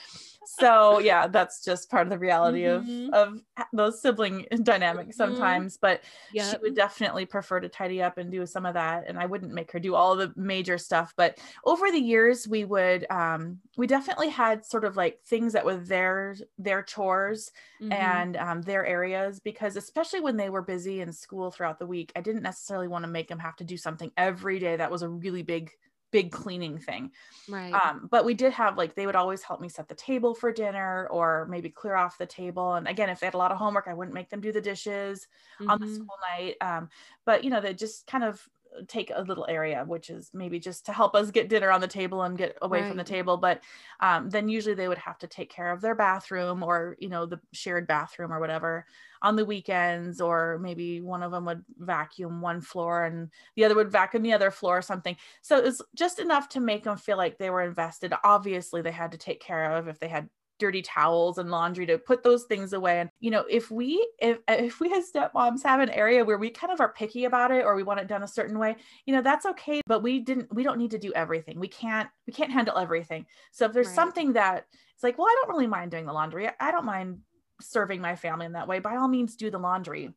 so 0.62 0.99
yeah 0.99 1.26
that's 1.26 1.64
just 1.64 1.90
part 1.90 2.07
of 2.07 2.11
the 2.11 2.19
reality 2.19 2.62
mm-hmm. 2.62 3.12
of 3.12 3.23
of 3.23 3.40
those 3.73 4.00
sibling 4.00 4.47
dynamics 4.62 5.16
mm-hmm. 5.16 5.35
sometimes 5.35 5.75
mm-hmm. 5.75 5.81
but 5.83 6.00
yep. 6.33 6.50
she 6.50 6.57
would 6.62 6.75
definitely 6.75 7.26
prefer 7.26 7.61
to 7.61 7.69
tidy 7.69 8.02
up 8.02 8.19
and 8.19 8.31
do 8.31 8.45
some 8.47 8.64
of 8.64 8.75
that 8.75 9.04
and 9.07 9.19
i 9.19 9.26
wouldn't 9.26 9.52
make 9.52 9.71
her 9.73 9.78
do 9.78 9.95
all 9.95 10.16
the 10.16 10.33
major 10.37 10.78
stuff 10.78 11.12
but 11.16 11.38
over 11.64 11.90
the 11.90 11.99
years 11.99 12.47
we 12.49 12.64
would 12.64 13.07
um 13.11 13.59
we 13.76 13.87
definitely 13.87 14.28
had 14.28 14.64
sort 14.64 14.85
of 14.85 14.97
like 14.97 15.19
things 15.26 15.52
that 15.52 15.64
were 15.64 15.76
their 15.76 16.35
their 16.59 16.83
chores 16.83 17.50
mm-hmm. 17.81 17.92
and 17.92 18.37
um, 18.37 18.62
their 18.62 18.87
areas 18.87 19.40
because 19.40 19.76
especially 19.76 20.21
when 20.21 20.37
they 20.37 20.50
were 20.50 20.62
busy 20.62 21.00
in 21.00 21.12
school 21.12 21.50
throughout 21.50 21.78
the 21.78 21.87
week 21.87 22.12
i 22.16 22.21
didn't 22.21 22.42
necessarily 22.42 22.88
want 22.88 23.04
to 23.04 23.11
make 23.11 23.28
them 23.28 23.38
have 23.38 23.57
to 23.57 23.64
do 23.64 23.76
something 23.76 24.11
every 24.16 24.59
day 24.59 24.76
that 24.76 24.90
was 24.90 25.02
a 25.02 25.09
really 25.09 25.42
big 25.42 25.71
big 26.12 26.31
cleaning 26.31 26.78
thing. 26.78 27.11
Right. 27.49 27.73
Um, 27.73 28.09
but 28.11 28.25
we 28.25 28.35
did 28.35 28.52
have 28.52 28.78
like 28.78 28.95
they 28.95 29.07
would 29.07 29.16
always 29.16 29.42
help 29.42 29.61
me 29.61 29.69
set 29.69 29.88
the 29.88 29.95
table 29.95 30.35
for 30.35 30.52
dinner 30.52 31.09
or 31.11 31.47
maybe 31.50 31.71
clear 31.71 31.97
off 31.97 32.19
the 32.19 32.26
table. 32.26 32.75
And 32.75 32.87
again, 32.87 33.09
if 33.09 33.19
they 33.19 33.26
had 33.26 33.35
a 33.35 33.38
lot 33.38 33.50
of 33.50 33.59
homework, 33.59 33.88
I 33.88 33.95
wouldn't 33.95 34.14
make 34.14 34.31
them 34.31 34.40
do 34.40 34.52
the 34.52 34.61
dishes 34.61 35.26
mm-hmm. 35.61 35.71
on 35.71 35.81
the 35.81 35.87
mm-hmm. 35.87 35.95
school 35.95 36.16
night. 36.38 36.57
Um, 36.61 36.88
but 37.25 37.42
you 37.42 37.50
know, 37.50 37.61
they 37.61 37.75
just 37.75 38.07
kind 38.07 38.23
of 38.23 38.47
take 38.88 39.12
a 39.14 39.23
little 39.23 39.47
area, 39.49 39.85
which 39.87 40.11
is 40.11 40.31
maybe 40.33 40.59
just 40.59 40.87
to 40.87 40.93
help 40.93 41.14
us 41.14 41.31
get 41.31 41.49
dinner 41.49 41.71
on 41.71 41.81
the 41.81 41.88
table 41.88 42.23
and 42.23 42.38
get 42.38 42.57
away 42.62 42.81
right. 42.81 42.88
from 42.88 42.97
the 42.97 43.05
table. 43.05 43.37
But 43.37 43.61
um, 44.00 44.31
then 44.31 44.49
usually 44.49 44.75
they 44.75 44.88
would 44.88 44.99
have 44.99 45.19
to 45.19 45.26
take 45.26 45.50
care 45.50 45.71
of 45.71 45.81
their 45.81 45.95
bathroom 45.95 46.62
or, 46.62 46.97
you 46.99 47.09
know, 47.09 47.26
the 47.26 47.41
shared 47.52 47.87
bathroom 47.87 48.33
or 48.33 48.41
whatever 48.41 48.87
on 49.23 49.37
the 49.37 49.45
weekends, 49.45 50.21
or 50.21 50.59
maybe 50.61 51.00
one 51.00 51.23
of 51.23 51.31
them 51.31 51.45
would 51.45 51.64
vacuum 51.79 52.41
one 52.41 52.61
floor 52.61 53.05
and 53.05 53.31
the 53.55 53.64
other 53.64 53.75
would 53.75 53.91
vacuum 53.91 54.23
the 54.23 54.33
other 54.33 54.50
floor 54.50 54.79
or 54.79 54.83
something. 54.83 55.17
So 55.43 55.57
it 55.59 55.64
was 55.64 55.81
just 55.95 56.19
enough 56.19 56.49
to 56.50 56.61
make 56.61 56.85
them 56.85 56.97
feel 56.97 57.17
like 57.17 57.38
they 57.38 57.50
were 57.50 57.62
invested. 57.62 58.12
Obviously, 58.25 58.83
they 58.83 58.91
had 58.91 59.12
to 59.12 59.19
take 59.19 59.41
care 59.41 59.73
of 59.76 59.87
if 59.87 60.00
they 60.00 60.09
had 60.09 60.29
dirty 60.62 60.81
towels 60.81 61.38
and 61.38 61.50
laundry 61.50 61.85
to 61.85 61.99
put 61.99 62.23
those 62.23 62.45
things 62.45 62.73
away. 62.73 63.00
And 63.00 63.11
you 63.19 63.33
know 63.33 63.45
if 63.50 63.69
we 63.69 64.09
if 64.21 64.38
if 64.47 64.78
we 64.78 64.92
as 64.92 65.11
stepmoms 65.11 65.64
have 65.64 65.81
an 65.81 65.90
area 65.90 66.25
where 66.25 66.38
we 66.38 66.50
kind 66.50 66.73
of 66.73 66.81
are 66.81 66.92
picky 66.92 67.25
about 67.25 67.50
it 67.50 67.64
or 67.64 67.75
we 67.75 67.83
want 67.83 67.99
it 67.99 68.07
done 68.07 68.23
a 68.23 68.28
certain 68.28 68.61
way 68.61 68.76
you 69.04 69.12
know 69.12 69.23
that's 69.23 69.45
okay 69.45 69.81
but 69.88 70.04
we 70.04 70.21
didn't 70.21 70.54
we 70.54 70.62
don't 70.62 70.78
need 70.78 70.92
to 70.92 70.99
do 70.99 71.12
everything. 71.14 71.59
We 71.59 71.66
can't 71.66 72.09
we 72.28 72.33
can't 72.33 72.52
handle 72.52 72.78
everything. 72.78 73.26
So 73.50 73.66
if 73.66 73.73
there's 73.73 73.88
right. 73.88 73.97
something 73.97 74.35
that 74.35 74.66
it's 74.95 75.02
like 75.02 75.19
well 75.19 75.26
i 75.26 75.37
don't 75.40 75.52
really 75.52 75.66
mind 75.66 75.90
doing 75.90 76.07
the 76.07 76.12
laundry. 76.12 76.49
I 76.61 76.71
don't 76.71 76.85
mind 76.85 77.19
serving 77.61 78.00
my 78.00 78.14
family 78.14 78.47
in 78.47 78.52
that 78.52 78.69
way. 78.69 78.78
By 78.78 78.97
all 78.97 79.09
means 79.09 79.35
do 79.35 79.50
the 79.50 79.59
laundry. 79.59 80.11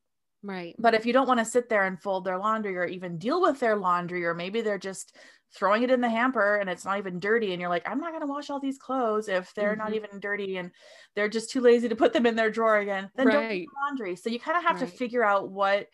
Right. 0.43 0.75
But 0.77 0.93
if 0.93 1.07
you 1.07 1.13
don't 1.13 1.27
want 1.27 1.39
to 1.39 1.45
sit 1.45 1.69
there 1.69 1.85
and 1.85 1.99
fold 1.99 2.23
their 2.23 2.37
laundry 2.37 2.77
or 2.77 2.85
even 2.85 3.17
deal 3.17 3.41
with 3.41 3.59
their 3.59 3.75
laundry, 3.75 4.23
or 4.23 4.35
maybe 4.35 4.61
they're 4.61 4.77
just 4.77 5.15
throwing 5.53 5.83
it 5.83 5.91
in 5.91 6.01
the 6.01 6.09
hamper 6.09 6.57
and 6.57 6.69
it's 6.69 6.85
not 6.85 6.97
even 6.97 7.19
dirty, 7.19 7.51
and 7.51 7.61
you're 7.61 7.69
like, 7.69 7.87
I'm 7.87 7.99
not 7.99 8.11
going 8.11 8.21
to 8.21 8.27
wash 8.27 8.49
all 8.49 8.59
these 8.59 8.77
clothes 8.77 9.27
if 9.27 9.53
they're 9.53 9.71
mm-hmm. 9.71 9.79
not 9.79 9.93
even 9.93 10.19
dirty 10.19 10.57
and 10.57 10.71
they're 11.15 11.29
just 11.29 11.49
too 11.49 11.61
lazy 11.61 11.89
to 11.89 11.95
put 11.95 12.13
them 12.13 12.25
in 12.25 12.35
their 12.35 12.49
drawer 12.49 12.77
again, 12.77 13.09
then 13.15 13.27
right. 13.27 13.33
don't 13.33 13.49
do 13.49 13.65
laundry. 13.83 14.15
So 14.15 14.29
you 14.29 14.39
kind 14.39 14.57
of 14.57 14.63
have 14.63 14.81
right. 14.81 14.89
to 14.89 14.97
figure 14.97 15.23
out 15.23 15.49
what 15.49 15.87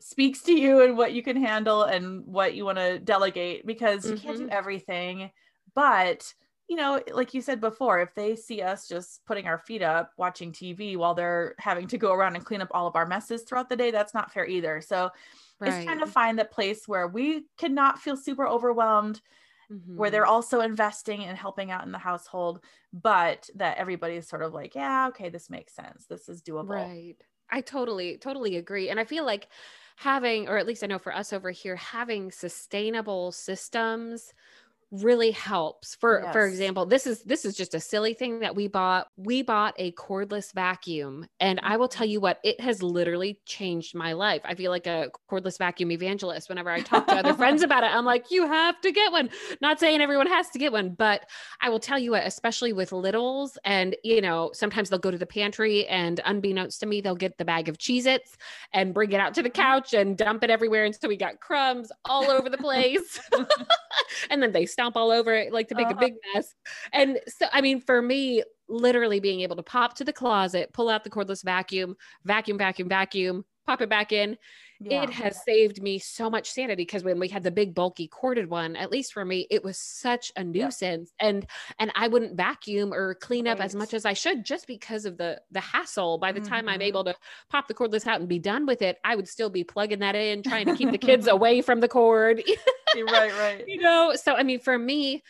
speaks 0.00 0.42
to 0.42 0.52
you 0.52 0.82
and 0.82 0.96
what 0.96 1.12
you 1.12 1.22
can 1.22 1.36
handle 1.36 1.84
and 1.84 2.26
what 2.26 2.54
you 2.54 2.64
want 2.64 2.78
to 2.78 2.98
delegate 2.98 3.66
because 3.66 4.04
mm-hmm. 4.04 4.14
you 4.14 4.20
can't 4.20 4.36
do 4.36 4.44
mm-hmm. 4.44 4.52
everything. 4.52 5.30
But 5.74 6.32
you 6.68 6.76
know, 6.76 7.00
like 7.12 7.32
you 7.32 7.40
said 7.40 7.60
before, 7.60 8.00
if 8.00 8.12
they 8.14 8.34
see 8.34 8.60
us 8.60 8.88
just 8.88 9.24
putting 9.24 9.46
our 9.46 9.58
feet 9.58 9.82
up 9.82 10.10
watching 10.16 10.52
TV 10.52 10.96
while 10.96 11.14
they're 11.14 11.54
having 11.58 11.86
to 11.86 11.98
go 11.98 12.12
around 12.12 12.34
and 12.34 12.44
clean 12.44 12.60
up 12.60 12.68
all 12.72 12.88
of 12.88 12.96
our 12.96 13.06
messes 13.06 13.42
throughout 13.42 13.68
the 13.68 13.76
day, 13.76 13.92
that's 13.92 14.14
not 14.14 14.32
fair 14.32 14.46
either. 14.46 14.80
So 14.80 15.10
right. 15.60 15.72
it's 15.72 15.84
trying 15.84 16.00
to 16.00 16.06
find 16.06 16.38
that 16.38 16.50
place 16.50 16.86
where 16.86 17.08
we 17.08 17.44
cannot 17.58 17.98
feel 17.98 18.16
super 18.16 18.46
overwhelmed, 18.46 19.20
mm-hmm. 19.70 19.96
where 19.96 20.10
they're 20.10 20.22
mm-hmm. 20.22 20.30
also 20.30 20.60
investing 20.60 21.24
and 21.24 21.36
helping 21.36 21.70
out 21.70 21.84
in 21.84 21.92
the 21.92 21.98
household, 21.98 22.60
but 22.92 23.48
that 23.54 23.78
everybody 23.78 24.14
is 24.14 24.28
sort 24.28 24.42
of 24.42 24.52
like, 24.52 24.74
yeah, 24.74 25.08
okay, 25.08 25.28
this 25.28 25.50
makes 25.50 25.74
sense. 25.74 26.06
This 26.06 26.28
is 26.28 26.42
doable. 26.42 26.68
Right. 26.68 27.16
I 27.50 27.60
totally, 27.60 28.18
totally 28.18 28.56
agree. 28.56 28.88
And 28.90 28.98
I 28.98 29.04
feel 29.04 29.24
like 29.24 29.48
having, 29.96 30.48
or 30.48 30.58
at 30.58 30.66
least 30.66 30.82
I 30.82 30.88
know 30.88 30.98
for 30.98 31.14
us 31.14 31.32
over 31.32 31.50
here, 31.50 31.76
having 31.76 32.30
sustainable 32.30 33.32
systems 33.32 34.32
really 34.92 35.32
helps 35.32 35.96
for 35.96 36.22
yes. 36.22 36.32
for 36.32 36.46
example 36.46 36.86
this 36.86 37.08
is 37.08 37.22
this 37.24 37.44
is 37.44 37.56
just 37.56 37.74
a 37.74 37.80
silly 37.80 38.14
thing 38.14 38.38
that 38.38 38.54
we 38.54 38.68
bought 38.68 39.08
we 39.16 39.42
bought 39.42 39.74
a 39.78 39.90
cordless 39.92 40.54
vacuum 40.54 41.26
and 41.40 41.58
i 41.64 41.76
will 41.76 41.88
tell 41.88 42.06
mm-hmm. 42.06 42.12
you 42.12 42.20
what 42.20 42.38
it 42.44 42.60
has 42.60 42.84
literally 42.84 43.40
changed 43.46 43.96
my 43.96 44.12
life 44.12 44.40
i 44.44 44.54
feel 44.54 44.70
like 44.70 44.86
a 44.86 45.10
cordless 45.28 45.58
vacuum 45.58 45.90
evangelist 45.90 46.48
whenever 46.48 46.70
i 46.70 46.80
talk 46.80 47.04
to 47.08 47.14
other 47.14 47.34
friends 47.34 47.62
about 47.64 47.82
it 47.82 47.90
i'm 47.92 48.04
like 48.04 48.30
you 48.30 48.46
have 48.46 48.80
to 48.80 48.92
get 48.92 49.10
one 49.10 49.28
not 49.60 49.80
saying 49.80 50.00
everyone 50.00 50.28
has 50.28 50.50
to 50.50 50.58
get 50.58 50.70
one 50.70 50.90
but 50.90 51.26
i 51.60 51.68
will 51.68 51.80
tell 51.80 51.98
you 51.98 52.12
what 52.12 52.24
especially 52.24 52.72
with 52.72 52.92
littles 52.92 53.58
and 53.64 53.96
you 54.04 54.20
know 54.20 54.50
sometimes 54.52 54.88
they'll 54.88 55.00
go 55.00 55.10
to 55.10 55.18
the 55.18 55.26
pantry 55.26 55.84
and 55.88 56.20
unbeknownst 56.24 56.78
to 56.78 56.86
me 56.86 57.00
they'll 57.00 57.16
get 57.16 57.36
the 57.38 57.44
bag 57.44 57.68
of 57.68 57.76
cheez 57.76 58.06
its 58.06 58.36
and 58.72 58.94
bring 58.94 59.10
it 59.10 59.20
out 59.20 59.34
to 59.34 59.42
the 59.42 59.50
mm-hmm. 59.50 59.62
couch 59.62 59.94
and 59.94 60.16
dump 60.16 60.44
it 60.44 60.50
everywhere 60.50 60.84
and 60.84 60.94
so 60.94 61.08
we 61.08 61.16
got 61.16 61.40
crumbs 61.40 61.90
all 62.04 62.30
over 62.30 62.48
the 62.48 62.56
place 62.56 63.18
and 64.30 64.42
then 64.42 64.52
they 64.52 64.66
stomp 64.66 64.96
all 64.96 65.10
over 65.10 65.34
it 65.34 65.52
like 65.52 65.68
to 65.68 65.74
make 65.74 65.86
uh-huh. 65.86 65.96
a 65.96 66.00
big 66.00 66.14
mess. 66.34 66.54
And 66.92 67.18
so, 67.26 67.46
I 67.52 67.60
mean, 67.60 67.80
for 67.80 68.00
me, 68.00 68.42
literally 68.68 69.20
being 69.20 69.40
able 69.40 69.56
to 69.56 69.62
pop 69.62 69.94
to 69.94 70.04
the 70.04 70.12
closet, 70.12 70.72
pull 70.72 70.88
out 70.88 71.04
the 71.04 71.10
cordless 71.10 71.44
vacuum, 71.44 71.96
vacuum, 72.24 72.58
vacuum, 72.58 72.88
vacuum, 72.88 73.44
pop 73.66 73.80
it 73.80 73.88
back 73.88 74.12
in. 74.12 74.36
Yeah. 74.80 75.02
It 75.02 75.10
has 75.10 75.42
saved 75.44 75.82
me 75.82 75.98
so 75.98 76.28
much 76.28 76.50
sanity 76.50 76.82
because 76.82 77.02
when 77.02 77.18
we 77.18 77.28
had 77.28 77.42
the 77.42 77.50
big 77.50 77.74
bulky 77.74 78.08
corded 78.08 78.50
one, 78.50 78.76
at 78.76 78.90
least 78.90 79.12
for 79.12 79.24
me, 79.24 79.46
it 79.50 79.64
was 79.64 79.78
such 79.78 80.32
a 80.36 80.44
nuisance. 80.44 81.12
And 81.18 81.46
and 81.78 81.90
I 81.94 82.08
wouldn't 82.08 82.36
vacuum 82.36 82.92
or 82.92 83.14
clean 83.14 83.46
up 83.46 83.60
as 83.60 83.74
much 83.74 83.94
as 83.94 84.04
I 84.04 84.12
should 84.12 84.44
just 84.44 84.66
because 84.66 85.04
of 85.04 85.16
the 85.16 85.40
the 85.50 85.60
hassle. 85.60 86.18
By 86.18 86.32
the 86.32 86.40
mm-hmm. 86.40 86.48
time 86.48 86.68
I'm 86.68 86.82
able 86.82 87.04
to 87.04 87.14
pop 87.48 87.68
the 87.68 87.74
cordless 87.74 88.06
out 88.06 88.20
and 88.20 88.28
be 88.28 88.38
done 88.38 88.66
with 88.66 88.82
it, 88.82 88.98
I 89.04 89.16
would 89.16 89.28
still 89.28 89.50
be 89.50 89.64
plugging 89.64 90.00
that 90.00 90.14
in, 90.14 90.42
trying 90.42 90.66
to 90.66 90.76
keep 90.76 90.90
the 90.90 90.98
kids 90.98 91.26
away 91.26 91.62
from 91.62 91.80
the 91.80 91.88
cord. 91.88 92.42
right, 92.94 93.32
right. 93.38 93.64
You 93.66 93.80
know, 93.80 94.14
so 94.14 94.34
I 94.34 94.42
mean 94.42 94.60
for 94.60 94.78
me, 94.78 95.22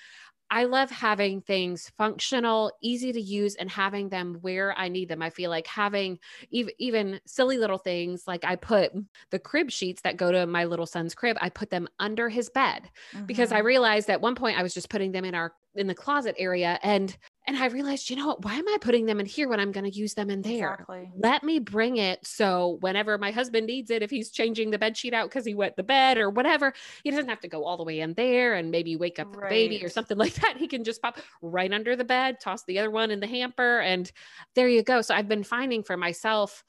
I 0.50 0.64
love 0.64 0.90
having 0.90 1.40
things 1.40 1.90
functional, 1.98 2.72
easy 2.80 3.12
to 3.12 3.20
use, 3.20 3.56
and 3.56 3.70
having 3.70 4.08
them 4.08 4.38
where 4.40 4.76
I 4.78 4.88
need 4.88 5.08
them. 5.08 5.22
I 5.22 5.30
feel 5.30 5.50
like 5.50 5.66
having 5.66 6.18
even, 6.50 6.72
even 6.78 7.20
silly 7.26 7.58
little 7.58 7.78
things 7.78 8.24
like 8.26 8.44
I 8.44 8.56
put 8.56 8.92
the 9.30 9.38
crib 9.38 9.70
sheets 9.70 10.02
that 10.02 10.16
go 10.16 10.30
to 10.30 10.46
my 10.46 10.64
little 10.64 10.86
son's 10.86 11.14
crib, 11.14 11.36
I 11.40 11.50
put 11.50 11.70
them 11.70 11.88
under 11.98 12.28
his 12.28 12.48
bed 12.48 12.88
mm-hmm. 13.14 13.26
because 13.26 13.52
I 13.52 13.58
mm-hmm. 13.58 13.66
realized 13.66 14.10
at 14.10 14.20
one 14.20 14.34
point 14.34 14.58
I 14.58 14.62
was 14.62 14.74
just 14.74 14.90
putting 14.90 15.12
them 15.12 15.24
in 15.24 15.34
our 15.34 15.52
in 15.74 15.86
the 15.86 15.94
closet 15.94 16.34
area 16.38 16.78
and 16.82 17.16
and 17.46 17.56
I 17.56 17.66
realized, 17.66 18.10
you 18.10 18.16
know 18.16 18.26
what? 18.26 18.44
Why 18.44 18.54
am 18.54 18.66
I 18.68 18.76
putting 18.80 19.06
them 19.06 19.20
in 19.20 19.26
here 19.26 19.48
when 19.48 19.60
I'm 19.60 19.70
going 19.70 19.88
to 19.88 19.96
use 19.96 20.14
them 20.14 20.30
in 20.30 20.42
there? 20.42 20.74
Exactly. 20.74 21.10
Let 21.16 21.44
me 21.44 21.60
bring 21.60 21.98
it 21.98 22.26
so 22.26 22.78
whenever 22.80 23.18
my 23.18 23.30
husband 23.30 23.66
needs 23.66 23.90
it, 23.90 24.02
if 24.02 24.10
he's 24.10 24.30
changing 24.30 24.70
the 24.70 24.78
bed 24.78 24.96
sheet 24.96 25.14
out 25.14 25.28
because 25.28 25.44
he 25.44 25.54
wet 25.54 25.76
the 25.76 25.84
bed 25.84 26.18
or 26.18 26.28
whatever, 26.28 26.72
he 27.04 27.10
doesn't 27.10 27.28
have 27.28 27.40
to 27.40 27.48
go 27.48 27.64
all 27.64 27.76
the 27.76 27.84
way 27.84 28.00
in 28.00 28.14
there 28.14 28.54
and 28.54 28.70
maybe 28.70 28.96
wake 28.96 29.18
up 29.20 29.28
right. 29.28 29.48
the 29.48 29.48
baby 29.48 29.84
or 29.84 29.88
something 29.88 30.18
like 30.18 30.34
that. 30.34 30.56
He 30.56 30.66
can 30.66 30.82
just 30.82 31.00
pop 31.00 31.18
right 31.40 31.72
under 31.72 31.94
the 31.94 32.04
bed, 32.04 32.40
toss 32.40 32.64
the 32.64 32.78
other 32.78 32.90
one 32.90 33.10
in 33.10 33.20
the 33.20 33.28
hamper, 33.28 33.78
and 33.78 34.10
there 34.54 34.68
you 34.68 34.82
go. 34.82 35.00
So 35.00 35.14
I've 35.14 35.28
been 35.28 35.44
finding 35.44 35.84
for 35.84 35.96
myself 35.96 36.64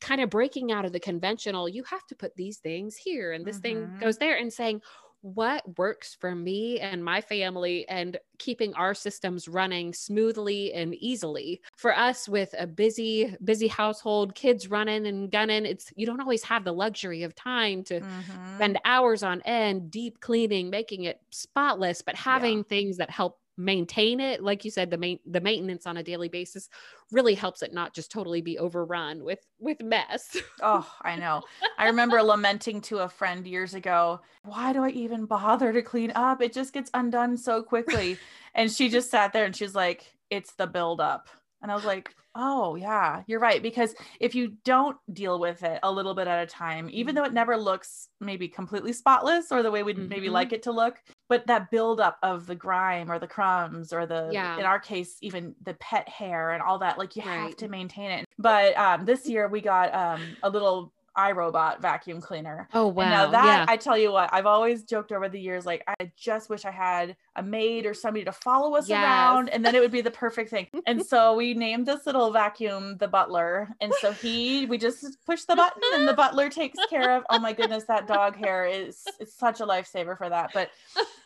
kind 0.00 0.20
of 0.20 0.28
breaking 0.28 0.72
out 0.72 0.84
of 0.84 0.92
the 0.92 1.00
conventional, 1.00 1.68
you 1.68 1.82
have 1.84 2.06
to 2.06 2.14
put 2.14 2.36
these 2.36 2.58
things 2.58 2.96
here 2.96 3.32
and 3.32 3.44
this 3.44 3.56
mm-hmm. 3.56 3.88
thing 3.90 3.98
goes 3.98 4.18
there 4.18 4.36
and 4.36 4.52
saying, 4.52 4.82
what 5.22 5.78
works 5.78 6.16
for 6.18 6.34
me 6.34 6.80
and 6.80 7.04
my 7.04 7.20
family 7.20 7.86
and 7.88 8.18
keeping 8.38 8.72
our 8.74 8.94
systems 8.94 9.48
running 9.48 9.92
smoothly 9.92 10.72
and 10.72 10.94
easily 10.94 11.60
for 11.76 11.96
us 11.96 12.28
with 12.28 12.54
a 12.58 12.66
busy 12.66 13.36
busy 13.44 13.68
household 13.68 14.34
kids 14.34 14.70
running 14.70 15.06
and 15.06 15.30
gunning 15.30 15.66
it's 15.66 15.92
you 15.94 16.06
don't 16.06 16.20
always 16.20 16.42
have 16.42 16.64
the 16.64 16.72
luxury 16.72 17.22
of 17.22 17.34
time 17.34 17.82
to 17.84 18.00
mm-hmm. 18.00 18.54
spend 18.56 18.78
hours 18.86 19.22
on 19.22 19.42
end 19.42 19.90
deep 19.90 20.20
cleaning 20.20 20.70
making 20.70 21.04
it 21.04 21.20
spotless 21.30 22.00
but 22.00 22.14
having 22.14 22.58
yeah. 22.58 22.64
things 22.64 22.96
that 22.96 23.10
help 23.10 23.39
maintain 23.56 24.20
it 24.20 24.42
like 24.42 24.64
you 24.64 24.70
said 24.70 24.90
the 24.90 24.96
main 24.96 25.18
the 25.26 25.40
maintenance 25.40 25.86
on 25.86 25.98
a 25.98 26.02
daily 26.02 26.28
basis 26.28 26.68
really 27.10 27.34
helps 27.34 27.62
it 27.62 27.74
not 27.74 27.94
just 27.94 28.10
totally 28.10 28.40
be 28.40 28.58
overrun 28.58 29.22
with 29.22 29.46
with 29.58 29.80
mess. 29.82 30.36
Oh 30.62 30.90
i 31.02 31.16
know. 31.16 31.42
I 31.78 31.86
remember 31.86 32.22
lamenting 32.22 32.80
to 32.82 32.98
a 32.98 33.08
friend 33.08 33.46
years 33.46 33.74
ago 33.74 34.20
why 34.42 34.72
do 34.72 34.82
i 34.82 34.90
even 34.90 35.26
bother 35.26 35.72
to 35.72 35.82
clean 35.82 36.12
up? 36.14 36.42
It 36.42 36.52
just 36.52 36.72
gets 36.72 36.90
undone 36.94 37.36
so 37.36 37.62
quickly. 37.62 38.18
And 38.54 38.70
she 38.70 38.88
just 38.88 39.10
sat 39.10 39.32
there 39.32 39.44
and 39.44 39.54
she's 39.54 39.74
like 39.74 40.12
it's 40.28 40.52
the 40.54 40.66
build 40.66 41.00
up 41.00 41.28
and 41.62 41.70
i 41.70 41.74
was 41.74 41.84
like 41.84 42.14
Oh, 42.34 42.76
yeah, 42.76 43.22
you're 43.26 43.40
right. 43.40 43.60
Because 43.60 43.94
if 44.20 44.34
you 44.34 44.52
don't 44.64 44.96
deal 45.12 45.40
with 45.40 45.64
it 45.64 45.80
a 45.82 45.90
little 45.90 46.14
bit 46.14 46.28
at 46.28 46.42
a 46.42 46.46
time, 46.46 46.88
even 46.92 47.14
though 47.14 47.24
it 47.24 47.32
never 47.32 47.56
looks 47.56 48.08
maybe 48.20 48.46
completely 48.46 48.92
spotless 48.92 49.50
or 49.50 49.62
the 49.62 49.70
way 49.70 49.82
we'd 49.82 49.96
mm-hmm. 49.96 50.08
maybe 50.08 50.28
like 50.28 50.52
it 50.52 50.62
to 50.64 50.72
look, 50.72 51.02
but 51.30 51.46
that 51.46 51.70
buildup 51.70 52.18
of 52.24 52.46
the 52.46 52.56
grime 52.56 53.10
or 53.10 53.20
the 53.20 53.26
crumbs 53.26 53.92
or 53.92 54.04
the, 54.04 54.28
yeah. 54.32 54.58
in 54.58 54.64
our 54.64 54.80
case, 54.80 55.16
even 55.22 55.54
the 55.62 55.74
pet 55.74 56.08
hair 56.08 56.50
and 56.50 56.60
all 56.60 56.76
that, 56.80 56.98
like 56.98 57.14
you 57.14 57.22
right. 57.22 57.36
have 57.36 57.56
to 57.56 57.68
maintain 57.68 58.10
it. 58.10 58.26
But 58.36 58.76
um, 58.76 59.04
this 59.04 59.28
year 59.28 59.46
we 59.46 59.60
got 59.60 59.94
um, 59.94 60.20
a 60.42 60.50
little 60.50 60.92
iRobot 61.16 61.80
vacuum 61.80 62.20
cleaner. 62.20 62.68
Oh 62.74 62.88
wow! 62.88 63.02
And 63.02 63.10
now 63.10 63.30
that 63.30 63.44
yeah. 63.44 63.66
I 63.68 63.76
tell 63.76 63.96
you 63.96 64.10
what, 64.10 64.28
I've 64.32 64.46
always 64.46 64.82
joked 64.82 65.12
over 65.12 65.28
the 65.28 65.40
years, 65.40 65.64
like 65.64 65.84
I 65.86 66.10
just 66.16 66.50
wish 66.50 66.64
I 66.64 66.72
had 66.72 67.16
a 67.40 67.42
maid 67.42 67.86
or 67.86 67.94
somebody 67.94 68.24
to 68.24 68.32
follow 68.32 68.76
us 68.76 68.88
yes. 68.88 69.02
around, 69.02 69.48
and 69.48 69.64
then 69.64 69.74
it 69.74 69.80
would 69.80 69.90
be 69.90 70.02
the 70.02 70.10
perfect 70.10 70.50
thing. 70.50 70.66
and 70.86 71.04
so 71.06 71.34
we 71.34 71.54
named 71.54 71.86
this 71.86 72.04
little 72.06 72.30
vacuum 72.30 72.98
the 72.98 73.08
Butler, 73.08 73.68
and 73.80 73.92
so 74.00 74.12
he, 74.12 74.66
we 74.66 74.76
just 74.76 75.24
push 75.24 75.44
the 75.44 75.56
button, 75.56 75.82
and 75.94 76.06
the 76.06 76.12
Butler 76.12 76.50
takes 76.50 76.78
care 76.88 77.16
of. 77.16 77.24
Oh 77.30 77.38
my 77.38 77.52
goodness, 77.52 77.84
that 77.84 78.06
dog 78.06 78.36
hair 78.36 78.66
is 78.66 79.04
it's 79.18 79.34
such 79.34 79.60
a 79.60 79.66
lifesaver 79.66 80.16
for 80.16 80.28
that. 80.28 80.50
But, 80.52 80.70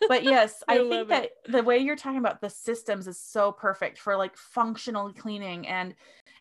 but 0.09 0.23
yes, 0.25 0.63
I, 0.69 0.79
I 0.79 0.89
think 0.89 1.09
that 1.09 1.31
the 1.47 1.63
way 1.63 1.79
you're 1.79 1.97
talking 1.97 2.19
about 2.19 2.41
the 2.41 2.51
systems 2.51 3.09
is 3.09 3.19
so 3.19 3.51
perfect 3.53 3.99
for 3.99 4.17
like 4.17 4.37
functional 4.37 5.13
cleaning 5.13 5.67
and 5.67 5.95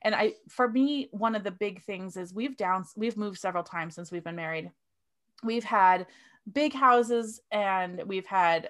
and 0.04 0.14
i 0.14 0.34
for 0.50 0.70
me 0.70 1.08
one 1.12 1.36
of 1.36 1.44
the 1.44 1.52
big 1.52 1.82
things 1.84 2.18
is 2.18 2.34
we've 2.34 2.58
down 2.58 2.86
we've 2.96 3.18
moved 3.18 3.40
several 3.40 3.64
times 3.64 3.96
since 3.96 4.12
we've 4.12 4.24
been 4.24 4.36
married 4.36 4.72
we've 5.44 5.64
had 5.64 6.06
big 6.52 6.74
houses 6.74 7.42
and 7.52 8.02
we've 8.06 8.26
had 8.26 8.70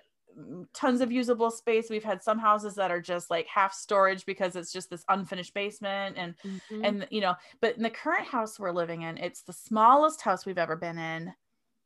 tons 0.73 1.01
of 1.01 1.11
usable 1.11 1.51
space 1.51 1.89
we've 1.89 2.03
had 2.03 2.21
some 2.21 2.39
houses 2.39 2.75
that 2.75 2.91
are 2.91 3.01
just 3.01 3.29
like 3.29 3.47
half 3.47 3.73
storage 3.73 4.25
because 4.25 4.55
it's 4.55 4.71
just 4.71 4.89
this 4.89 5.05
unfinished 5.09 5.53
basement 5.53 6.15
and 6.17 6.35
mm-hmm. 6.45 6.83
and 6.83 7.07
you 7.09 7.21
know 7.21 7.35
but 7.61 7.75
in 7.77 7.83
the 7.83 7.89
current 7.89 8.27
house 8.27 8.59
we're 8.59 8.71
living 8.71 9.03
in 9.03 9.17
it's 9.17 9.41
the 9.41 9.53
smallest 9.53 10.21
house 10.21 10.45
we've 10.45 10.57
ever 10.57 10.75
been 10.75 10.97
in 10.97 11.33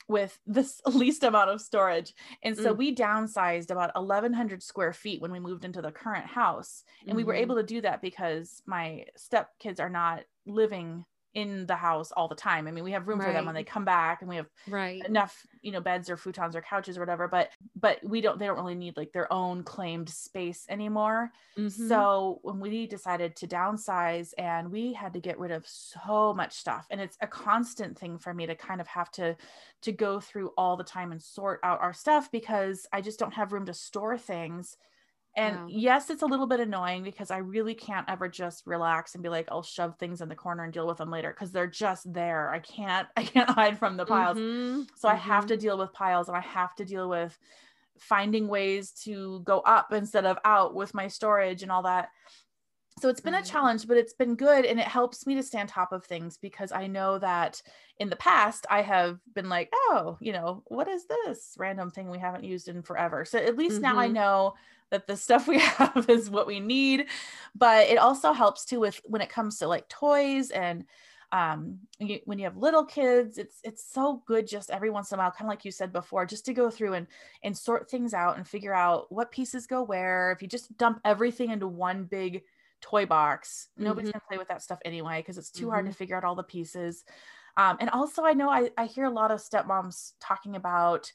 with 0.08 0.40
the 0.48 0.70
least 0.86 1.24
amount 1.24 1.50
of 1.50 1.62
storage. 1.62 2.14
And 2.44 2.56
so 2.56 2.74
mm. 2.74 2.78
we 2.78 2.96
downsized 2.96 3.72
about 3.72 3.94
1100 3.96 4.64
square 4.64 4.94
feet 4.94 5.22
when 5.22 5.32
we 5.32 5.40
moved 5.40 5.66
into 5.66 5.82
the 5.82 5.92
current 5.92 6.26
house. 6.26 6.84
And 7.02 7.10
mm-hmm. 7.10 7.18
we 7.18 7.24
were 7.24 7.34
mm-hmm. 7.34 7.42
able 7.42 7.56
to 7.58 7.64
do 7.64 7.82
that 7.82 8.02
because 8.02 8.62
my 8.66 9.06
stepkids 9.18 9.80
are 9.80 9.90
not 9.90 10.24
living 10.46 11.06
in 11.34 11.66
the 11.68 11.76
house 11.76 12.12
all 12.12 12.28
the 12.28 12.36
time. 12.36 12.68
I 12.68 12.72
mean, 12.72 12.84
we 12.84 12.92
have 12.92 13.08
room 13.08 13.20
right. 13.20 13.28
for 13.28 13.34
them 13.34 13.46
when 13.46 13.54
they 13.54 13.64
come 13.64 13.86
back 13.86 14.22
and 14.22 14.30
we 14.30 14.38
have 14.38 14.48
right. 14.68 15.06
enough, 15.06 15.46
you 15.62 15.72
know, 15.72 15.80
beds 15.80 16.10
or 16.10 16.18
futons 16.18 16.56
or 16.56 16.62
couches 16.62 16.98
or 16.98 17.02
whatever, 17.02 17.28
but 17.28 17.50
but 17.76 18.00
we 18.04 18.22
don't 18.22 18.40
they 18.40 18.48
don't 18.48 18.58
really 18.58 18.76
need 18.76 18.98
like 18.98 19.12
their 19.12 19.32
own 19.32 19.64
claimed 19.64 20.10
space 20.10 20.66
anymore. 20.70 21.32
Mm-hmm. 21.58 21.88
So 21.88 22.40
when 22.42 22.60
we 22.60 22.88
decided 22.88 23.36
to 23.38 23.48
downsize 23.48 24.34
and 24.38 24.72
we 24.72 24.94
had 24.94 25.14
to 25.14 25.20
get 25.20 25.38
rid 25.38 25.52
of 25.52 25.68
so 25.68 26.34
much 26.34 26.54
stuff 26.54 26.88
and 26.90 27.00
it's 27.00 27.18
a 27.22 27.28
constant 27.28 27.98
thing 27.98 28.18
for 28.18 28.34
me 28.34 28.48
to 28.48 28.56
kind 28.56 28.82
of 28.82 28.88
have 28.88 29.12
to 29.12 29.36
to 29.82 29.92
go 29.92 30.20
through 30.20 30.52
all 30.58 30.76
the 30.76 30.84
time 30.84 31.12
and 31.12 31.22
sort 31.22 31.60
out 31.64 31.82
our 31.82 31.94
stuff 31.94 32.32
because 32.32 32.88
I 32.92 33.02
just 33.02 33.20
don't 33.20 33.34
have 33.34 33.54
room 33.54 33.66
to 33.68 33.74
store 33.74 34.18
things 34.18 34.78
and 35.38 35.56
wow. 35.56 35.68
yes, 35.70 36.10
it's 36.10 36.24
a 36.24 36.26
little 36.26 36.48
bit 36.48 36.60
annoying 36.60 37.04
because 37.04 37.30
I 37.30 37.38
really 37.38 37.76
can't 37.76 38.10
ever 38.10 38.28
just 38.28 38.66
relax 38.66 39.14
and 39.14 39.22
be 39.22 39.30
like, 39.30 39.48
I'll 39.52 39.62
shove 39.62 39.96
things 39.98 40.20
in 40.20 40.30
the 40.30 40.36
corner 40.36 40.64
and 40.64 40.74
deal 40.74 40.88
with 40.88 40.98
them 40.98 41.12
later 41.12 41.30
because 41.30 41.52
they're 41.52 41.68
just 41.68 42.12
there. 42.12 42.50
I 42.50 42.58
can't, 42.58 43.08
I 43.18 43.24
can't 43.24 43.50
hide 43.50 43.78
from 43.78 43.98
the 43.98 44.06
piles. 44.06 44.38
Mm-hmm. 44.40 44.82
So 44.96 45.08
mm-hmm. 45.08 45.16
I 45.16 45.20
have 45.20 45.46
to 45.46 45.54
mm-hmm. 45.54 45.62
deal 45.62 45.78
with 45.78 45.94
piles 45.94 46.28
and 46.28 46.36
I 46.36 46.42
have 46.42 46.74
to 46.78 46.86
deal 46.86 47.08
with 47.08 47.38
finding 48.00 48.48
ways 48.48 48.92
to 49.04 49.42
go 49.42 49.60
up 49.60 49.94
instead 49.94 50.26
of 50.26 50.40
out 50.44 50.74
with 50.74 50.96
my 50.96 51.08
storage 51.08 51.62
and 51.62 51.72
all 51.72 51.84
that. 51.84 52.10
So 53.00 53.10
it's 53.10 53.22
been 53.22 53.36
a 53.36 53.44
challenge, 53.44 53.88
but 53.88 53.98
it's 53.98 54.14
been 54.14 54.36
good. 54.36 54.66
And 54.66 54.80
it 54.80 54.88
helps 54.88 55.28
me 55.28 55.36
to 55.36 55.44
stay 55.44 55.60
on 55.60 55.68
top 55.68 55.92
of 55.92 56.04
things 56.04 56.38
because 56.38 56.72
I 56.72 56.88
know 56.88 57.20
that 57.20 57.62
in 58.00 58.10
the 58.10 58.16
past 58.16 58.66
I 58.70 58.82
have 58.82 59.20
been 59.36 59.50
like, 59.50 59.70
oh, 59.74 60.18
you 60.20 60.34
know, 60.34 60.64
what 60.66 60.88
is 60.88 61.06
this 61.06 61.56
random 61.58 61.92
thing 61.92 62.10
we 62.10 62.18
haven't 62.18 62.44
used 62.44 62.70
in 62.70 62.82
forever? 62.82 63.24
So 63.24 63.38
at 63.38 63.58
least 63.58 63.76
mm-hmm. 63.76 63.84
now 63.84 64.00
I 64.00 64.06
mm-hmm. 64.06 64.16
know 64.16 64.54
that 64.90 65.08
the 65.08 65.18
stuff 65.18 65.48
we 65.48 65.60
have 65.78 66.10
is 66.10 66.30
what 66.30 66.48
we 66.48 66.60
need 66.60 67.08
but 67.56 67.88
it 67.88 67.98
also 67.98 68.34
helps 68.34 68.66
too 68.66 68.80
with 68.80 69.00
when 69.06 69.22
it 69.22 69.30
comes 69.30 69.58
to 69.60 69.68
like 69.68 69.88
toys 69.90 70.50
and 70.52 70.86
um 71.34 71.78
you, 72.00 72.20
when 72.24 72.40
you 72.40 72.46
have 72.46 72.56
little 72.56 72.86
kids 72.86 73.38
it's 73.38 73.60
it's 73.64 73.84
so 73.84 74.24
good 74.26 74.48
just 74.48 74.72
every 74.72 74.90
once 74.90 75.12
in 75.12 75.20
a 75.20 75.22
while 75.22 75.32
kind 75.32 75.48
of 75.48 75.50
like 75.50 75.66
you 75.66 75.72
said 75.72 75.92
before 75.92 76.26
just 76.26 76.46
to 76.46 76.54
go 76.54 76.70
through 76.70 76.94
and 76.94 77.08
and 77.44 77.58
sort 77.58 77.90
things 77.90 78.14
out 78.14 78.38
and 78.38 78.48
figure 78.48 78.74
out 78.74 79.12
what 79.12 79.32
pieces 79.32 79.68
go 79.68 79.84
where 79.84 80.32
if 80.32 80.42
you 80.42 80.48
just 80.48 80.76
dump 80.78 81.02
everything 81.04 81.52
into 81.52 81.68
one 81.68 82.06
big 82.06 82.44
toy 82.82 83.06
box 83.06 83.70
nobody's 83.78 84.10
mm-hmm. 84.10 84.18
gonna 84.18 84.28
play 84.28 84.38
with 84.38 84.48
that 84.48 84.62
stuff 84.62 84.80
anyway 84.86 85.20
because 85.20 85.38
it's 85.38 85.52
too 85.52 85.64
mm-hmm. 85.64 85.72
hard 85.72 85.86
to 85.86 85.94
figure 85.94 86.16
out 86.16 86.24
all 86.24 86.36
the 86.36 86.44
pieces 86.44 87.04
um, 87.58 87.78
and 87.80 87.90
also 87.90 88.24
i 88.24 88.34
know 88.34 88.50
I, 88.50 88.70
I 88.78 88.86
hear 88.86 89.06
a 89.06 89.10
lot 89.10 89.32
of 89.32 89.40
stepmoms 89.40 90.14
talking 90.20 90.56
about 90.56 91.12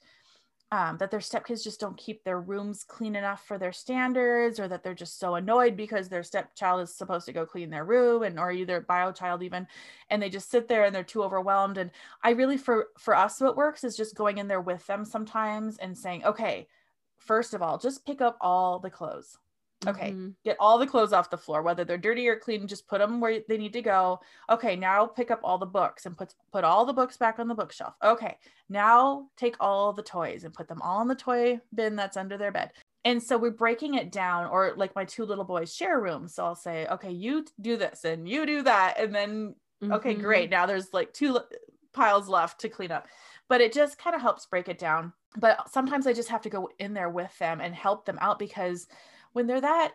um, 0.72 0.96
that 0.96 1.10
their 1.10 1.20
stepkids 1.20 1.62
just 1.62 1.80
don't 1.80 1.98
keep 1.98 2.24
their 2.24 2.40
rooms 2.40 2.82
clean 2.82 3.14
enough 3.14 3.44
for 3.44 3.58
their 3.58 3.74
standards 3.74 4.58
or 4.58 4.68
that 4.68 4.82
they're 4.82 4.94
just 4.94 5.20
so 5.20 5.34
annoyed 5.34 5.76
because 5.76 6.08
their 6.08 6.22
stepchild 6.22 6.80
is 6.80 6.96
supposed 6.96 7.26
to 7.26 7.32
go 7.32 7.44
clean 7.44 7.68
their 7.68 7.84
room 7.84 8.22
and 8.22 8.40
or 8.40 8.50
either 8.50 8.80
bio 8.80 9.12
child 9.12 9.42
even 9.42 9.66
and 10.08 10.22
they 10.22 10.30
just 10.30 10.50
sit 10.50 10.68
there 10.68 10.84
and 10.84 10.94
they're 10.94 11.04
too 11.04 11.22
overwhelmed 11.22 11.76
and 11.76 11.90
i 12.24 12.30
really 12.30 12.56
for 12.56 12.88
for 12.98 13.14
us 13.14 13.38
what 13.38 13.54
works 13.54 13.84
is 13.84 13.98
just 13.98 14.16
going 14.16 14.38
in 14.38 14.48
there 14.48 14.62
with 14.62 14.84
them 14.86 15.04
sometimes 15.04 15.76
and 15.76 15.96
saying 15.96 16.24
okay 16.24 16.66
first 17.18 17.52
of 17.52 17.60
all 17.60 17.76
just 17.76 18.06
pick 18.06 18.22
up 18.22 18.38
all 18.40 18.78
the 18.78 18.90
clothes 18.90 19.36
Okay, 19.86 20.10
mm-hmm. 20.10 20.30
get 20.44 20.56
all 20.60 20.78
the 20.78 20.86
clothes 20.86 21.12
off 21.12 21.30
the 21.30 21.36
floor, 21.36 21.62
whether 21.62 21.84
they're 21.84 21.98
dirty 21.98 22.28
or 22.28 22.36
clean, 22.36 22.66
just 22.66 22.86
put 22.86 22.98
them 22.98 23.20
where 23.20 23.40
they 23.48 23.58
need 23.58 23.72
to 23.72 23.82
go. 23.82 24.20
Okay, 24.50 24.76
now 24.76 25.06
pick 25.06 25.30
up 25.30 25.40
all 25.42 25.58
the 25.58 25.66
books 25.66 26.06
and 26.06 26.16
put 26.16 26.34
put 26.52 26.64
all 26.64 26.84
the 26.84 26.92
books 26.92 27.16
back 27.16 27.38
on 27.38 27.48
the 27.48 27.54
bookshelf. 27.54 27.94
Okay, 28.02 28.36
now 28.68 29.26
take 29.36 29.56
all 29.60 29.92
the 29.92 30.02
toys 30.02 30.44
and 30.44 30.54
put 30.54 30.68
them 30.68 30.80
all 30.82 31.02
in 31.02 31.08
the 31.08 31.14
toy 31.14 31.60
bin 31.74 31.96
that's 31.96 32.16
under 32.16 32.36
their 32.36 32.52
bed. 32.52 32.70
And 33.04 33.20
so 33.20 33.36
we're 33.36 33.50
breaking 33.50 33.94
it 33.94 34.12
down, 34.12 34.46
or 34.46 34.74
like 34.76 34.94
my 34.94 35.04
two 35.04 35.24
little 35.24 35.44
boys 35.44 35.74
share 35.74 36.00
rooms. 36.00 36.34
So 36.34 36.44
I'll 36.44 36.54
say, 36.54 36.86
okay, 36.86 37.10
you 37.10 37.44
do 37.60 37.76
this 37.76 38.04
and 38.04 38.28
you 38.28 38.46
do 38.46 38.62
that, 38.62 39.00
and 39.00 39.14
then 39.14 39.54
mm-hmm. 39.82 39.92
okay, 39.94 40.14
great. 40.14 40.50
Now 40.50 40.66
there's 40.66 40.92
like 40.92 41.12
two 41.12 41.38
piles 41.92 42.28
left 42.28 42.60
to 42.60 42.68
clean 42.68 42.92
up, 42.92 43.08
but 43.48 43.60
it 43.60 43.72
just 43.72 43.98
kind 43.98 44.14
of 44.14 44.22
helps 44.22 44.46
break 44.46 44.68
it 44.68 44.78
down. 44.78 45.12
But 45.36 45.70
sometimes 45.72 46.06
I 46.06 46.12
just 46.12 46.28
have 46.28 46.42
to 46.42 46.50
go 46.50 46.68
in 46.78 46.92
there 46.92 47.08
with 47.08 47.36
them 47.38 47.60
and 47.60 47.74
help 47.74 48.04
them 48.04 48.18
out 48.20 48.38
because 48.38 48.86
when 49.32 49.46
they're 49.46 49.60
that 49.60 49.92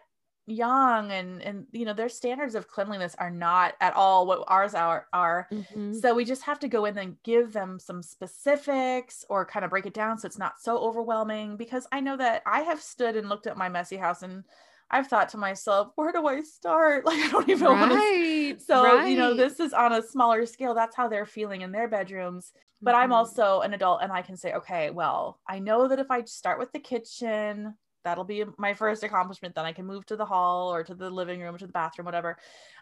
young 0.47 1.11
and 1.11 1.41
and 1.41 1.65
you 1.73 1.83
know 1.83 1.93
their 1.93 2.07
standards 2.07 2.55
of 2.55 2.69
cleanliness 2.69 3.15
are 3.19 3.29
not 3.29 3.73
at 3.81 3.93
all 3.93 4.25
what 4.25 4.43
ours 4.47 4.73
are 4.73 5.07
are 5.11 5.45
mm-hmm. 5.51 5.93
so 5.93 6.15
we 6.15 6.23
just 6.23 6.41
have 6.41 6.57
to 6.57 6.69
go 6.69 6.85
in 6.85 6.97
and 6.97 7.21
give 7.23 7.51
them 7.51 7.77
some 7.77 8.01
specifics 8.01 9.25
or 9.29 9.45
kind 9.45 9.65
of 9.65 9.69
break 9.69 9.85
it 9.85 9.93
down 9.93 10.17
so 10.17 10.25
it's 10.25 10.37
not 10.37 10.53
so 10.57 10.77
overwhelming 10.77 11.57
because 11.57 11.85
i 11.91 11.99
know 11.99 12.15
that 12.15 12.41
i 12.45 12.61
have 12.61 12.81
stood 12.81 13.17
and 13.17 13.27
looked 13.27 13.45
at 13.45 13.57
my 13.57 13.67
messy 13.67 13.97
house 13.97 14.23
and 14.23 14.45
i've 14.89 15.07
thought 15.07 15.27
to 15.27 15.37
myself 15.37 15.91
where 15.95 16.13
do 16.13 16.25
i 16.25 16.39
start 16.39 17.05
like 17.05 17.19
i 17.25 17.27
don't 17.29 17.49
even 17.49 17.67
right, 17.67 17.89
want 17.89 17.91
to 17.91 18.57
so 18.57 18.83
right. 18.83 19.09
you 19.09 19.17
know 19.17 19.33
this 19.33 19.59
is 19.59 19.73
on 19.73 19.91
a 19.91 20.01
smaller 20.01 20.45
scale 20.45 20.73
that's 20.73 20.95
how 20.95 21.09
they're 21.09 21.25
feeling 21.25 21.59
in 21.59 21.73
their 21.73 21.89
bedrooms 21.89 22.53
but 22.81 22.93
mm-hmm. 22.93 23.03
i'm 23.03 23.11
also 23.11 23.59
an 23.61 23.73
adult 23.73 24.01
and 24.01 24.13
i 24.13 24.21
can 24.21 24.37
say 24.37 24.53
okay 24.53 24.91
well 24.91 25.41
i 25.45 25.59
know 25.59 25.89
that 25.89 25.99
if 25.99 26.09
i 26.09 26.23
start 26.23 26.57
with 26.57 26.71
the 26.71 26.79
kitchen 26.79 27.75
that'll 28.07 28.23
be 28.23 28.45
my 28.57 28.73
first 28.73 29.03
accomplishment 29.03 29.53
then 29.53 29.65
i 29.65 29.73
can 29.73 29.85
move 29.85 30.05
to 30.05 30.15
the 30.15 30.25
hall 30.25 30.73
or 30.73 30.81
to 30.83 30.95
the 30.95 31.09
living 31.09 31.41
room 31.41 31.53
or 31.53 31.57
to 31.57 31.67
the 31.67 31.73
bathroom 31.73 32.05
whatever. 32.05 32.37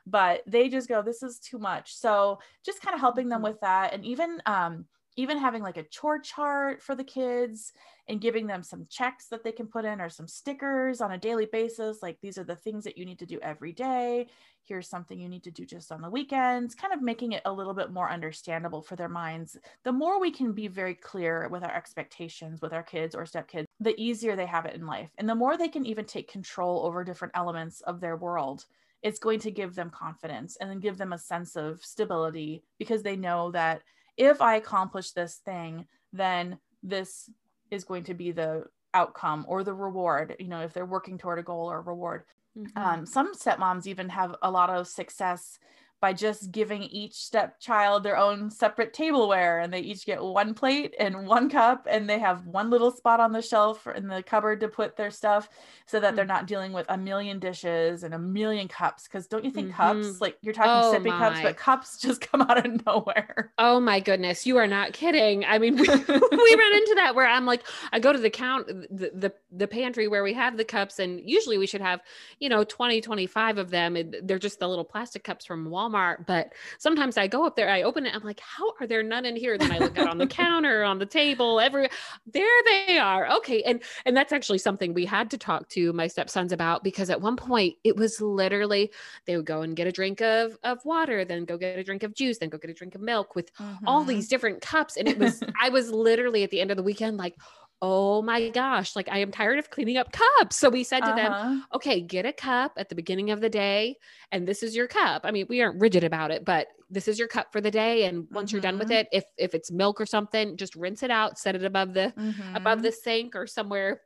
But 0.05 0.43
they 0.47 0.69
just 0.69 0.87
go 0.87 1.01
this 1.01 1.23
is 1.23 1.39
too 1.39 1.59
much. 1.59 1.95
So 1.95 2.39
just 2.63 2.81
kind 2.81 2.93
of 2.93 3.01
helping 3.01 3.27
them 3.27 3.37
mm-hmm. 3.37 3.51
with 3.51 3.59
that 3.61 3.93
and 3.93 4.05
even 4.05 4.41
um 4.45 4.85
even 5.17 5.37
having 5.37 5.63
like 5.63 5.77
a 5.77 5.83
chore 5.83 6.19
chart 6.19 6.81
for 6.81 6.93
the 6.93 7.03
kids 7.03 7.71
and 8.09 8.19
giving 8.19 8.47
them 8.47 8.61
some 8.61 8.85
checks 8.89 9.27
that 9.29 9.45
they 9.45 9.51
can 9.51 9.65
put 9.65 9.85
in 9.85 10.01
or 10.01 10.09
some 10.09 10.27
stickers 10.27 10.99
on 10.99 11.13
a 11.13 11.17
daily 11.17 11.45
basis 11.45 11.99
like 12.03 12.17
these 12.21 12.37
are 12.37 12.43
the 12.43 12.55
things 12.55 12.83
that 12.83 12.97
you 12.97 13.05
need 13.05 13.19
to 13.19 13.25
do 13.25 13.39
every 13.41 13.71
day. 13.71 14.27
Here's 14.63 14.89
something 14.89 15.19
you 15.19 15.29
need 15.29 15.43
to 15.43 15.51
do 15.51 15.65
just 15.65 15.91
on 15.91 16.01
the 16.01 16.09
weekends. 16.09 16.75
Kind 16.75 16.93
of 16.93 17.01
making 17.01 17.31
it 17.31 17.43
a 17.45 17.53
little 17.53 17.73
bit 17.73 17.91
more 17.91 18.11
understandable 18.11 18.81
for 18.81 18.95
their 18.95 19.09
minds. 19.09 19.57
The 19.83 19.91
more 19.91 20.19
we 20.19 20.31
can 20.31 20.53
be 20.53 20.67
very 20.67 20.95
clear 20.95 21.47
with 21.49 21.63
our 21.63 21.73
expectations 21.73 22.61
with 22.61 22.73
our 22.73 22.83
kids 22.83 23.15
or 23.15 23.23
stepkids 23.23 23.64
the 23.79 23.99
easier 24.01 24.35
they 24.35 24.45
have 24.45 24.65
it 24.65 24.75
in 24.75 24.85
life 24.85 25.09
and 25.17 25.27
the 25.27 25.35
more 25.35 25.57
they 25.57 25.67
can 25.67 25.85
even 25.85 26.05
take 26.05 26.31
control 26.31 26.85
over 26.85 27.03
different 27.03 27.33
elements 27.35 27.81
of 27.81 27.99
their 27.99 28.15
world 28.15 28.65
it's 29.05 29.19
going 29.19 29.39
to 29.39 29.51
give 29.51 29.75
them 29.75 29.91
confidence 29.91 30.57
and 30.59 30.67
then 30.67 30.79
give 30.79 30.97
them 30.97 31.13
a 31.13 31.17
sense 31.19 31.55
of 31.55 31.79
stability 31.85 32.63
because 32.79 33.03
they 33.03 33.15
know 33.15 33.51
that 33.51 33.83
if 34.17 34.41
I 34.41 34.55
accomplish 34.55 35.11
this 35.11 35.35
thing, 35.45 35.85
then 36.11 36.57
this 36.81 37.29
is 37.69 37.83
going 37.83 38.05
to 38.05 38.15
be 38.15 38.31
the 38.31 38.63
outcome 38.95 39.45
or 39.47 39.63
the 39.63 39.75
reward, 39.75 40.35
you 40.39 40.47
know, 40.47 40.61
if 40.61 40.73
they're 40.73 40.87
working 40.87 41.19
toward 41.19 41.37
a 41.37 41.43
goal 41.43 41.69
or 41.69 41.77
a 41.77 41.81
reward. 41.81 42.23
Mm-hmm. 42.57 42.81
Um, 42.81 43.05
some 43.05 43.35
stepmoms 43.35 43.85
even 43.85 44.09
have 44.09 44.35
a 44.41 44.49
lot 44.49 44.71
of 44.71 44.87
success 44.87 45.59
by 46.05 46.13
just 46.13 46.51
giving 46.51 46.83
each 46.83 47.15
stepchild 47.15 48.03
their 48.03 48.15
own 48.15 48.51
separate 48.51 48.93
tableware 48.93 49.61
and 49.61 49.73
they 49.73 49.79
each 49.79 50.05
get 50.05 50.23
one 50.23 50.53
plate 50.53 50.93
and 50.99 51.25
one 51.25 51.49
cup 51.49 51.87
and 51.89 52.07
they 52.07 52.19
have 52.19 52.45
one 52.45 52.69
little 52.69 52.91
spot 52.91 53.19
on 53.19 53.31
the 53.31 53.41
shelf 53.41 53.87
in 53.87 54.07
the 54.07 54.21
cupboard 54.21 54.59
to 54.59 54.67
put 54.67 54.95
their 54.95 55.09
stuff 55.09 55.49
so 55.87 55.99
that 55.99 56.09
mm-hmm. 56.09 56.15
they're 56.17 56.25
mm. 56.25 56.27
not 56.27 56.45
dealing 56.45 56.73
with 56.73 56.85
a 56.89 56.95
million 56.95 57.39
dishes 57.39 58.03
and 58.03 58.13
a 58.13 58.19
million 58.19 58.67
cups 58.67 59.05
because 59.05 59.25
don't 59.25 59.43
you 59.43 59.49
think 59.49 59.71
mm-hmm. 59.71 60.03
cups 60.03 60.21
like 60.21 60.37
you're 60.43 60.53
talking 60.53 60.69
oh 60.71 60.95
sippy 60.95 61.09
my. 61.09 61.17
cups 61.17 61.41
but 61.41 61.57
cups 61.57 61.97
just 62.01 62.21
come 62.21 62.43
out 62.43 62.63
of 62.63 62.85
nowhere 62.85 63.51
oh 63.57 63.79
my 63.79 63.99
goodness 63.99 64.45
you 64.45 64.57
are 64.57 64.67
not 64.67 64.93
kidding 64.93 65.43
i 65.45 65.57
mean 65.57 65.75
we, 65.75 65.87
we 65.87 65.87
run 65.87 66.75
into 66.75 66.93
that 66.97 67.13
where 67.15 67.27
i'm 67.27 67.47
like 67.47 67.63
i 67.93 67.99
go 67.99 68.13
to 68.13 68.19
the 68.19 68.29
count 68.29 68.67
the, 68.67 69.09
the 69.15 69.33
the 69.51 69.67
pantry 69.67 70.07
where 70.07 70.21
we 70.21 70.33
have 70.33 70.55
the 70.55 70.63
cups 70.65 70.99
and 70.99 71.19
usually 71.27 71.57
we 71.57 71.65
should 71.65 71.81
have 71.81 71.99
you 72.39 72.47
know 72.47 72.63
20 72.63 73.01
25 73.01 73.57
of 73.57 73.71
them 73.71 73.97
they're 74.21 74.37
just 74.37 74.59
the 74.59 74.67
little 74.67 74.85
plastic 74.85 75.23
cups 75.23 75.47
from 75.47 75.67
walmart 75.69 75.94
Walmart, 75.95 76.25
but 76.25 76.53
sometimes 76.77 77.17
I 77.17 77.27
go 77.27 77.45
up 77.45 77.55
there, 77.55 77.69
I 77.69 77.83
open 77.83 78.05
it, 78.05 78.15
I'm 78.15 78.23
like, 78.23 78.39
how 78.39 78.73
are 78.79 78.87
there 78.87 79.03
none 79.03 79.25
in 79.25 79.35
here? 79.35 79.57
Then 79.57 79.71
I 79.71 79.79
look 79.79 79.97
out 79.97 80.07
on 80.07 80.17
the 80.17 80.27
counter, 80.45 80.83
on 80.83 80.99
the 80.99 81.05
table, 81.05 81.59
every 81.59 81.89
there 82.31 82.47
they 82.65 82.97
are. 82.97 83.31
Okay. 83.37 83.63
And 83.63 83.81
and 84.05 84.15
that's 84.15 84.33
actually 84.33 84.57
something 84.59 84.93
we 84.93 85.05
had 85.05 85.29
to 85.31 85.37
talk 85.37 85.67
to 85.69 85.93
my 85.93 86.07
stepsons 86.07 86.51
about 86.51 86.83
because 86.83 87.09
at 87.09 87.21
one 87.21 87.35
point 87.35 87.75
it 87.83 87.95
was 87.95 88.21
literally 88.21 88.91
they 89.25 89.35
would 89.35 89.45
go 89.45 89.61
and 89.61 89.75
get 89.75 89.87
a 89.87 89.91
drink 89.91 90.21
of 90.21 90.57
of 90.63 90.83
water, 90.85 91.25
then 91.25 91.45
go 91.45 91.57
get 91.57 91.79
a 91.79 91.83
drink 91.83 92.03
of 92.03 92.13
juice, 92.13 92.37
then 92.37 92.49
go 92.49 92.57
get 92.57 92.69
a 92.69 92.73
drink 92.73 92.95
of 92.95 93.01
milk 93.01 93.35
with 93.35 93.53
mm-hmm. 93.55 93.87
all 93.87 94.03
these 94.03 94.27
different 94.27 94.61
cups. 94.61 94.97
And 94.97 95.07
it 95.07 95.17
was 95.17 95.41
I 95.61 95.69
was 95.69 95.91
literally 95.91 96.43
at 96.43 96.51
the 96.51 96.61
end 96.61 96.71
of 96.71 96.77
the 96.77 96.83
weekend 96.83 97.17
like, 97.17 97.35
oh 97.81 98.21
my 98.21 98.49
gosh, 98.49 98.95
like 98.95 99.09
I 99.09 99.19
am 99.19 99.31
tired 99.31 99.59
of 99.59 99.69
cleaning 99.69 99.97
up 99.97 100.11
cups. 100.11 100.55
So 100.55 100.69
we 100.69 100.83
said 100.83 101.01
to 101.01 101.07
uh-huh. 101.07 101.15
them, 101.15 101.65
okay, 101.73 102.01
get 102.01 102.25
a 102.25 102.33
cup 102.33 102.73
at 102.77 102.89
the 102.89 102.95
beginning 102.95 103.31
of 103.31 103.41
the 103.41 103.49
day, 103.49 103.97
and 104.31 104.47
this 104.47 104.63
is 104.63 104.75
your 104.75 104.87
cup. 104.87 105.21
I 105.25 105.31
mean, 105.31 105.45
we 105.49 105.61
aren't 105.61 105.79
rigid 105.79 106.03
about 106.03 106.31
it, 106.31 106.45
but 106.45 106.67
this 106.89 107.07
is 107.07 107.19
your 107.19 107.27
cup 107.27 107.51
for 107.51 107.61
the 107.61 107.71
day. 107.71 108.05
And 108.05 108.27
once 108.31 108.49
mm-hmm. 108.49 108.55
you're 108.55 108.61
done 108.61 108.79
with 108.79 108.89
mm-hmm. 108.89 108.99
it, 108.99 109.07
if 109.11 109.25
if 109.37 109.53
it's 109.53 109.71
milk 109.71 109.99
or 109.99 110.05
something, 110.05 110.57
just 110.57 110.75
rinse 110.75 111.03
it 111.03 111.11
out, 111.11 111.37
set 111.37 111.55
it 111.55 111.63
above 111.63 111.93
the 111.93 112.13
mm-hmm. 112.17 112.55
above 112.55 112.81
the 112.81 112.91
sink 112.91 113.35
or 113.35 113.47
somewhere 113.47 114.01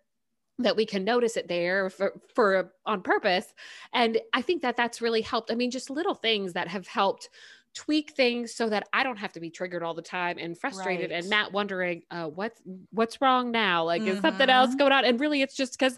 that 0.59 0.75
we 0.75 0.85
can 0.85 1.05
notice 1.05 1.37
it 1.37 1.47
there 1.47 1.89
for, 1.89 2.19
for 2.35 2.73
on 2.85 3.01
purpose 3.01 3.53
and 3.93 4.19
i 4.33 4.41
think 4.41 4.61
that 4.61 4.75
that's 4.75 5.01
really 5.01 5.21
helped 5.21 5.49
i 5.51 5.55
mean 5.55 5.71
just 5.71 5.89
little 5.89 6.13
things 6.13 6.51
that 6.51 6.67
have 6.67 6.85
helped 6.85 7.29
tweak 7.75 8.11
things 8.11 8.53
so 8.53 8.69
that 8.69 8.87
I 8.93 9.03
don't 9.03 9.17
have 9.17 9.33
to 9.33 9.39
be 9.39 9.49
triggered 9.49 9.83
all 9.83 9.93
the 9.93 10.01
time 10.01 10.37
and 10.39 10.57
frustrated 10.57 11.11
right. 11.11 11.19
and 11.19 11.29
Matt 11.29 11.51
wondering 11.51 12.03
uh, 12.09 12.25
what's 12.25 12.61
what's 12.91 13.21
wrong 13.21 13.51
now 13.51 13.85
like 13.85 14.01
mm-hmm. 14.01 14.11
is 14.11 14.21
something 14.21 14.49
else 14.49 14.69
mm-hmm. 14.69 14.79
going 14.79 14.91
on 14.91 15.05
and 15.05 15.19
really 15.19 15.41
it's 15.41 15.55
just 15.55 15.77
because 15.77 15.97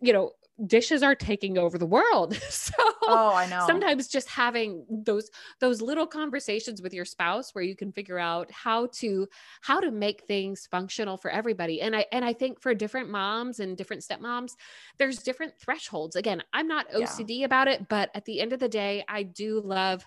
you 0.00 0.12
know 0.12 0.32
dishes 0.66 1.02
are 1.02 1.14
taking 1.14 1.56
over 1.56 1.78
the 1.78 1.86
world 1.86 2.34
so 2.50 2.74
oh 3.02 3.32
i 3.34 3.46
know 3.46 3.64
sometimes 3.66 4.08
just 4.08 4.28
having 4.28 4.84
those 4.90 5.30
those 5.58 5.80
little 5.80 6.06
conversations 6.06 6.82
with 6.82 6.92
your 6.92 7.04
spouse 7.04 7.54
where 7.54 7.64
you 7.64 7.74
can 7.74 7.90
figure 7.90 8.18
out 8.18 8.50
how 8.50 8.86
to 8.92 9.26
how 9.62 9.80
to 9.80 9.90
make 9.90 10.22
things 10.24 10.68
functional 10.70 11.16
for 11.16 11.30
everybody 11.30 11.80
and 11.80 11.96
i 11.96 12.04
and 12.12 12.24
i 12.24 12.32
think 12.32 12.60
for 12.60 12.74
different 12.74 13.08
moms 13.08 13.60
and 13.60 13.76
different 13.76 14.02
stepmoms 14.02 14.52
there's 14.98 15.22
different 15.22 15.52
thresholds 15.58 16.16
again 16.16 16.42
i'm 16.52 16.68
not 16.68 16.90
ocd 16.90 17.24
yeah. 17.28 17.46
about 17.46 17.68
it 17.68 17.88
but 17.88 18.10
at 18.14 18.24
the 18.26 18.40
end 18.40 18.52
of 18.52 18.60
the 18.60 18.68
day 18.68 19.02
i 19.08 19.22
do 19.22 19.62
love 19.64 20.06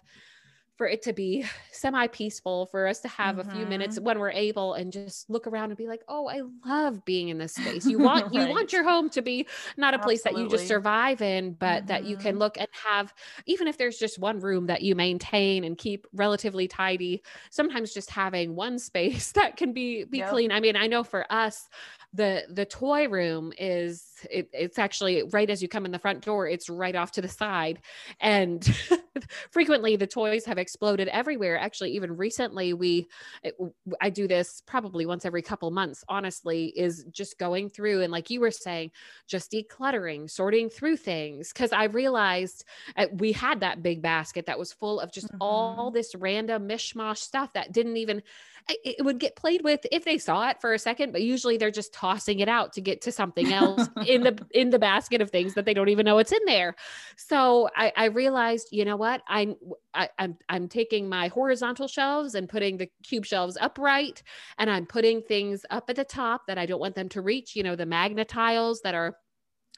for 0.77 0.88
it 0.88 1.01
to 1.03 1.13
be 1.13 1.45
semi 1.71 2.07
peaceful, 2.07 2.65
for 2.67 2.88
us 2.88 2.99
to 3.01 3.07
have 3.07 3.38
mm-hmm. 3.38 3.49
a 3.49 3.53
few 3.53 3.65
minutes 3.65 3.95
mm-hmm. 3.95 4.05
when 4.05 4.19
we're 4.19 4.31
able 4.31 4.73
and 4.73 4.91
just 4.91 5.29
look 5.29 5.47
around 5.47 5.69
and 5.69 5.77
be 5.77 5.88
like, 5.88 6.01
"Oh, 6.07 6.27
I 6.27 6.41
love 6.67 7.05
being 7.05 7.29
in 7.29 7.38
this 7.38 7.55
space." 7.55 7.86
You 7.86 7.99
want 7.99 8.25
right. 8.33 8.33
you 8.33 8.53
want 8.53 8.73
your 8.73 8.83
home 8.83 9.09
to 9.12 9.21
be 9.21 9.47
not 9.77 9.93
a 9.93 9.99
place 9.99 10.21
Absolutely. 10.25 10.43
that 10.43 10.51
you 10.51 10.57
just 10.57 10.67
survive 10.67 11.21
in, 11.21 11.53
but 11.53 11.79
mm-hmm. 11.79 11.88
that 11.88 12.05
you 12.05 12.17
can 12.17 12.33
mm-hmm. 12.33 12.39
look 12.39 12.57
and 12.57 12.67
have 12.71 13.13
even 13.45 13.67
if 13.67 13.77
there's 13.77 13.97
just 13.97 14.19
one 14.19 14.39
room 14.39 14.67
that 14.67 14.81
you 14.81 14.95
maintain 14.95 15.63
and 15.63 15.77
keep 15.77 16.07
relatively 16.13 16.67
tidy, 16.67 17.23
sometimes 17.49 17.93
just 17.93 18.09
having 18.09 18.55
one 18.55 18.79
space 18.79 19.31
that 19.33 19.57
can 19.57 19.73
be 19.73 20.03
be 20.05 20.19
yep. 20.19 20.29
clean. 20.29 20.51
I 20.51 20.59
mean, 20.59 20.75
I 20.75 20.88
know 20.88 21.03
for 21.03 21.25
us, 21.31 21.69
the 22.13 22.43
the 22.49 22.65
toy 22.65 23.07
room 23.07 23.51
is 23.57 24.05
it, 24.29 24.49
it's 24.53 24.77
actually 24.77 25.23
right 25.31 25.49
as 25.49 25.62
you 25.62 25.67
come 25.67 25.86
in 25.86 25.91
the 25.91 25.99
front 25.99 26.23
door 26.23 26.47
it's 26.47 26.69
right 26.69 26.95
off 26.95 27.12
to 27.12 27.21
the 27.21 27.27
side 27.27 27.79
and 28.19 28.71
frequently 29.52 29.95
the 29.95 30.08
toys 30.08 30.45
have 30.45 30.58
exploded 30.58 31.08
everywhere 31.10 31.58
actually 31.58 31.91
even 31.91 32.15
recently 32.15 32.73
we 32.73 33.08
it, 33.43 33.56
i 34.02 34.10
do 34.10 34.28
this 34.28 34.62
probably 34.65 35.06
once 35.06 35.26
every 35.26 35.41
couple 35.41 35.69
months 35.71 36.04
honestly 36.10 36.67
is 36.76 37.06
just 37.12 37.38
going 37.38 37.69
through 37.69 38.02
and 38.02 38.12
like 38.12 38.30
you 38.30 38.39
were 38.39 38.52
saying 38.52 38.91
just 39.28 39.52
decluttering 39.52 40.30
sorting 40.30 40.69
through 40.69 40.97
things 40.97 41.52
because 41.52 41.71
i 41.71 41.86
realized 41.86 42.65
uh, 42.97 43.08
we 43.13 43.32
had 43.32 43.60
that 43.60 43.84
big 43.84 44.02
basket 44.02 44.45
that 44.45 44.60
was 44.60 44.73
full 44.73 44.99
of 44.99 45.12
just 45.12 45.28
mm-hmm. 45.28 45.38
all 45.41 45.91
this 45.91 46.15
random 46.15 46.67
mishmash 46.67 47.17
stuff 47.17 47.54
that 47.54 47.71
didn't 47.71 47.97
even 47.97 48.21
it 48.69 49.04
would 49.04 49.19
get 49.19 49.36
played 49.36 49.62
with 49.63 49.86
if 49.91 50.06
they 50.06 50.17
saw 50.17 50.49
it 50.49 50.62
for 50.62 50.73
a 50.73 50.80
second, 50.80 51.12
but 51.12 51.21
usually 51.21 51.58
they're 51.58 51.71
just 51.71 51.93
tossing 51.93 52.39
it 52.39 52.47
out 52.47 52.73
to 52.73 52.82
get 52.82 53.02
to 53.02 53.12
something 53.12 53.52
else 53.52 53.89
in 54.06 54.23
the 54.23 54.38
in 54.52 54.69
the 54.69 54.80
basket 54.80 55.21
of 55.21 55.30
things 55.30 55.54
that 55.56 55.65
they 55.65 55.73
don't 55.73 55.89
even 55.89 56.06
know 56.06 56.17
it's 56.17 56.32
in 56.32 56.39
there. 56.45 56.76
So 57.17 57.69
I, 57.76 57.91
I 57.95 58.06
realized, 58.06 58.69
you 58.71 58.86
know 58.86 58.95
what, 58.95 59.02
I, 59.03 59.55
I 59.93 60.09
I'm 60.17 60.37
I'm 60.49 60.67
taking 60.67 61.09
my 61.09 61.27
horizontal 61.27 61.87
shelves 61.87 62.35
and 62.35 62.49
putting 62.49 62.77
the 62.77 62.89
cube 63.03 63.25
shelves 63.25 63.57
upright, 63.59 64.23
and 64.57 64.69
I'm 64.69 64.85
putting 64.85 65.21
things 65.21 65.65
up 65.69 65.89
at 65.89 65.95
the 65.95 66.03
top 66.03 66.47
that 66.47 66.57
I 66.57 66.65
don't 66.65 66.79
want 66.79 66.95
them 66.95 67.09
to 67.09 67.21
reach. 67.21 67.55
You 67.55 67.63
know, 67.63 67.75
the 67.75 67.85
magnet 67.85 68.29
tiles 68.29 68.81
that 68.81 68.95
are 68.95 69.15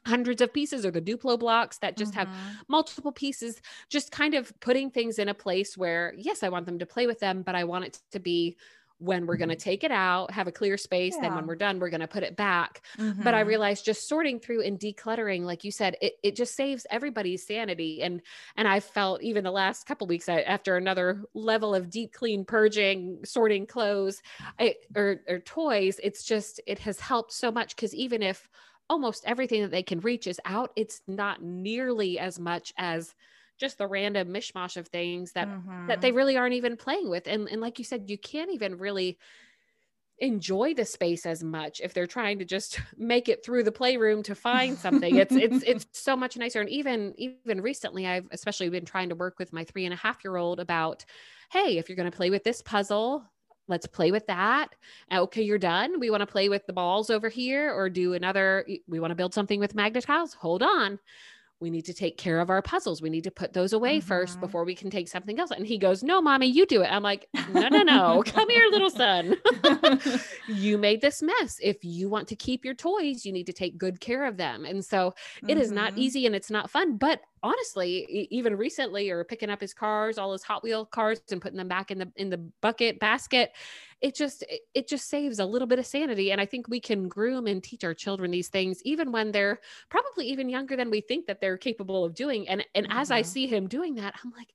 hundreds 0.06 0.40
of 0.40 0.52
pieces 0.52 0.86
or 0.86 0.90
the 0.92 1.02
duplo 1.02 1.38
blocks 1.38 1.78
that 1.78 1.96
just 1.96 2.12
mm-hmm. 2.12 2.30
have 2.30 2.64
multiple 2.68 3.10
pieces 3.10 3.60
just 3.90 4.12
kind 4.12 4.34
of 4.34 4.52
putting 4.60 4.88
things 4.88 5.18
in 5.18 5.28
a 5.28 5.34
place 5.34 5.76
where 5.76 6.14
yes 6.16 6.44
i 6.44 6.48
want 6.48 6.64
them 6.64 6.78
to 6.78 6.86
play 6.86 7.08
with 7.08 7.18
them 7.18 7.42
but 7.42 7.56
i 7.56 7.64
want 7.64 7.84
it 7.84 7.98
to 8.12 8.20
be 8.20 8.56
when 8.98 9.26
we're 9.26 9.36
going 9.36 9.50
to 9.50 9.56
mm-hmm. 9.56 9.62
take 9.62 9.84
it 9.84 9.90
out, 9.90 10.30
have 10.30 10.46
a 10.46 10.52
clear 10.52 10.76
space. 10.76 11.14
Yeah. 11.16 11.22
Then 11.22 11.34
when 11.34 11.46
we're 11.46 11.56
done, 11.56 11.78
we're 11.78 11.90
going 11.90 12.00
to 12.00 12.08
put 12.08 12.22
it 12.22 12.36
back. 12.36 12.82
Mm-hmm. 12.98 13.22
But 13.22 13.34
I 13.34 13.40
mm-hmm. 13.40 13.48
realized 13.48 13.84
just 13.84 14.08
sorting 14.08 14.40
through 14.40 14.62
and 14.62 14.78
decluttering, 14.78 15.42
like 15.42 15.64
you 15.64 15.70
said, 15.70 15.96
it, 16.00 16.14
it 16.22 16.36
just 16.36 16.54
saves 16.56 16.86
everybody's 16.90 17.46
sanity. 17.46 18.02
And, 18.02 18.22
and 18.56 18.66
I 18.66 18.80
felt 18.80 19.22
even 19.22 19.44
the 19.44 19.50
last 19.50 19.86
couple 19.86 20.06
weeks 20.06 20.28
I, 20.28 20.40
after 20.40 20.76
another 20.76 21.22
level 21.34 21.74
of 21.74 21.90
deep 21.90 22.12
clean 22.12 22.44
purging, 22.44 23.18
sorting 23.24 23.66
clothes 23.66 24.22
I, 24.58 24.76
or, 24.94 25.20
or 25.28 25.40
toys, 25.40 26.00
it's 26.02 26.24
just, 26.24 26.60
it 26.66 26.78
has 26.80 26.98
helped 26.98 27.32
so 27.32 27.50
much. 27.50 27.76
Cause 27.76 27.94
even 27.94 28.22
if 28.22 28.48
almost 28.88 29.24
everything 29.26 29.62
that 29.62 29.70
they 29.70 29.82
can 29.82 30.00
reach 30.00 30.26
is 30.26 30.40
out, 30.44 30.70
it's 30.76 31.02
not 31.06 31.42
nearly 31.42 32.18
as 32.18 32.38
much 32.38 32.72
as 32.78 33.14
just 33.58 33.78
the 33.78 33.86
random 33.86 34.28
mishmash 34.28 34.76
of 34.76 34.88
things 34.88 35.32
that 35.32 35.48
mm-hmm. 35.48 35.86
that 35.86 36.00
they 36.00 36.08
mm-hmm. 36.08 36.16
really 36.16 36.36
aren't 36.36 36.54
even 36.54 36.76
playing 36.76 37.08
with 37.08 37.26
and 37.26 37.48
and 37.48 37.60
like 37.60 37.78
you 37.78 37.84
said 37.84 38.08
you 38.08 38.18
can't 38.18 38.52
even 38.52 38.78
really 38.78 39.18
enjoy 40.18 40.72
the 40.72 40.84
space 40.84 41.26
as 41.26 41.44
much 41.44 41.80
if 41.80 41.92
they're 41.92 42.06
trying 42.06 42.38
to 42.38 42.44
just 42.44 42.80
make 42.96 43.28
it 43.28 43.44
through 43.44 43.62
the 43.62 43.72
playroom 43.72 44.22
to 44.22 44.34
find 44.34 44.78
something 44.78 45.16
it's 45.16 45.34
it's 45.34 45.62
it's 45.66 45.86
so 45.92 46.16
much 46.16 46.36
nicer 46.36 46.60
and 46.60 46.70
even 46.70 47.14
even 47.18 47.60
recently 47.60 48.06
i've 48.06 48.26
especially 48.30 48.68
been 48.68 48.84
trying 48.84 49.08
to 49.08 49.14
work 49.14 49.38
with 49.38 49.52
my 49.52 49.64
three 49.64 49.84
and 49.84 49.92
a 49.92 49.96
half 49.96 50.24
year 50.24 50.36
old 50.36 50.58
about 50.58 51.04
hey 51.50 51.76
if 51.78 51.88
you're 51.88 51.96
going 51.96 52.10
to 52.10 52.16
play 52.16 52.30
with 52.30 52.44
this 52.44 52.62
puzzle 52.62 53.24
let's 53.68 53.86
play 53.86 54.10
with 54.10 54.26
that 54.26 54.74
okay 55.12 55.42
you're 55.42 55.58
done 55.58 56.00
we 56.00 56.08
want 56.08 56.22
to 56.22 56.26
play 56.26 56.48
with 56.48 56.66
the 56.66 56.72
balls 56.72 57.10
over 57.10 57.28
here 57.28 57.72
or 57.74 57.90
do 57.90 58.14
another 58.14 58.66
we 58.88 59.00
want 59.00 59.10
to 59.10 59.16
build 59.16 59.34
something 59.34 59.60
with 59.60 59.74
magnet 59.74 60.04
tiles 60.04 60.32
hold 60.32 60.62
on 60.62 60.98
we 61.58 61.70
need 61.70 61.86
to 61.86 61.94
take 61.94 62.18
care 62.18 62.40
of 62.40 62.50
our 62.50 62.60
puzzles. 62.60 63.00
We 63.00 63.08
need 63.08 63.24
to 63.24 63.30
put 63.30 63.54
those 63.54 63.72
away 63.72 63.98
mm-hmm. 63.98 64.06
first 64.06 64.40
before 64.40 64.64
we 64.64 64.74
can 64.74 64.90
take 64.90 65.08
something 65.08 65.40
else. 65.40 65.50
And 65.50 65.66
he 65.66 65.78
goes, 65.78 66.02
No, 66.02 66.20
mommy, 66.20 66.46
you 66.46 66.66
do 66.66 66.82
it. 66.82 66.88
I'm 66.92 67.02
like, 67.02 67.28
No, 67.52 67.68
no, 67.68 67.82
no. 67.82 68.22
Come 68.26 68.50
here, 68.50 68.68
little 68.70 68.90
son. 68.90 69.36
you 70.48 70.76
made 70.76 71.00
this 71.00 71.22
mess. 71.22 71.58
If 71.62 71.82
you 71.82 72.10
want 72.10 72.28
to 72.28 72.36
keep 72.36 72.64
your 72.64 72.74
toys, 72.74 73.24
you 73.24 73.32
need 73.32 73.46
to 73.46 73.54
take 73.54 73.78
good 73.78 74.00
care 74.00 74.26
of 74.26 74.36
them. 74.36 74.64
And 74.66 74.84
so 74.84 75.14
mm-hmm. 75.38 75.50
it 75.50 75.58
is 75.58 75.72
not 75.72 75.92
mm-hmm. 75.92 76.00
easy 76.00 76.26
and 76.26 76.34
it's 76.34 76.50
not 76.50 76.70
fun. 76.70 76.98
But 76.98 77.20
honestly, 77.46 78.28
even 78.30 78.56
recently, 78.56 79.10
or 79.10 79.24
picking 79.24 79.50
up 79.50 79.60
his 79.60 79.72
cars, 79.72 80.18
all 80.18 80.32
his 80.32 80.42
Hot 80.42 80.62
Wheel 80.62 80.84
cars, 80.84 81.20
and 81.30 81.40
putting 81.40 81.56
them 81.56 81.68
back 81.68 81.90
in 81.90 81.98
the 81.98 82.12
in 82.16 82.30
the 82.30 82.38
bucket 82.60 82.98
basket, 82.98 83.52
it 84.00 84.14
just 84.14 84.44
it 84.74 84.88
just 84.88 85.08
saves 85.08 85.38
a 85.38 85.46
little 85.46 85.68
bit 85.68 85.78
of 85.78 85.86
sanity. 85.86 86.32
And 86.32 86.40
I 86.40 86.46
think 86.46 86.68
we 86.68 86.80
can 86.80 87.08
groom 87.08 87.46
and 87.46 87.62
teach 87.62 87.84
our 87.84 87.94
children 87.94 88.30
these 88.30 88.48
things 88.48 88.80
even 88.84 89.12
when 89.12 89.32
they're 89.32 89.60
probably 89.88 90.26
even 90.26 90.48
younger 90.48 90.76
than 90.76 90.90
we 90.90 91.00
think 91.00 91.26
that 91.26 91.40
they're 91.40 91.56
capable 91.56 92.04
of 92.04 92.14
doing. 92.14 92.48
And 92.48 92.64
and 92.74 92.88
mm-hmm. 92.88 92.98
as 92.98 93.10
I 93.10 93.20
mm-hmm. 93.20 93.30
see 93.30 93.46
him 93.46 93.68
doing 93.68 93.94
that, 93.96 94.14
I'm 94.24 94.32
like, 94.36 94.52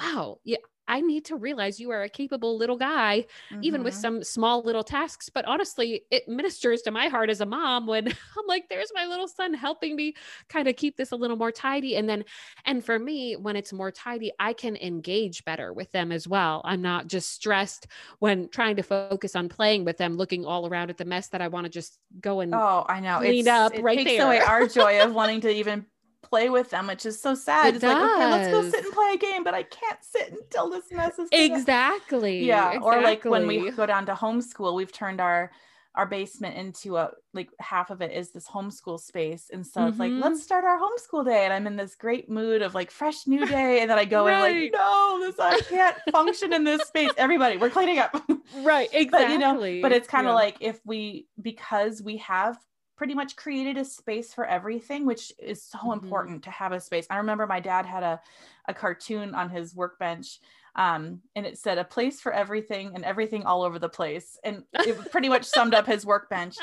wow, 0.00 0.38
yeah, 0.44 0.58
I 0.86 1.00
need 1.00 1.24
to 1.26 1.36
realize 1.36 1.80
you 1.80 1.90
are 1.90 2.02
a 2.02 2.08
capable 2.08 2.56
little 2.56 2.76
guy, 2.76 3.26
mm-hmm. 3.50 3.64
even 3.64 3.82
with 3.82 3.94
mm-hmm. 3.94 4.00
some 4.00 4.24
small 4.24 4.62
little 4.62 4.84
tasks. 4.84 5.28
But 5.28 5.44
honestly, 5.46 6.02
it 6.10 6.28
ministers 6.28 6.82
to 6.82 6.90
my 6.90 7.08
heart 7.08 7.30
as 7.30 7.40
a 7.40 7.46
mom 7.46 7.86
when 7.86 8.08
I'm 8.08 8.46
like, 8.46 8.68
there's 8.68 8.92
my 8.94 9.06
little 9.06 9.28
son 9.28 9.54
helping 9.54 9.96
me 9.96 10.14
kind 10.48 10.68
of 10.68 10.76
keep 10.76 10.96
this 10.96 11.12
a 11.12 11.16
little 11.16 11.36
more 11.36 11.52
tidy. 11.52 11.96
And 11.96 12.08
then, 12.08 12.24
and 12.64 12.84
for 12.84 12.98
me, 12.98 13.36
when 13.36 13.56
it's 13.56 13.72
more 13.72 13.90
tidy, 13.90 14.32
I 14.38 14.52
can 14.52 14.76
engage 14.76 15.44
better 15.44 15.72
with 15.72 15.90
them 15.92 16.12
as 16.12 16.28
well. 16.28 16.60
I'm 16.64 16.82
not 16.82 17.06
just 17.06 17.32
stressed 17.32 17.86
when 18.18 18.48
trying 18.48 18.76
to 18.76 18.82
focus 18.82 19.36
on 19.36 19.48
playing 19.48 19.84
with 19.84 19.98
them, 19.98 20.16
looking 20.16 20.44
all 20.44 20.66
around 20.66 20.90
at 20.90 20.98
the 20.98 21.04
mess 21.04 21.28
that 21.28 21.40
I 21.40 21.48
want 21.48 21.64
to 21.64 21.70
just 21.70 21.98
go 22.20 22.40
and 22.40 22.54
oh, 22.54 22.84
I 22.88 23.00
know 23.00 23.18
clean 23.18 23.40
it's, 23.40 23.48
up 23.48 23.74
it 23.74 23.82
right 23.82 23.98
takes 23.98 24.10
there. 24.10 24.26
away 24.26 24.40
our 24.40 24.66
joy 24.66 25.00
of 25.02 25.14
wanting 25.14 25.40
to 25.42 25.50
even 25.50 25.86
play 26.24 26.48
with 26.50 26.70
them, 26.70 26.86
which 26.86 27.06
is 27.06 27.20
so 27.20 27.34
sad. 27.34 27.66
It 27.66 27.74
it's 27.76 27.82
does. 27.82 27.94
like, 27.94 28.10
okay, 28.10 28.30
let's 28.30 28.50
go 28.50 28.68
sit 28.68 28.84
and 28.84 28.92
play 28.92 29.12
a 29.14 29.18
game, 29.18 29.44
but 29.44 29.54
I 29.54 29.62
can't 29.62 30.02
sit 30.02 30.32
until 30.32 30.70
this 30.70 30.90
mess 30.90 31.18
is 31.18 31.28
exactly. 31.32 32.44
Yeah. 32.44 32.68
Exactly. 32.68 32.90
Or 32.90 33.02
like 33.02 33.24
when 33.24 33.46
we 33.46 33.70
go 33.70 33.86
down 33.86 34.06
to 34.06 34.14
homeschool, 34.14 34.74
we've 34.74 34.92
turned 34.92 35.20
our 35.20 35.50
our 35.94 36.06
basement 36.06 36.56
into 36.56 36.96
a 36.96 37.10
like 37.34 37.48
half 37.60 37.90
of 37.90 38.02
it 38.02 38.10
is 38.10 38.30
this 38.30 38.48
homeschool 38.48 38.98
space. 38.98 39.50
And 39.52 39.64
so 39.64 39.80
mm-hmm. 39.80 39.88
it's 39.90 39.98
like, 39.98 40.10
mm-hmm. 40.10 40.22
let's 40.22 40.42
start 40.42 40.64
our 40.64 40.78
homeschool 40.78 41.24
day. 41.24 41.44
And 41.44 41.52
I'm 41.52 41.66
in 41.68 41.76
this 41.76 41.94
great 41.94 42.28
mood 42.28 42.62
of 42.62 42.74
like 42.74 42.90
fresh 42.90 43.26
new 43.26 43.46
day. 43.46 43.80
And 43.80 43.90
then 43.90 43.98
I 43.98 44.04
go 44.04 44.26
right. 44.26 44.50
in 44.50 44.62
like, 44.62 44.72
no, 44.72 45.20
this 45.20 45.38
I 45.38 45.60
can't 45.60 45.96
function 46.10 46.52
in 46.52 46.64
this 46.64 46.82
space. 46.82 47.10
Everybody, 47.16 47.58
we're 47.58 47.70
cleaning 47.70 47.98
up. 48.00 48.20
right. 48.58 48.88
Exactly. 48.92 49.08
but 49.10 49.30
you 49.30 49.38
know, 49.38 49.82
but 49.82 49.92
it's 49.92 50.08
kind 50.08 50.26
of 50.26 50.32
yeah. 50.32 50.34
like 50.34 50.56
if 50.60 50.80
we 50.84 51.26
because 51.40 52.02
we 52.02 52.16
have 52.18 52.58
pretty 52.96 53.14
much 53.14 53.36
created 53.36 53.76
a 53.76 53.84
space 53.84 54.32
for 54.32 54.46
everything, 54.46 55.04
which 55.06 55.32
is 55.38 55.62
so 55.62 55.78
mm-hmm. 55.78 56.04
important 56.04 56.44
to 56.44 56.50
have 56.50 56.72
a 56.72 56.80
space. 56.80 57.06
I 57.10 57.16
remember 57.16 57.46
my 57.46 57.60
dad 57.60 57.86
had 57.86 58.02
a, 58.02 58.20
a 58.68 58.74
cartoon 58.74 59.34
on 59.34 59.50
his 59.50 59.74
workbench 59.74 60.38
um, 60.76 61.20
and 61.36 61.46
it 61.46 61.58
said 61.58 61.78
a 61.78 61.84
place 61.84 62.20
for 62.20 62.32
everything 62.32 62.92
and 62.94 63.04
everything 63.04 63.44
all 63.44 63.62
over 63.62 63.78
the 63.78 63.88
place. 63.88 64.38
And 64.44 64.64
it 64.74 65.10
pretty 65.12 65.28
much 65.28 65.44
summed 65.44 65.74
up 65.74 65.86
his 65.86 66.04
workbench. 66.04 66.54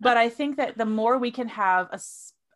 But 0.00 0.16
I 0.16 0.28
think 0.28 0.56
that 0.56 0.76
the 0.76 0.86
more 0.86 1.18
we 1.18 1.30
can 1.30 1.48
have 1.48 1.88
a, 1.90 2.00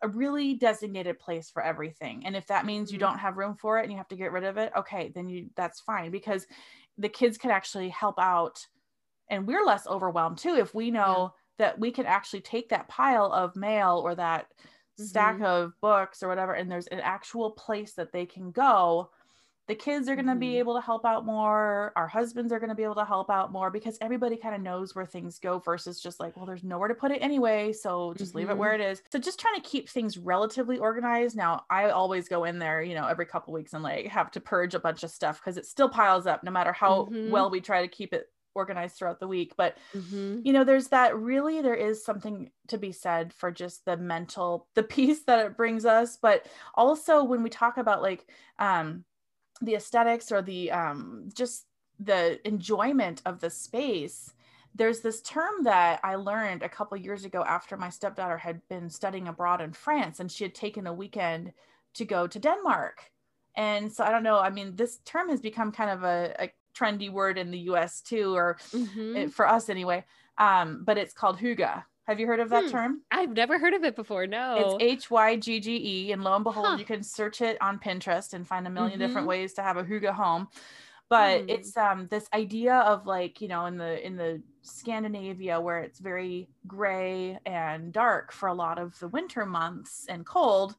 a 0.03 0.07
really 0.07 0.53
designated 0.53 1.19
place 1.19 1.49
for 1.49 1.63
everything, 1.63 2.25
and 2.25 2.35
if 2.35 2.47
that 2.47 2.65
means 2.65 2.91
you 2.91 2.99
mm-hmm. 2.99 3.09
don't 3.09 3.19
have 3.19 3.37
room 3.37 3.55
for 3.55 3.79
it 3.79 3.83
and 3.83 3.91
you 3.91 3.97
have 3.97 4.07
to 4.09 4.15
get 4.15 4.31
rid 4.31 4.43
of 4.43 4.57
it, 4.57 4.71
okay, 4.77 5.11
then 5.13 5.29
you 5.29 5.49
that's 5.55 5.81
fine 5.81 6.11
because 6.11 6.45
the 6.97 7.09
kids 7.09 7.37
can 7.37 7.49
actually 7.49 7.89
help 7.89 8.19
out 8.19 8.67
and 9.29 9.47
we're 9.47 9.65
less 9.65 9.87
overwhelmed 9.87 10.37
too 10.37 10.55
if 10.55 10.73
we 10.73 10.91
know 10.91 11.33
that 11.59 11.77
we 11.77 11.91
can 11.91 12.07
actually 12.07 12.41
take 12.41 12.69
that 12.69 12.87
pile 12.87 13.31
of 13.31 13.55
mail 13.55 14.01
or 14.03 14.15
that 14.15 14.47
mm-hmm. 14.49 15.03
stack 15.03 15.39
of 15.41 15.73
books 15.81 16.23
or 16.23 16.27
whatever 16.27 16.53
and 16.53 16.71
there's 16.71 16.87
an 16.87 16.99
actual 17.01 17.51
place 17.51 17.93
that 17.93 18.11
they 18.11 18.25
can 18.25 18.51
go 18.51 19.09
the 19.67 19.75
kids 19.75 20.09
are 20.09 20.15
going 20.15 20.25
to 20.25 20.31
mm-hmm. 20.31 20.39
be 20.39 20.57
able 20.57 20.73
to 20.73 20.81
help 20.81 21.05
out 21.05 21.27
more 21.27 21.93
our 21.95 22.07
husbands 22.07 22.51
are 22.51 22.59
going 22.59 22.69
to 22.69 22.75
be 22.75 22.83
able 22.83 22.95
to 22.95 23.05
help 23.05 23.29
out 23.29 23.51
more 23.51 23.69
because 23.69 23.99
everybody 24.01 24.35
kind 24.35 24.55
of 24.55 24.61
knows 24.61 24.95
where 24.95 25.05
things 25.05 25.37
go 25.37 25.59
versus 25.59 26.01
just 26.01 26.19
like 26.19 26.35
well 26.35 26.45
there's 26.45 26.63
nowhere 26.63 26.87
to 26.87 26.95
put 26.95 27.11
it 27.11 27.19
anyway 27.19 27.71
so 27.71 28.13
just 28.17 28.31
mm-hmm. 28.31 28.39
leave 28.39 28.49
it 28.49 28.57
where 28.57 28.73
mm-hmm. 28.73 28.81
it 28.81 28.91
is 28.91 29.01
so 29.11 29.19
just 29.19 29.39
trying 29.39 29.55
to 29.55 29.61
keep 29.61 29.87
things 29.87 30.17
relatively 30.17 30.79
organized 30.79 31.37
now 31.37 31.61
i 31.69 31.89
always 31.89 32.27
go 32.27 32.45
in 32.45 32.57
there 32.57 32.81
you 32.81 32.95
know 32.95 33.05
every 33.05 33.27
couple 33.27 33.53
weeks 33.53 33.73
and 33.73 33.83
like 33.83 34.07
have 34.07 34.31
to 34.31 34.39
purge 34.39 34.73
a 34.73 34.79
bunch 34.79 35.03
of 35.03 35.11
stuff 35.11 35.39
because 35.39 35.55
it 35.55 35.67
still 35.67 35.89
piles 35.89 36.25
up 36.25 36.43
no 36.43 36.51
matter 36.51 36.73
how 36.73 37.03
mm-hmm. 37.03 37.29
well 37.29 37.51
we 37.51 37.61
try 37.61 37.83
to 37.83 37.87
keep 37.87 38.11
it 38.11 38.27
organized 38.59 38.95
throughout 38.95 39.19
the 39.19 39.27
week 39.27 39.53
but 39.57 39.77
mm-hmm. 39.95 40.39
you 40.43 40.53
know 40.53 40.63
there's 40.63 40.89
that 40.89 41.17
really 41.17 41.61
there 41.61 41.81
is 41.89 42.03
something 42.03 42.51
to 42.67 42.77
be 42.77 42.91
said 42.91 43.33
for 43.33 43.51
just 43.51 43.85
the 43.85 43.97
mental 43.97 44.67
the 44.75 44.83
peace 44.97 45.23
that 45.23 45.45
it 45.45 45.57
brings 45.57 45.85
us 45.85 46.17
but 46.21 46.45
also 46.75 47.23
when 47.23 47.41
we 47.41 47.49
talk 47.49 47.77
about 47.77 48.01
like 48.01 48.27
um 48.59 49.03
the 49.61 49.75
aesthetics 49.75 50.31
or 50.31 50.41
the 50.41 50.71
um, 50.71 51.29
just 51.33 51.65
the 51.99 52.39
enjoyment 52.47 53.21
of 53.25 53.39
the 53.39 53.49
space 53.49 54.31
there's 54.75 55.01
this 55.01 55.21
term 55.21 55.63
that 55.63 55.99
I 56.03 56.15
learned 56.15 56.63
a 56.63 56.69
couple 56.69 56.95
years 56.97 57.25
ago 57.25 57.43
after 57.43 57.75
my 57.75 57.89
stepdaughter 57.89 58.37
had 58.37 58.61
been 58.69 58.89
studying 58.89 59.27
abroad 59.27 59.61
in 59.61 59.73
France 59.73 60.19
and 60.19 60.31
she 60.31 60.43
had 60.43 60.55
taken 60.55 60.87
a 60.87 60.93
weekend 60.93 61.53
to 61.95 62.05
go 62.05 62.27
to 62.27 62.39
Denmark. 62.39 63.11
And 63.55 63.91
so 63.91 64.03
I 64.03 64.11
don't 64.11 64.23
know, 64.23 64.39
I 64.39 64.51
mean, 64.51 64.75
this 64.75 64.99
term 65.05 65.29
has 65.29 65.41
become 65.41 65.71
kind 65.71 65.89
of 65.89 66.03
a, 66.03 66.35
a 66.39 66.51
trendy 66.75 67.11
word 67.11 67.37
in 67.37 67.51
the 67.51 67.59
US 67.71 68.01
too, 68.01 68.35
or 68.35 68.57
mm-hmm. 68.71 69.29
for 69.29 69.47
us 69.47 69.69
anyway. 69.69 70.03
Um, 70.37 70.83
but 70.85 70.97
it's 70.97 71.13
called 71.13 71.37
hygge. 71.37 71.83
Have 72.09 72.19
you 72.19 72.25
heard 72.25 72.39
of 72.39 72.49
that 72.49 72.63
hmm. 72.63 72.69
term? 72.71 73.01
I've 73.11 73.33
never 73.33 73.59
heard 73.59 73.75
of 73.75 73.83
it 73.83 73.95
before. 73.95 74.25
No. 74.25 74.77
It's 74.79 75.03
H 75.03 75.11
Y 75.11 75.35
G 75.35 75.59
G 75.59 76.07
E. 76.07 76.11
And 76.11 76.23
lo 76.23 76.33
and 76.33 76.43
behold, 76.43 76.65
huh. 76.65 76.77
you 76.77 76.85
can 76.85 77.03
search 77.03 77.39
it 77.41 77.55
on 77.61 77.77
Pinterest 77.77 78.33
and 78.33 78.47
find 78.47 78.65
a 78.65 78.71
1000000 78.71 78.73
mm-hmm. 78.73 78.99
different 78.99 79.27
ways 79.27 79.53
to 79.53 79.61
have 79.61 79.77
a 79.77 79.83
hygge 79.83 80.11
home. 80.11 80.47
But 81.07 81.41
hmm. 81.41 81.49
it's 81.49 81.77
um 81.77 82.07
this 82.09 82.27
idea 82.33 82.77
of 82.77 83.05
like, 83.05 83.41
you 83.41 83.47
know, 83.47 83.67
in 83.67 83.77
the 83.77 84.03
in 84.03 84.15
the 84.15 84.41
Scandinavia 84.63 85.61
where 85.61 85.81
it's 85.81 85.99
very 85.99 86.49
gray 86.65 87.37
and 87.45 87.93
dark 87.93 88.31
for 88.31 88.49
a 88.49 88.55
lot 88.55 88.79
of 88.79 88.97
the 88.97 89.07
winter 89.07 89.45
months 89.45 90.07
and 90.09 90.25
cold, 90.25 90.75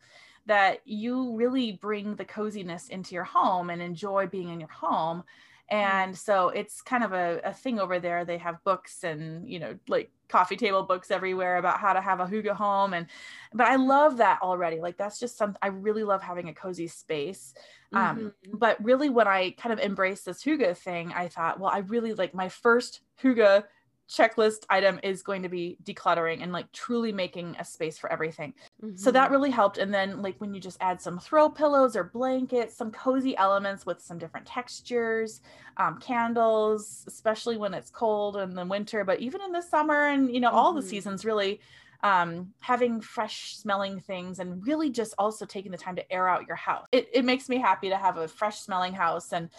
that 0.47 0.81
you 0.85 1.37
really 1.37 1.79
bring 1.81 2.17
the 2.17 2.25
coziness 2.25 2.89
into 2.89 3.15
your 3.15 3.23
home 3.23 3.71
and 3.71 3.81
enjoy 3.81 4.27
being 4.27 4.49
in 4.49 4.59
your 4.59 4.69
home 4.69 5.23
Mm. 5.23 5.50
And 5.71 6.19
so 6.19 6.49
it's 6.49 6.83
kind 6.83 7.05
of 7.05 7.13
a, 7.13 7.41
a 7.45 7.53
thing 7.53 7.79
over 7.79 8.01
there. 8.01 8.25
They 8.25 8.39
have 8.39 8.63
books 8.65 9.05
and 9.05 9.49
you 9.49 9.61
know 9.61 9.79
like 9.89 10.11
coffee 10.29 10.57
table 10.57 10.83
books 10.83 11.11
everywhere 11.11 11.57
about 11.59 11.79
how 11.79 11.93
to 11.93 12.01
have 12.01 12.21
a 12.21 12.27
hygge 12.27 12.49
home 12.49 12.95
and 12.95 13.07
but 13.53 13.67
i 13.67 13.77
love 13.77 14.19
that 14.19 14.41
already. 14.43 14.81
Like 14.81 14.97
that's 14.97 15.19
just 15.21 15.37
something 15.37 15.59
i 15.63 15.69
really 15.69 16.05
love 16.05 16.23
having 16.23 16.49
a 16.49 16.55
cozy 16.55 16.89
space. 16.89 17.55
Um 17.93 18.01
mm-hmm. 18.17 18.57
but 18.57 18.83
really 18.85 19.11
when 19.11 19.29
i 19.29 19.51
kind 19.51 19.73
of 19.73 19.79
embraced 19.79 20.25
this 20.25 20.43
hygge 20.43 20.77
thing 20.77 21.13
i 21.13 21.29
thought 21.29 21.59
well 21.59 21.71
i 21.71 21.79
really 21.79 22.15
like 22.15 22.35
my 22.35 22.49
first 22.49 23.01
hygge 23.23 23.65
checklist 24.11 24.65
item 24.69 24.99
is 25.03 25.23
going 25.23 25.43
to 25.43 25.49
be 25.49 25.77
decluttering 25.85 26.43
and 26.43 26.53
like 26.53 26.71
truly 26.73 27.13
making 27.13 27.57
a 27.59 27.65
space 27.65 27.97
for 27.97 28.11
everything. 28.13 28.53
Mm-hmm. 28.83 28.97
So 28.97 29.11
that 29.13 29.25
mm-hmm. 29.25 29.33
really 29.33 29.51
helped. 29.51 29.79
And 29.79 29.95
then 29.95 30.21
like 30.21 30.35
when 30.39 30.53
you 30.53 30.61
just 30.61 30.79
add 30.81 31.01
some 31.01 31.19
throw 31.19 31.49
pillows 31.49 31.95
or 31.95 32.05
blankets, 32.05 32.77
some 32.77 32.91
cozy 32.91 33.37
elements 33.37 33.87
with 33.87 34.01
some 34.03 34.19
different 34.19 34.47
textures, 34.47 35.43
um, 35.77 35.99
candles, 36.01 37.05
especially 37.07 37.57
when 37.57 37.73
it's 37.73 37.91
cold 37.91 38.37
in 38.37 38.55
the 38.55 38.67
winter, 38.67 39.05
but 39.05 39.21
even 39.21 39.41
in 39.43 39.53
the 39.53 39.63
summer 39.63 40.09
and 40.09 40.35
you 40.35 40.41
know, 40.41 40.49
mm-hmm. 40.49 40.59
all 40.59 40.73
the 40.73 40.81
mm-hmm. 40.81 40.91
seasons 40.91 41.25
really 41.25 41.61
um, 42.03 42.53
having 42.61 43.01
fresh 43.01 43.57
smelling 43.57 44.01
things 44.01 44.39
and 44.39 44.67
really 44.67 44.91
just 44.91 45.15
also 45.19 45.45
taking 45.45 45.71
the 45.71 45.79
time 45.79 45.95
to 45.97 46.13
air 46.13 46.29
out 46.29 46.47
your 46.47 46.57
house. 46.57 46.87
It, 46.93 47.09
it 47.13 47.25
makes 47.25 47.49
me 47.49 47.59
happy 47.59 47.91
to 47.91 47.97
have 47.97 48.17
a 48.17 48.27
fresh 48.27 48.59
smelling 48.59 48.95
house 48.95 49.33
and 49.33 49.51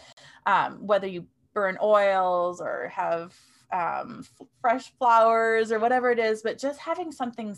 um, 0.45 0.85
whether 0.85 1.07
you 1.07 1.27
burn 1.53 1.77
oils 1.81 2.59
or 2.59 2.89
have 2.93 3.35
um, 3.71 4.25
fresh 4.61 4.91
flowers 4.97 5.71
or 5.71 5.79
whatever 5.79 6.11
it 6.11 6.19
is, 6.19 6.41
but 6.41 6.57
just 6.57 6.79
having 6.79 7.11
something 7.11 7.55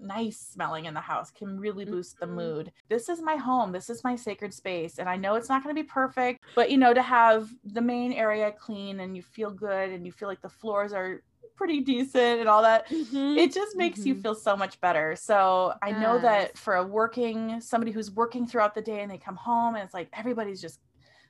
nice 0.00 0.38
smelling 0.38 0.84
in 0.84 0.94
the 0.94 1.00
house 1.00 1.30
can 1.30 1.58
really 1.58 1.84
boost 1.84 2.18
the 2.18 2.26
mm-hmm. 2.26 2.36
mood. 2.36 2.72
This 2.88 3.08
is 3.08 3.20
my 3.20 3.36
home. 3.36 3.72
This 3.72 3.90
is 3.90 4.04
my 4.04 4.16
sacred 4.16 4.52
space. 4.52 4.98
And 4.98 5.08
I 5.08 5.16
know 5.16 5.34
it's 5.34 5.48
not 5.48 5.62
going 5.62 5.74
to 5.74 5.82
be 5.82 5.86
perfect, 5.86 6.44
but 6.54 6.70
you 6.70 6.78
know, 6.78 6.94
to 6.94 7.02
have 7.02 7.50
the 7.64 7.80
main 7.80 8.12
area 8.12 8.52
clean 8.52 9.00
and 9.00 9.16
you 9.16 9.22
feel 9.22 9.50
good 9.50 9.90
and 9.90 10.04
you 10.04 10.12
feel 10.12 10.28
like 10.28 10.42
the 10.42 10.48
floors 10.48 10.92
are 10.92 11.22
pretty 11.56 11.80
decent 11.80 12.40
and 12.40 12.48
all 12.48 12.62
that, 12.62 12.88
mm-hmm. 12.88 13.38
it 13.38 13.52
just 13.52 13.76
makes 13.76 14.00
mm-hmm. 14.00 14.08
you 14.08 14.14
feel 14.16 14.34
so 14.34 14.56
much 14.56 14.80
better. 14.80 15.16
So 15.16 15.74
I 15.82 15.90
yes. 15.90 16.00
know 16.02 16.18
that 16.18 16.58
for 16.58 16.76
a 16.76 16.84
working, 16.84 17.60
somebody 17.60 17.92
who's 17.92 18.10
working 18.10 18.46
throughout 18.46 18.74
the 18.74 18.82
day 18.82 19.00
and 19.00 19.10
they 19.10 19.18
come 19.18 19.36
home 19.36 19.74
and 19.74 19.84
it's 19.84 19.94
like 19.94 20.08
everybody's 20.12 20.60
just 20.60 20.80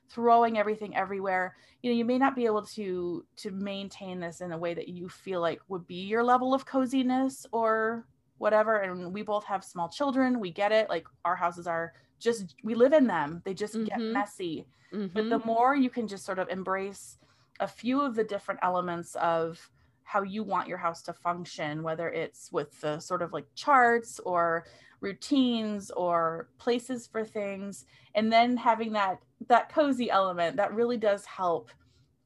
throwing 0.09 0.57
everything 0.57 0.95
everywhere 0.95 1.55
you 1.81 1.91
know 1.91 1.97
you 1.97 2.05
may 2.05 2.17
not 2.17 2.35
be 2.35 2.45
able 2.45 2.61
to 2.61 3.25
to 3.35 3.51
maintain 3.51 4.19
this 4.19 4.41
in 4.41 4.51
a 4.51 4.57
way 4.57 4.73
that 4.73 4.87
you 4.87 5.09
feel 5.09 5.41
like 5.41 5.59
would 5.67 5.85
be 5.87 6.05
your 6.05 6.23
level 6.23 6.53
of 6.53 6.65
coziness 6.65 7.45
or 7.51 8.05
whatever 8.37 8.81
and 8.81 9.13
we 9.13 9.21
both 9.21 9.43
have 9.45 9.63
small 9.63 9.89
children 9.89 10.39
we 10.39 10.51
get 10.51 10.71
it 10.71 10.89
like 10.89 11.05
our 11.25 11.35
houses 11.35 11.67
are 11.67 11.93
just 12.19 12.55
we 12.63 12.75
live 12.75 12.93
in 12.93 13.07
them 13.07 13.41
they 13.45 13.53
just 13.53 13.75
mm-hmm. 13.75 13.85
get 13.85 13.99
messy 13.99 14.65
mm-hmm. 14.93 15.07
but 15.13 15.29
the 15.29 15.37
mm-hmm. 15.37 15.47
more 15.47 15.75
you 15.75 15.89
can 15.89 16.07
just 16.07 16.25
sort 16.25 16.39
of 16.39 16.49
embrace 16.49 17.17
a 17.59 17.67
few 17.67 18.01
of 18.01 18.15
the 18.15 18.23
different 18.23 18.59
elements 18.63 19.15
of 19.15 19.69
how 20.03 20.21
you 20.21 20.41
want 20.41 20.67
your 20.67 20.77
house 20.77 21.01
to 21.01 21.13
function 21.13 21.83
whether 21.83 22.09
it's 22.09 22.51
with 22.51 22.79
the 22.81 22.99
sort 22.99 23.21
of 23.21 23.33
like 23.33 23.45
charts 23.55 24.19
or 24.19 24.65
routines 25.01 25.91
or 25.91 26.49
places 26.57 27.07
for 27.07 27.23
things 27.23 27.85
and 28.15 28.31
then 28.31 28.57
having 28.57 28.93
that 28.93 29.19
that 29.47 29.69
cozy 29.69 30.09
element 30.09 30.57
that 30.57 30.73
really 30.73 30.97
does 30.97 31.25
help 31.25 31.69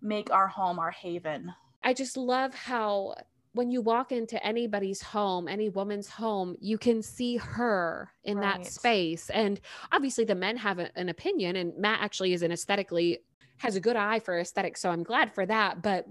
make 0.02 0.32
our 0.32 0.48
home 0.48 0.80
our 0.80 0.92
haven 0.92 1.54
i 1.84 1.94
just 1.94 2.18
love 2.18 2.54
how 2.54 3.14
when 3.54 3.70
you 3.70 3.82
walk 3.82 4.12
into 4.12 4.44
anybody's 4.46 5.02
home, 5.02 5.48
any 5.48 5.68
woman's 5.70 6.08
home, 6.08 6.56
you 6.62 6.78
can 6.78 7.02
see 7.02 7.36
her 7.36 8.10
in 8.24 8.38
right. 8.38 8.64
that 8.64 8.72
space. 8.72 9.30
And 9.30 9.60
obviously, 9.92 10.24
the 10.24 10.36
men 10.36 10.56
have 10.58 10.80
a, 10.80 10.90
an 10.98 11.10
opinion, 11.10 11.58
and 11.58 11.78
Matt 11.78 12.00
actually 12.02 12.34
is 12.34 12.44
an 12.44 12.52
aesthetically 12.52 13.20
has 13.58 13.76
a 13.76 13.82
good 13.82 13.96
eye 13.96 14.20
for 14.20 14.40
aesthetics. 14.40 14.82
So 14.82 14.90
I'm 14.90 15.04
glad 15.04 15.34
for 15.34 15.46
that. 15.46 15.84
But 15.84 16.08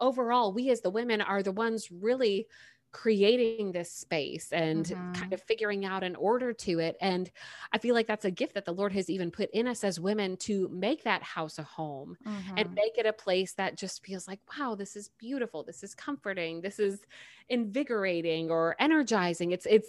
overall, 0.00 0.52
we 0.52 0.70
as 0.70 0.80
the 0.80 0.90
women 0.90 1.20
are 1.20 1.42
the 1.42 1.52
ones 1.52 1.88
really 1.90 2.48
creating 2.94 3.72
this 3.72 3.90
space 3.90 4.52
and 4.52 4.86
mm-hmm. 4.86 5.12
kind 5.12 5.32
of 5.32 5.42
figuring 5.42 5.84
out 5.84 6.04
an 6.04 6.14
order 6.14 6.52
to 6.52 6.78
it. 6.78 6.96
And 7.00 7.28
I 7.72 7.78
feel 7.78 7.92
like 7.92 8.06
that's 8.06 8.24
a 8.24 8.30
gift 8.30 8.54
that 8.54 8.64
the 8.64 8.72
Lord 8.72 8.92
has 8.92 9.10
even 9.10 9.32
put 9.32 9.50
in 9.50 9.66
us 9.66 9.82
as 9.82 9.98
women 9.98 10.36
to 10.38 10.68
make 10.68 11.02
that 11.02 11.22
house 11.22 11.58
a 11.58 11.64
home 11.64 12.16
mm-hmm. 12.24 12.54
and 12.56 12.72
make 12.72 12.96
it 12.96 13.04
a 13.04 13.12
place 13.12 13.52
that 13.54 13.76
just 13.76 14.06
feels 14.06 14.28
like, 14.28 14.38
wow, 14.56 14.76
this 14.76 14.94
is 14.94 15.10
beautiful. 15.18 15.64
This 15.64 15.82
is 15.82 15.92
comforting. 15.92 16.60
This 16.60 16.78
is 16.78 17.00
invigorating 17.48 18.50
or 18.50 18.76
energizing. 18.78 19.52
It's, 19.52 19.66
it's, 19.66 19.88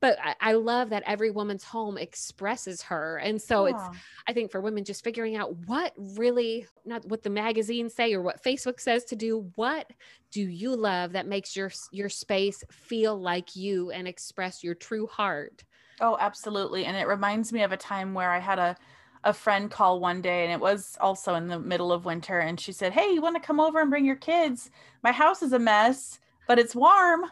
but 0.00 0.18
I, 0.22 0.34
I 0.40 0.52
love 0.54 0.90
that 0.90 1.02
every 1.06 1.30
woman's 1.30 1.64
home 1.64 1.98
expresses 1.98 2.82
her. 2.82 3.18
And 3.18 3.40
so 3.40 3.66
yeah. 3.66 3.74
it's, 3.74 3.98
I 4.28 4.32
think 4.32 4.50
for 4.50 4.60
women, 4.60 4.84
just 4.84 5.04
figuring 5.04 5.36
out 5.36 5.54
what 5.66 5.92
really, 5.96 6.66
not 6.84 7.04
what 7.06 7.22
the 7.22 7.30
magazines 7.30 7.94
say 7.94 8.14
or 8.14 8.22
what 8.22 8.42
Facebook 8.42 8.80
says 8.80 9.04
to 9.04 9.16
do, 9.16 9.50
what 9.56 9.90
do 10.34 10.42
you 10.42 10.74
love 10.74 11.12
that 11.12 11.28
makes 11.28 11.54
your 11.54 11.70
your 11.92 12.08
space 12.08 12.64
feel 12.68 13.16
like 13.16 13.54
you 13.54 13.92
and 13.92 14.08
express 14.08 14.64
your 14.64 14.74
true 14.74 15.06
heart 15.06 15.62
oh 16.00 16.16
absolutely 16.20 16.84
and 16.86 16.96
it 16.96 17.06
reminds 17.06 17.52
me 17.52 17.62
of 17.62 17.70
a 17.70 17.76
time 17.76 18.12
where 18.14 18.32
i 18.32 18.40
had 18.40 18.58
a 18.58 18.76
a 19.22 19.32
friend 19.32 19.70
call 19.70 20.00
one 20.00 20.20
day 20.20 20.42
and 20.42 20.52
it 20.52 20.60
was 20.60 20.98
also 21.00 21.34
in 21.34 21.46
the 21.46 21.58
middle 21.58 21.92
of 21.92 22.04
winter 22.04 22.40
and 22.40 22.58
she 22.58 22.72
said 22.72 22.92
hey 22.92 23.12
you 23.12 23.22
want 23.22 23.36
to 23.36 23.46
come 23.46 23.60
over 23.60 23.80
and 23.80 23.90
bring 23.90 24.04
your 24.04 24.16
kids 24.16 24.72
my 25.04 25.12
house 25.12 25.40
is 25.40 25.52
a 25.52 25.58
mess 25.58 26.18
but 26.46 26.58
it's 26.58 26.74
warm 26.74 27.24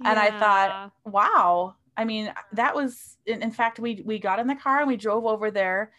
yeah. 0.00 0.10
and 0.10 0.18
i 0.18 0.30
thought 0.38 0.92
wow 1.04 1.74
i 1.96 2.04
mean 2.04 2.32
that 2.52 2.74
was 2.74 3.16
in, 3.26 3.42
in 3.42 3.50
fact 3.50 3.78
we 3.78 4.02
we 4.04 4.18
got 4.18 4.38
in 4.38 4.46
the 4.46 4.54
car 4.54 4.80
and 4.80 4.88
we 4.88 4.96
drove 4.96 5.26
over 5.26 5.50
there 5.50 5.92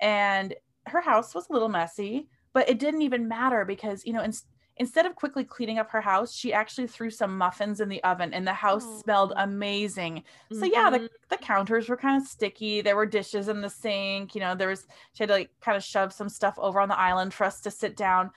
and 0.00 0.54
her 0.86 1.00
house 1.00 1.34
was 1.34 1.48
a 1.48 1.52
little 1.52 1.68
messy 1.68 2.28
but 2.52 2.68
it 2.68 2.78
didn't 2.78 3.02
even 3.02 3.28
matter 3.28 3.64
because 3.64 4.04
you 4.06 4.12
know 4.12 4.22
in, 4.22 4.32
instead 4.80 5.04
of 5.04 5.14
quickly 5.14 5.44
cleaning 5.44 5.78
up 5.78 5.90
her 5.90 6.00
house, 6.00 6.34
she 6.34 6.54
actually 6.54 6.86
threw 6.86 7.10
some 7.10 7.36
muffins 7.36 7.80
in 7.80 7.88
the 7.90 8.02
oven 8.02 8.32
and 8.32 8.46
the 8.46 8.54
house 8.54 8.84
oh. 8.86 9.00
smelled 9.02 9.34
amazing. 9.36 10.24
So 10.50 10.60
mm-hmm. 10.60 10.72
yeah, 10.72 10.88
the, 10.88 10.96
mm-hmm. 10.96 11.06
the 11.28 11.36
counters 11.36 11.90
were 11.90 11.98
kind 11.98 12.20
of 12.20 12.26
sticky. 12.26 12.80
There 12.80 12.96
were 12.96 13.04
dishes 13.04 13.48
in 13.48 13.60
the 13.60 13.68
sink, 13.68 14.34
you 14.34 14.40
know, 14.40 14.54
there 14.54 14.68
was 14.68 14.86
she 15.12 15.22
had 15.22 15.28
to 15.28 15.34
like 15.34 15.50
kind 15.60 15.76
of 15.76 15.84
shove 15.84 16.14
some 16.14 16.30
stuff 16.30 16.54
over 16.56 16.80
on 16.80 16.88
the 16.88 16.98
island 16.98 17.34
for 17.34 17.44
us 17.44 17.60
to 17.60 17.70
sit 17.70 17.94
down. 17.94 18.30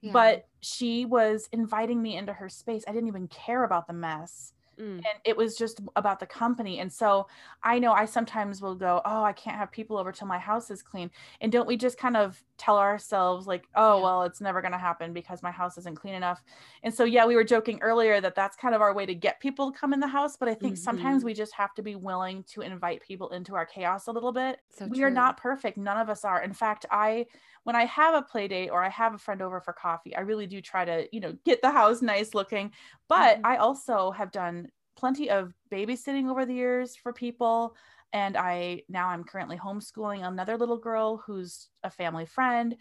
Yeah. 0.00 0.12
But 0.12 0.46
she 0.60 1.04
was 1.04 1.48
inviting 1.52 2.00
me 2.00 2.16
into 2.16 2.32
her 2.32 2.48
space. 2.48 2.84
I 2.86 2.92
didn't 2.92 3.08
even 3.08 3.28
care 3.28 3.64
about 3.64 3.86
the 3.86 3.92
mess 3.92 4.52
Mm. 4.78 4.96
And 4.96 5.06
it 5.24 5.36
was 5.36 5.56
just 5.56 5.80
about 5.96 6.20
the 6.20 6.26
company. 6.26 6.78
And 6.78 6.92
so 6.92 7.26
I 7.62 7.78
know 7.78 7.92
I 7.92 8.04
sometimes 8.04 8.62
will 8.62 8.74
go, 8.74 9.02
Oh, 9.04 9.24
I 9.24 9.32
can't 9.32 9.56
have 9.56 9.72
people 9.72 9.98
over 9.98 10.12
till 10.12 10.28
my 10.28 10.38
house 10.38 10.70
is 10.70 10.82
clean. 10.82 11.10
And 11.40 11.50
don't 11.50 11.66
we 11.66 11.76
just 11.76 11.98
kind 11.98 12.16
of 12.16 12.42
tell 12.58 12.78
ourselves, 12.78 13.46
like, 13.46 13.66
Oh, 13.74 13.96
yeah. 13.96 14.02
well, 14.02 14.22
it's 14.22 14.40
never 14.40 14.60
going 14.60 14.72
to 14.72 14.78
happen 14.78 15.12
because 15.12 15.42
my 15.42 15.50
house 15.50 15.78
isn't 15.78 15.96
clean 15.96 16.14
enough. 16.14 16.42
And 16.82 16.94
so, 16.94 17.04
yeah, 17.04 17.26
we 17.26 17.34
were 17.34 17.44
joking 17.44 17.80
earlier 17.82 18.20
that 18.20 18.34
that's 18.34 18.56
kind 18.56 18.74
of 18.74 18.80
our 18.80 18.94
way 18.94 19.06
to 19.06 19.14
get 19.14 19.40
people 19.40 19.72
to 19.72 19.78
come 19.78 19.92
in 19.92 20.00
the 20.00 20.06
house. 20.06 20.36
But 20.36 20.48
I 20.48 20.54
think 20.54 20.74
mm-hmm. 20.74 20.82
sometimes 20.82 21.24
we 21.24 21.34
just 21.34 21.54
have 21.54 21.74
to 21.74 21.82
be 21.82 21.96
willing 21.96 22.44
to 22.54 22.60
invite 22.60 23.02
people 23.02 23.30
into 23.30 23.56
our 23.56 23.66
chaos 23.66 24.06
a 24.06 24.12
little 24.12 24.32
bit. 24.32 24.60
So 24.70 24.86
we 24.86 24.98
true. 24.98 25.06
are 25.06 25.10
not 25.10 25.38
perfect. 25.38 25.76
None 25.76 25.98
of 25.98 26.08
us 26.08 26.24
are. 26.24 26.42
In 26.42 26.52
fact, 26.52 26.86
I, 26.90 27.26
when 27.68 27.76
I 27.76 27.84
have 27.84 28.14
a 28.14 28.22
play 28.22 28.48
date 28.48 28.70
or 28.70 28.82
I 28.82 28.88
have 28.88 29.12
a 29.12 29.18
friend 29.18 29.42
over 29.42 29.60
for 29.60 29.74
coffee, 29.74 30.16
I 30.16 30.20
really 30.20 30.46
do 30.46 30.62
try 30.62 30.86
to, 30.86 31.06
you 31.12 31.20
know, 31.20 31.36
get 31.44 31.60
the 31.60 31.70
house 31.70 32.00
nice 32.00 32.32
looking. 32.32 32.72
But 33.10 33.36
mm-hmm. 33.36 33.46
I 33.46 33.56
also 33.58 34.10
have 34.10 34.32
done 34.32 34.68
plenty 34.96 35.28
of 35.28 35.52
babysitting 35.70 36.30
over 36.30 36.46
the 36.46 36.54
years 36.54 36.96
for 36.96 37.12
people. 37.12 37.76
And 38.14 38.38
I 38.38 38.84
now 38.88 39.08
I'm 39.08 39.22
currently 39.22 39.58
homeschooling 39.58 40.26
another 40.26 40.56
little 40.56 40.78
girl 40.78 41.18
who's 41.18 41.68
a 41.84 41.90
family 41.90 42.24
friend. 42.24 42.74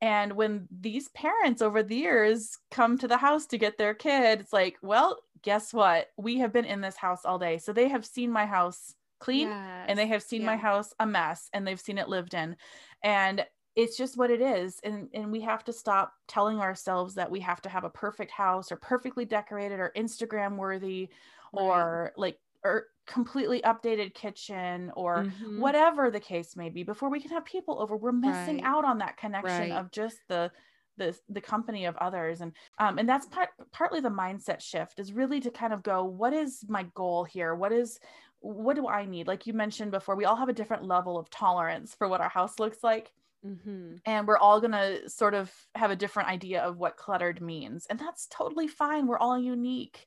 And 0.00 0.32
when 0.32 0.66
these 0.80 1.10
parents 1.10 1.60
over 1.60 1.82
the 1.82 1.94
years 1.94 2.56
come 2.70 2.96
to 3.00 3.08
the 3.08 3.18
house 3.18 3.44
to 3.48 3.58
get 3.58 3.76
their 3.76 3.92
kid, 3.92 4.40
it's 4.40 4.52
like, 4.54 4.78
well, 4.80 5.18
guess 5.42 5.74
what? 5.74 6.06
We 6.16 6.38
have 6.38 6.54
been 6.54 6.64
in 6.64 6.80
this 6.80 6.96
house 6.96 7.26
all 7.26 7.38
day. 7.38 7.58
So 7.58 7.74
they 7.74 7.88
have 7.88 8.06
seen 8.06 8.32
my 8.32 8.46
house 8.46 8.94
clean 9.20 9.48
yes. 9.48 9.84
and 9.88 9.98
they 9.98 10.06
have 10.06 10.22
seen 10.22 10.40
yeah. 10.40 10.46
my 10.46 10.56
house 10.56 10.94
a 10.98 11.04
mess 11.04 11.50
and 11.52 11.66
they've 11.66 11.78
seen 11.78 11.98
it 11.98 12.08
lived 12.08 12.32
in. 12.32 12.56
And 13.04 13.44
it's 13.74 13.96
just 13.96 14.16
what 14.16 14.30
it 14.30 14.40
is 14.40 14.80
and 14.84 15.08
and 15.14 15.30
we 15.32 15.40
have 15.40 15.64
to 15.64 15.72
stop 15.72 16.14
telling 16.28 16.60
ourselves 16.60 17.14
that 17.14 17.30
we 17.30 17.40
have 17.40 17.62
to 17.62 17.68
have 17.68 17.84
a 17.84 17.90
perfect 17.90 18.30
house 18.30 18.70
or 18.70 18.76
perfectly 18.76 19.24
decorated 19.24 19.80
or 19.80 19.92
instagram 19.96 20.56
worthy 20.56 21.08
right. 21.52 21.62
or 21.62 22.12
like 22.16 22.38
or 22.64 22.86
completely 23.06 23.60
updated 23.62 24.14
kitchen 24.14 24.92
or 24.94 25.24
mm-hmm. 25.24 25.60
whatever 25.60 26.10
the 26.10 26.20
case 26.20 26.54
may 26.54 26.68
be 26.68 26.82
before 26.82 27.10
we 27.10 27.20
can 27.20 27.30
have 27.30 27.44
people 27.44 27.80
over 27.80 27.96
we're 27.96 28.12
missing 28.12 28.56
right. 28.56 28.64
out 28.64 28.84
on 28.84 28.98
that 28.98 29.16
connection 29.16 29.70
right. 29.70 29.72
of 29.72 29.90
just 29.90 30.18
the 30.28 30.50
the 30.98 31.16
the 31.30 31.40
company 31.40 31.86
of 31.86 31.96
others 31.96 32.42
and 32.42 32.52
um 32.78 32.98
and 32.98 33.08
that's 33.08 33.26
part, 33.26 33.48
partly 33.72 34.00
the 34.00 34.08
mindset 34.08 34.60
shift 34.60 34.98
is 34.98 35.12
really 35.12 35.40
to 35.40 35.50
kind 35.50 35.72
of 35.72 35.82
go 35.82 36.04
what 36.04 36.32
is 36.32 36.64
my 36.68 36.84
goal 36.94 37.24
here 37.24 37.54
what 37.54 37.72
is 37.72 37.98
what 38.40 38.76
do 38.76 38.86
i 38.86 39.04
need 39.04 39.26
like 39.26 39.46
you 39.46 39.52
mentioned 39.52 39.90
before 39.90 40.14
we 40.14 40.26
all 40.26 40.36
have 40.36 40.50
a 40.50 40.52
different 40.52 40.84
level 40.84 41.18
of 41.18 41.30
tolerance 41.30 41.94
for 41.94 42.08
what 42.08 42.20
our 42.20 42.28
house 42.28 42.58
looks 42.58 42.84
like 42.84 43.10
Mm-hmm. 43.44 43.96
And 44.06 44.26
we're 44.26 44.38
all 44.38 44.60
going 44.60 44.72
to 44.72 45.08
sort 45.08 45.34
of 45.34 45.52
have 45.74 45.90
a 45.90 45.96
different 45.96 46.28
idea 46.28 46.62
of 46.62 46.78
what 46.78 46.96
cluttered 46.96 47.40
means. 47.40 47.86
And 47.90 47.98
that's 47.98 48.26
totally 48.30 48.68
fine. 48.68 49.06
We're 49.06 49.18
all 49.18 49.38
unique. 49.38 50.06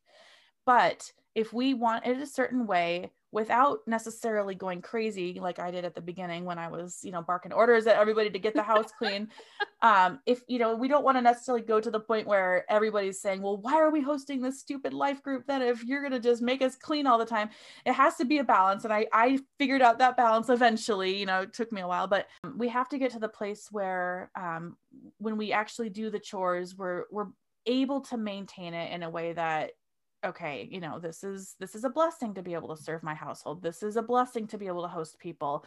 But 0.65 1.11
if 1.35 1.53
we 1.53 1.73
want 1.73 2.05
it 2.05 2.17
a 2.17 2.25
certain 2.25 2.65
way, 2.65 3.11
without 3.35 3.79
necessarily 3.85 4.55
going 4.55 4.81
crazy 4.81 5.41
like 5.41 5.59
I 5.59 5.69
did 5.69 5.83
at 5.83 5.93
the 5.93 5.99
beginning 5.99 6.45
when 6.45 6.57
I 6.57 6.69
was, 6.69 7.01
you 7.03 7.11
know, 7.11 7.21
barking 7.21 7.51
orders 7.51 7.85
at 7.85 7.97
everybody 7.97 8.29
to 8.29 8.39
get 8.39 8.53
the 8.53 8.63
house 8.63 8.89
clean. 8.97 9.27
um, 9.81 10.21
if 10.25 10.41
you 10.47 10.57
know, 10.57 10.73
we 10.73 10.87
don't 10.87 11.03
want 11.03 11.17
to 11.17 11.21
necessarily 11.21 11.61
go 11.61 11.81
to 11.81 11.91
the 11.91 11.99
point 11.99 12.27
where 12.27 12.63
everybody's 12.69 13.19
saying, 13.19 13.41
"Well, 13.41 13.57
why 13.57 13.73
are 13.75 13.91
we 13.91 13.99
hosting 13.99 14.41
this 14.41 14.61
stupid 14.61 14.93
life 14.93 15.21
group 15.21 15.43
then 15.47 15.61
if 15.61 15.83
you're 15.83 15.99
going 15.99 16.13
to 16.13 16.19
just 16.21 16.41
make 16.41 16.61
us 16.61 16.77
clean 16.77 17.05
all 17.05 17.17
the 17.17 17.25
time?" 17.25 17.49
It 17.85 17.91
has 17.91 18.15
to 18.15 18.25
be 18.25 18.37
a 18.37 18.43
balance, 18.45 18.85
and 18.85 18.93
I 18.93 19.05
I 19.11 19.39
figured 19.59 19.81
out 19.81 19.99
that 19.99 20.15
balance 20.15 20.47
eventually. 20.47 21.17
You 21.17 21.25
know, 21.25 21.41
it 21.41 21.53
took 21.53 21.73
me 21.73 21.81
a 21.81 21.87
while, 21.89 22.07
but 22.07 22.27
we 22.55 22.69
have 22.69 22.87
to 22.87 22.97
get 22.97 23.11
to 23.11 23.19
the 23.19 23.27
place 23.27 23.67
where 23.69 24.31
um, 24.39 24.77
when 25.17 25.35
we 25.35 25.51
actually 25.51 25.89
do 25.89 26.09
the 26.09 26.19
chores, 26.19 26.73
we're 26.77 27.03
we're 27.11 27.27
able 27.65 27.99
to 27.99 28.15
maintain 28.15 28.73
it 28.73 28.93
in 28.93 29.03
a 29.03 29.09
way 29.09 29.33
that 29.33 29.71
okay 30.25 30.67
you 30.71 30.79
know 30.79 30.99
this 30.99 31.23
is 31.23 31.55
this 31.59 31.75
is 31.75 31.83
a 31.83 31.89
blessing 31.89 32.33
to 32.33 32.41
be 32.41 32.53
able 32.53 32.75
to 32.75 32.81
serve 32.81 33.03
my 33.03 33.13
household. 33.13 33.61
This 33.61 33.83
is 33.83 33.95
a 33.95 34.01
blessing 34.01 34.47
to 34.47 34.57
be 34.57 34.67
able 34.67 34.81
to 34.83 34.87
host 34.87 35.19
people. 35.19 35.65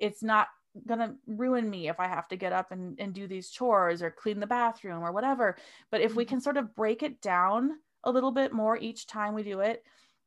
It's 0.00 0.22
not 0.22 0.48
gonna 0.86 1.14
ruin 1.28 1.70
me 1.70 1.88
if 1.88 2.00
i 2.00 2.08
have 2.08 2.26
to 2.26 2.36
get 2.36 2.52
up 2.52 2.72
and, 2.72 2.98
and 2.98 3.14
do 3.14 3.28
these 3.28 3.50
chores 3.50 4.02
or 4.02 4.10
clean 4.10 4.40
the 4.40 4.46
bathroom 4.46 5.04
or 5.04 5.12
whatever. 5.12 5.56
But 5.90 6.00
if 6.00 6.14
we 6.14 6.24
mm-hmm. 6.24 6.30
can 6.30 6.40
sort 6.40 6.56
of 6.56 6.74
break 6.74 7.02
it 7.02 7.20
down 7.20 7.72
a 8.02 8.10
little 8.10 8.32
bit 8.32 8.52
more 8.52 8.76
each 8.76 9.06
time 9.06 9.34
we 9.34 9.42
do 9.42 9.60
it 9.60 9.84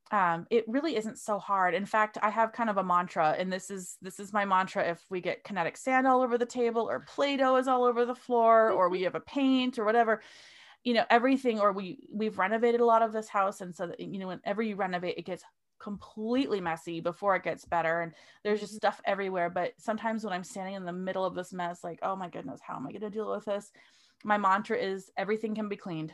um, 0.09 0.47
it 0.49 0.63
really 0.69 0.95
isn't 0.95 1.19
so 1.19 1.37
hard. 1.37 1.73
In 1.73 1.85
fact 1.85 2.17
i 2.21 2.29
have 2.29 2.53
kind 2.53 2.69
of 2.69 2.77
a 2.77 2.83
mantra 2.83 3.35
and 3.37 3.51
this 3.51 3.69
is 3.69 3.97
this 4.01 4.19
is 4.19 4.33
my 4.33 4.45
mantra 4.45 4.89
if 4.89 5.03
we 5.09 5.21
get 5.21 5.43
kinetic 5.43 5.77
sand 5.77 6.07
all 6.07 6.21
over 6.21 6.37
the 6.37 6.45
table 6.45 6.89
or 6.89 7.01
play-doh 7.01 7.57
is 7.57 7.67
all 7.67 7.83
over 7.83 8.05
the 8.05 8.15
floor 8.15 8.71
or 8.71 8.89
we 8.89 9.01
have 9.01 9.15
a 9.15 9.19
paint 9.19 9.77
or 9.77 9.85
whatever 9.85 10.21
you 10.87 10.93
know 10.93 11.03
everything 11.09 11.59
or 11.59 11.73
we 11.73 12.07
we've 12.09 12.37
renovated 12.37 12.79
a 12.79 12.85
lot 12.85 13.01
of 13.01 13.11
this 13.11 13.27
house 13.27 13.59
and 13.59 13.75
so 13.75 13.87
that 13.87 13.99
you 13.99 14.17
know 14.17 14.27
whenever 14.27 14.61
you 14.61 14.77
renovate 14.77 15.17
it 15.17 15.25
gets 15.25 15.43
completely 15.81 16.61
messy 16.61 17.01
before 17.01 17.35
it 17.35 17.43
gets 17.43 17.65
better 17.65 17.99
and 17.99 18.13
there's 18.43 18.61
just 18.61 18.71
mm-hmm. 18.71 18.77
stuff 18.77 19.01
everywhere. 19.05 19.49
But 19.49 19.73
sometimes 19.77 20.23
when 20.23 20.31
i'm 20.31 20.45
standing 20.45 20.75
in 20.75 20.85
the 20.85 20.93
middle 20.93 21.25
of 21.25 21.35
this 21.35 21.51
mess 21.51 21.83
like 21.83 21.99
oh 22.03 22.15
my 22.15 22.29
goodness 22.29 22.61
how 22.65 22.77
am 22.77 22.87
i 22.87 22.91
going 22.91 23.01
to 23.01 23.09
deal 23.09 23.29
with 23.29 23.43
this? 23.43 23.69
My 24.23 24.37
mantra 24.37 24.77
is 24.77 25.11
everything 25.17 25.55
can 25.55 25.67
be 25.67 25.75
cleaned. 25.75 26.13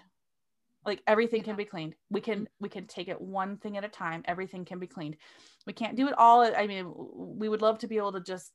Like 0.87 1.03
everything 1.05 1.41
yeah. 1.41 1.45
can 1.45 1.55
be 1.55 1.65
cleaned. 1.65 1.93
We 2.09 2.21
can 2.21 2.49
we 2.59 2.67
can 2.67 2.87
take 2.87 3.09
it 3.09 3.21
one 3.21 3.57
thing 3.57 3.77
at 3.77 3.85
a 3.85 3.89
time. 3.89 4.23
Everything 4.25 4.65
can 4.65 4.79
be 4.79 4.87
cleaned. 4.87 5.17
We 5.67 5.73
can't 5.73 5.95
do 5.95 6.07
it 6.07 6.15
all 6.17 6.41
i 6.41 6.65
mean 6.65 6.91
we 6.95 7.47
would 7.47 7.61
love 7.61 7.77
to 7.79 7.87
be 7.87 7.97
able 7.97 8.13
to 8.13 8.21
just 8.21 8.51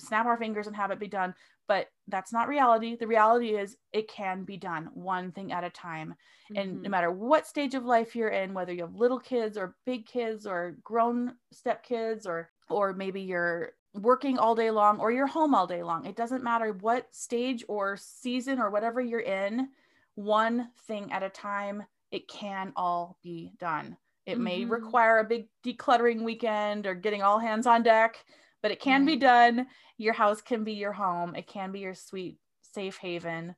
snap 0.00 0.26
our 0.26 0.36
fingers 0.36 0.66
and 0.66 0.76
have 0.76 0.90
it 0.90 0.98
be 0.98 1.08
done 1.08 1.34
but 1.68 1.86
that's 2.08 2.32
not 2.32 2.48
reality 2.48 2.96
the 2.96 3.06
reality 3.06 3.50
is 3.50 3.76
it 3.92 4.08
can 4.08 4.42
be 4.42 4.56
done 4.56 4.88
one 4.92 5.30
thing 5.30 5.52
at 5.52 5.62
a 5.62 5.70
time 5.70 6.14
mm-hmm. 6.50 6.56
and 6.56 6.82
no 6.82 6.90
matter 6.90 7.12
what 7.12 7.46
stage 7.46 7.74
of 7.74 7.84
life 7.84 8.16
you're 8.16 8.28
in 8.28 8.52
whether 8.52 8.72
you 8.72 8.82
have 8.82 8.94
little 8.96 9.20
kids 9.20 9.56
or 9.56 9.76
big 9.86 10.04
kids 10.04 10.46
or 10.46 10.76
grown 10.82 11.32
step 11.52 11.84
kids 11.84 12.26
or 12.26 12.50
or 12.68 12.92
maybe 12.92 13.20
you're 13.20 13.72
working 13.94 14.38
all 14.38 14.54
day 14.54 14.70
long 14.70 14.98
or 14.98 15.12
you're 15.12 15.26
home 15.26 15.54
all 15.54 15.66
day 15.66 15.82
long 15.82 16.04
it 16.06 16.16
doesn't 16.16 16.42
matter 16.42 16.72
what 16.80 17.06
stage 17.12 17.64
or 17.68 17.96
season 17.96 18.58
or 18.58 18.70
whatever 18.70 19.00
you're 19.00 19.20
in 19.20 19.68
one 20.16 20.68
thing 20.86 21.12
at 21.12 21.22
a 21.22 21.28
time 21.28 21.84
it 22.10 22.26
can 22.28 22.72
all 22.74 23.16
be 23.22 23.52
done 23.60 23.96
it 24.26 24.34
mm-hmm. 24.34 24.44
may 24.44 24.64
require 24.64 25.18
a 25.18 25.24
big 25.24 25.46
decluttering 25.64 26.22
weekend 26.22 26.86
or 26.86 26.94
getting 26.94 27.22
all 27.22 27.38
hands 27.38 27.66
on 27.66 27.82
deck 27.82 28.24
but 28.62 28.70
it 28.70 28.80
can 28.80 29.04
be 29.04 29.14
mm-hmm. 29.14 29.20
done. 29.20 29.66
Your 29.98 30.14
house 30.14 30.40
can 30.40 30.64
be 30.64 30.72
your 30.72 30.92
home. 30.92 31.34
It 31.34 31.46
can 31.46 31.72
be 31.72 31.80
your 31.80 31.94
sweet 31.94 32.38
safe 32.60 32.96
haven. 32.98 33.54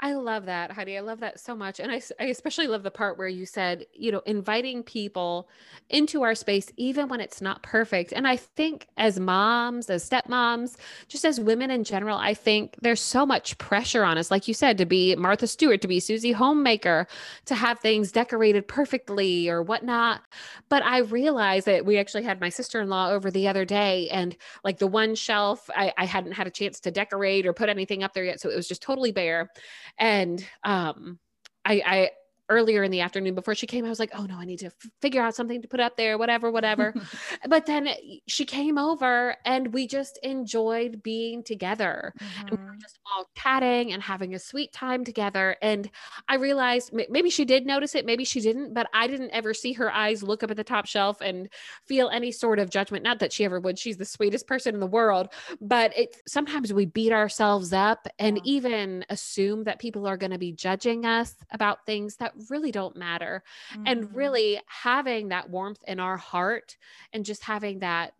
I 0.00 0.12
love 0.12 0.44
that, 0.44 0.72
Heidi. 0.72 0.98
I 0.98 1.00
love 1.00 1.20
that 1.20 1.40
so 1.40 1.54
much. 1.56 1.80
And 1.80 1.90
I, 1.90 2.02
I 2.20 2.24
especially 2.24 2.66
love 2.66 2.82
the 2.82 2.90
part 2.90 3.16
where 3.16 3.28
you 3.28 3.46
said, 3.46 3.86
you 3.94 4.12
know, 4.12 4.20
inviting 4.26 4.82
people 4.82 5.48
into 5.88 6.22
our 6.22 6.34
space, 6.34 6.70
even 6.76 7.08
when 7.08 7.20
it's 7.20 7.40
not 7.40 7.62
perfect. 7.62 8.12
And 8.12 8.28
I 8.28 8.36
think 8.36 8.88
as 8.98 9.18
moms, 9.18 9.88
as 9.88 10.08
stepmoms, 10.08 10.76
just 11.08 11.24
as 11.24 11.40
women 11.40 11.70
in 11.70 11.82
general, 11.82 12.18
I 12.18 12.34
think 12.34 12.76
there's 12.82 13.00
so 13.00 13.24
much 13.24 13.56
pressure 13.56 14.04
on 14.04 14.18
us, 14.18 14.30
like 14.30 14.46
you 14.46 14.52
said, 14.52 14.76
to 14.78 14.84
be 14.84 15.16
Martha 15.16 15.46
Stewart, 15.46 15.80
to 15.80 15.88
be 15.88 15.98
Susie 15.98 16.32
Homemaker, 16.32 17.06
to 17.46 17.54
have 17.54 17.78
things 17.78 18.12
decorated 18.12 18.68
perfectly 18.68 19.48
or 19.48 19.62
whatnot. 19.62 20.20
But 20.68 20.82
I 20.84 20.98
realized 20.98 21.66
that 21.66 21.86
we 21.86 21.96
actually 21.98 22.24
had 22.24 22.38
my 22.40 22.50
sister 22.50 22.82
in 22.82 22.90
law 22.90 23.10
over 23.10 23.30
the 23.30 23.48
other 23.48 23.64
day, 23.64 24.10
and 24.10 24.36
like 24.62 24.78
the 24.78 24.86
one 24.86 25.14
shelf, 25.14 25.70
I, 25.74 25.92
I 25.96 26.04
hadn't 26.04 26.32
had 26.32 26.46
a 26.46 26.50
chance 26.50 26.80
to 26.80 26.90
decorate 26.90 27.46
or 27.46 27.54
put 27.54 27.70
anything 27.70 28.02
up 28.02 28.12
there 28.12 28.24
yet. 28.24 28.40
So 28.40 28.50
it 28.50 28.56
was 28.56 28.68
just 28.68 28.82
totally 28.82 29.12
bare 29.12 29.50
and 29.98 30.44
um, 30.64 31.18
I, 31.64 31.82
I 31.84 32.10
earlier 32.48 32.82
in 32.82 32.90
the 32.90 33.00
afternoon 33.00 33.34
before 33.34 33.54
she 33.54 33.66
came, 33.66 33.84
I 33.84 33.88
was 33.88 33.98
like, 33.98 34.12
oh 34.14 34.24
no, 34.26 34.36
I 34.36 34.44
need 34.44 34.60
to 34.60 34.66
f- 34.66 34.90
figure 35.00 35.22
out 35.22 35.34
something 35.34 35.62
to 35.62 35.68
put 35.68 35.80
up 35.80 35.96
there, 35.96 36.18
whatever, 36.18 36.50
whatever. 36.50 36.94
but 37.48 37.66
then 37.66 37.88
she 38.26 38.44
came 38.44 38.78
over 38.78 39.36
and 39.44 39.72
we 39.72 39.86
just 39.86 40.18
enjoyed 40.22 41.02
being 41.02 41.42
together 41.42 42.12
mm-hmm. 42.20 42.40
and 42.40 42.50
we 42.50 42.56
were 42.64 42.70
mm-hmm. 42.70 42.80
just 42.80 42.98
all 43.14 43.28
chatting 43.36 43.92
and 43.92 44.02
having 44.02 44.34
a 44.34 44.38
sweet 44.38 44.72
time 44.72 45.04
together. 45.04 45.56
And 45.62 45.90
I 46.28 46.36
realized 46.36 46.92
m- 46.94 47.06
maybe 47.10 47.30
she 47.30 47.44
did 47.44 47.66
notice 47.66 47.94
it, 47.94 48.06
maybe 48.06 48.24
she 48.24 48.40
didn't, 48.40 48.74
but 48.74 48.88
I 48.94 49.06
didn't 49.06 49.30
ever 49.30 49.52
see 49.54 49.72
her 49.74 49.92
eyes 49.92 50.22
look 50.22 50.42
up 50.42 50.50
at 50.50 50.56
the 50.56 50.64
top 50.64 50.86
shelf 50.86 51.20
and 51.20 51.48
feel 51.84 52.08
any 52.08 52.32
sort 52.32 52.58
of 52.58 52.70
judgment. 52.70 53.04
Not 53.04 53.18
that 53.20 53.32
she 53.32 53.44
ever 53.44 53.60
would. 53.60 53.78
She's 53.78 53.96
the 53.96 54.04
sweetest 54.04 54.46
person 54.46 54.74
in 54.74 54.80
the 54.80 54.86
world, 54.86 55.28
but 55.60 55.96
it 55.96 56.16
sometimes 56.26 56.72
we 56.72 56.86
beat 56.86 57.12
ourselves 57.12 57.72
up 57.72 58.06
and 58.18 58.36
yeah. 58.38 58.42
even 58.44 59.04
assume 59.10 59.64
that 59.64 59.78
people 59.78 60.06
are 60.06 60.16
going 60.16 60.32
to 60.32 60.38
be 60.38 60.52
judging 60.52 61.04
us 61.04 61.34
about 61.50 61.84
things 61.86 62.16
that 62.16 62.35
really 62.50 62.72
don't 62.72 62.96
matter. 62.96 63.42
Mm-hmm. 63.72 63.82
And 63.86 64.14
really 64.14 64.60
having 64.66 65.28
that 65.28 65.50
warmth 65.50 65.82
in 65.86 66.00
our 66.00 66.16
heart 66.16 66.76
and 67.12 67.24
just 67.24 67.42
having 67.42 67.80
that 67.80 68.14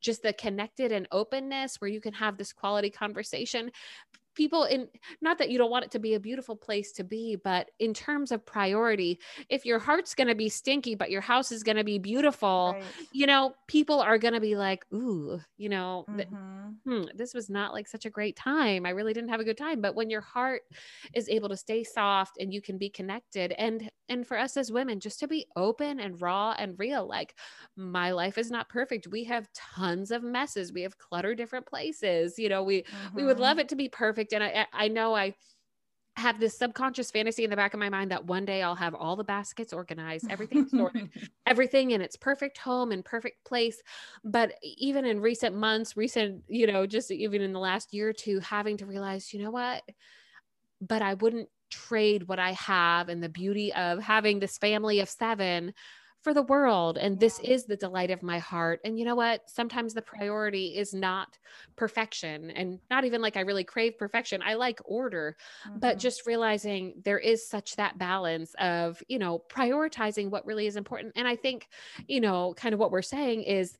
just 0.00 0.22
the 0.22 0.32
connected 0.32 0.92
and 0.92 1.08
openness 1.10 1.80
where 1.80 1.90
you 1.90 2.00
can 2.00 2.12
have 2.12 2.36
this 2.36 2.52
quality 2.52 2.90
conversation 2.90 3.70
people 4.34 4.64
in 4.64 4.88
not 5.20 5.38
that 5.38 5.50
you 5.50 5.58
don't 5.58 5.70
want 5.70 5.84
it 5.84 5.90
to 5.90 5.98
be 5.98 6.14
a 6.14 6.20
beautiful 6.20 6.56
place 6.56 6.92
to 6.92 7.04
be 7.04 7.36
but 7.36 7.70
in 7.78 7.94
terms 7.94 8.32
of 8.32 8.44
priority 8.44 9.18
if 9.48 9.64
your 9.64 9.78
heart's 9.78 10.14
going 10.14 10.28
to 10.28 10.34
be 10.34 10.48
stinky 10.48 10.94
but 10.94 11.10
your 11.10 11.20
house 11.20 11.52
is 11.52 11.62
going 11.62 11.76
to 11.76 11.84
be 11.84 11.98
beautiful 11.98 12.72
right. 12.74 12.84
you 13.12 13.26
know 13.26 13.54
people 13.68 14.00
are 14.00 14.18
going 14.18 14.34
to 14.34 14.40
be 14.40 14.56
like 14.56 14.84
ooh 14.92 15.40
you 15.56 15.68
know 15.68 16.04
mm-hmm. 16.08 16.16
th- 16.16 16.28
hmm, 16.84 17.16
this 17.16 17.34
was 17.34 17.48
not 17.48 17.72
like 17.72 17.86
such 17.86 18.06
a 18.06 18.10
great 18.10 18.36
time 18.36 18.86
i 18.86 18.90
really 18.90 19.12
didn't 19.12 19.30
have 19.30 19.40
a 19.40 19.44
good 19.44 19.58
time 19.58 19.80
but 19.80 19.94
when 19.94 20.10
your 20.10 20.20
heart 20.20 20.62
is 21.14 21.28
able 21.28 21.48
to 21.48 21.56
stay 21.56 21.84
soft 21.84 22.36
and 22.38 22.52
you 22.52 22.60
can 22.60 22.78
be 22.78 22.90
connected 22.90 23.52
and 23.58 23.90
and 24.08 24.26
for 24.26 24.38
us 24.38 24.56
as 24.56 24.70
women 24.70 25.00
just 25.00 25.20
to 25.20 25.28
be 25.28 25.46
open 25.56 26.00
and 26.00 26.20
raw 26.20 26.54
and 26.58 26.78
real 26.78 27.06
like 27.06 27.34
my 27.76 28.10
life 28.10 28.38
is 28.38 28.50
not 28.50 28.68
perfect 28.68 29.06
we 29.06 29.24
have 29.24 29.48
tons 29.54 30.10
of 30.10 30.22
messes 30.22 30.72
we 30.72 30.82
have 30.82 30.98
clutter 30.98 31.34
different 31.34 31.66
places 31.66 32.38
you 32.38 32.48
know 32.48 32.62
we 32.62 32.82
mm-hmm. 32.82 33.16
we 33.16 33.24
would 33.24 33.40
love 33.40 33.52
mm-hmm. 33.52 33.60
it 33.60 33.68
to 33.68 33.76
be 33.76 33.88
perfect 33.88 34.23
and 34.32 34.42
i 34.42 34.66
i 34.72 34.88
know 34.88 35.14
i 35.14 35.34
have 36.16 36.38
this 36.38 36.56
subconscious 36.56 37.10
fantasy 37.10 37.44
in 37.44 37.50
the 37.50 37.56
back 37.56 37.74
of 37.74 37.80
my 37.80 37.88
mind 37.88 38.10
that 38.10 38.24
one 38.24 38.44
day 38.44 38.62
I'll 38.62 38.76
have 38.76 38.94
all 38.94 39.16
the 39.16 39.24
baskets 39.24 39.72
organized, 39.72 40.26
everything 40.30 40.68
sorted, 40.70 41.10
everything 41.44 41.90
in 41.90 42.00
its 42.00 42.16
perfect 42.16 42.58
home 42.58 42.92
and 42.92 43.04
perfect 43.04 43.44
place. 43.44 43.82
But 44.22 44.54
even 44.62 45.04
in 45.04 45.20
recent 45.20 45.56
months, 45.56 45.96
recent, 45.96 46.44
you 46.46 46.68
know, 46.68 46.86
just 46.86 47.10
even 47.10 47.42
in 47.42 47.52
the 47.52 47.58
last 47.58 47.92
year 47.92 48.10
or 48.10 48.12
two, 48.12 48.38
having 48.40 48.76
to 48.76 48.86
realize, 48.86 49.34
you 49.34 49.42
know 49.42 49.50
what? 49.50 49.82
But 50.80 51.02
I 51.02 51.14
wouldn't 51.14 51.48
trade 51.70 52.28
what 52.28 52.38
I 52.38 52.52
have 52.52 53.08
and 53.08 53.20
the 53.22 53.28
beauty 53.28 53.72
of 53.72 53.98
having 53.98 54.38
this 54.38 54.56
family 54.58 55.00
of 55.00 55.08
seven 55.08 55.74
for 56.24 56.32
the 56.32 56.42
world. 56.42 56.96
And 56.96 57.20
this 57.20 57.38
is 57.40 57.66
the 57.66 57.76
delight 57.76 58.10
of 58.10 58.22
my 58.22 58.38
heart. 58.38 58.80
And 58.84 58.98
you 58.98 59.04
know 59.04 59.14
what? 59.14 59.42
Sometimes 59.48 59.92
the 59.92 60.02
priority 60.02 60.78
is 60.78 60.94
not 60.94 61.38
perfection 61.76 62.50
and 62.50 62.80
not 62.90 63.04
even 63.04 63.20
like 63.20 63.36
I 63.36 63.40
really 63.40 63.62
crave 63.62 63.98
perfection. 63.98 64.40
I 64.42 64.54
like 64.54 64.80
order, 64.86 65.36
mm-hmm. 65.68 65.78
but 65.80 65.98
just 65.98 66.26
realizing 66.26 66.94
there 67.04 67.18
is 67.18 67.46
such 67.46 67.76
that 67.76 67.98
balance 67.98 68.54
of, 68.58 69.02
you 69.06 69.18
know, 69.18 69.42
prioritizing 69.50 70.30
what 70.30 70.46
really 70.46 70.66
is 70.66 70.76
important. 70.76 71.12
And 71.14 71.28
I 71.28 71.36
think, 71.36 71.68
you 72.08 72.22
know, 72.22 72.54
kind 72.56 72.72
of 72.72 72.80
what 72.80 72.90
we're 72.90 73.02
saying 73.02 73.42
is 73.42 73.76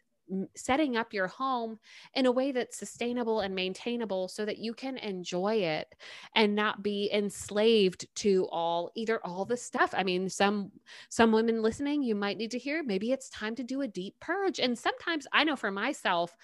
setting 0.55 0.97
up 0.97 1.13
your 1.13 1.27
home 1.27 1.79
in 2.15 2.27
a 2.27 2.33
way 2.33 2.53
that's 2.53 2.79
sustainable 2.79 3.41
and 3.41 3.55
maintainable 3.55 4.29
so 4.29 4.45
that 4.45 4.59
you 4.59 4.73
can 4.73 4.97
enjoy 4.99 5.57
it 5.57 5.95
and 6.35 6.55
not 6.55 6.83
be 6.83 7.11
enslaved 7.13 8.07
to 8.15 8.49
all 8.51 8.91
either 8.95 9.25
all 9.25 9.45
the 9.45 9.57
stuff 9.57 9.95
i 9.97 10.03
mean 10.03 10.29
some 10.29 10.71
some 11.09 11.33
women 11.33 11.63
listening 11.63 12.03
you 12.03 12.15
might 12.15 12.39
need 12.39 12.51
to 12.51 12.59
hear 12.59 12.83
maybe 12.83 13.13
it's 13.13 13.29
time 13.29 13.55
to 13.55 13.63
do 13.63 13.83
a 13.83 13.89
deep 13.89 14.15
purge 14.21 14.59
and 14.59 14.79
sometimes 14.79 15.27
i 15.33 15.45
know 15.45 15.57
for 15.57 15.71
myself 15.71 16.37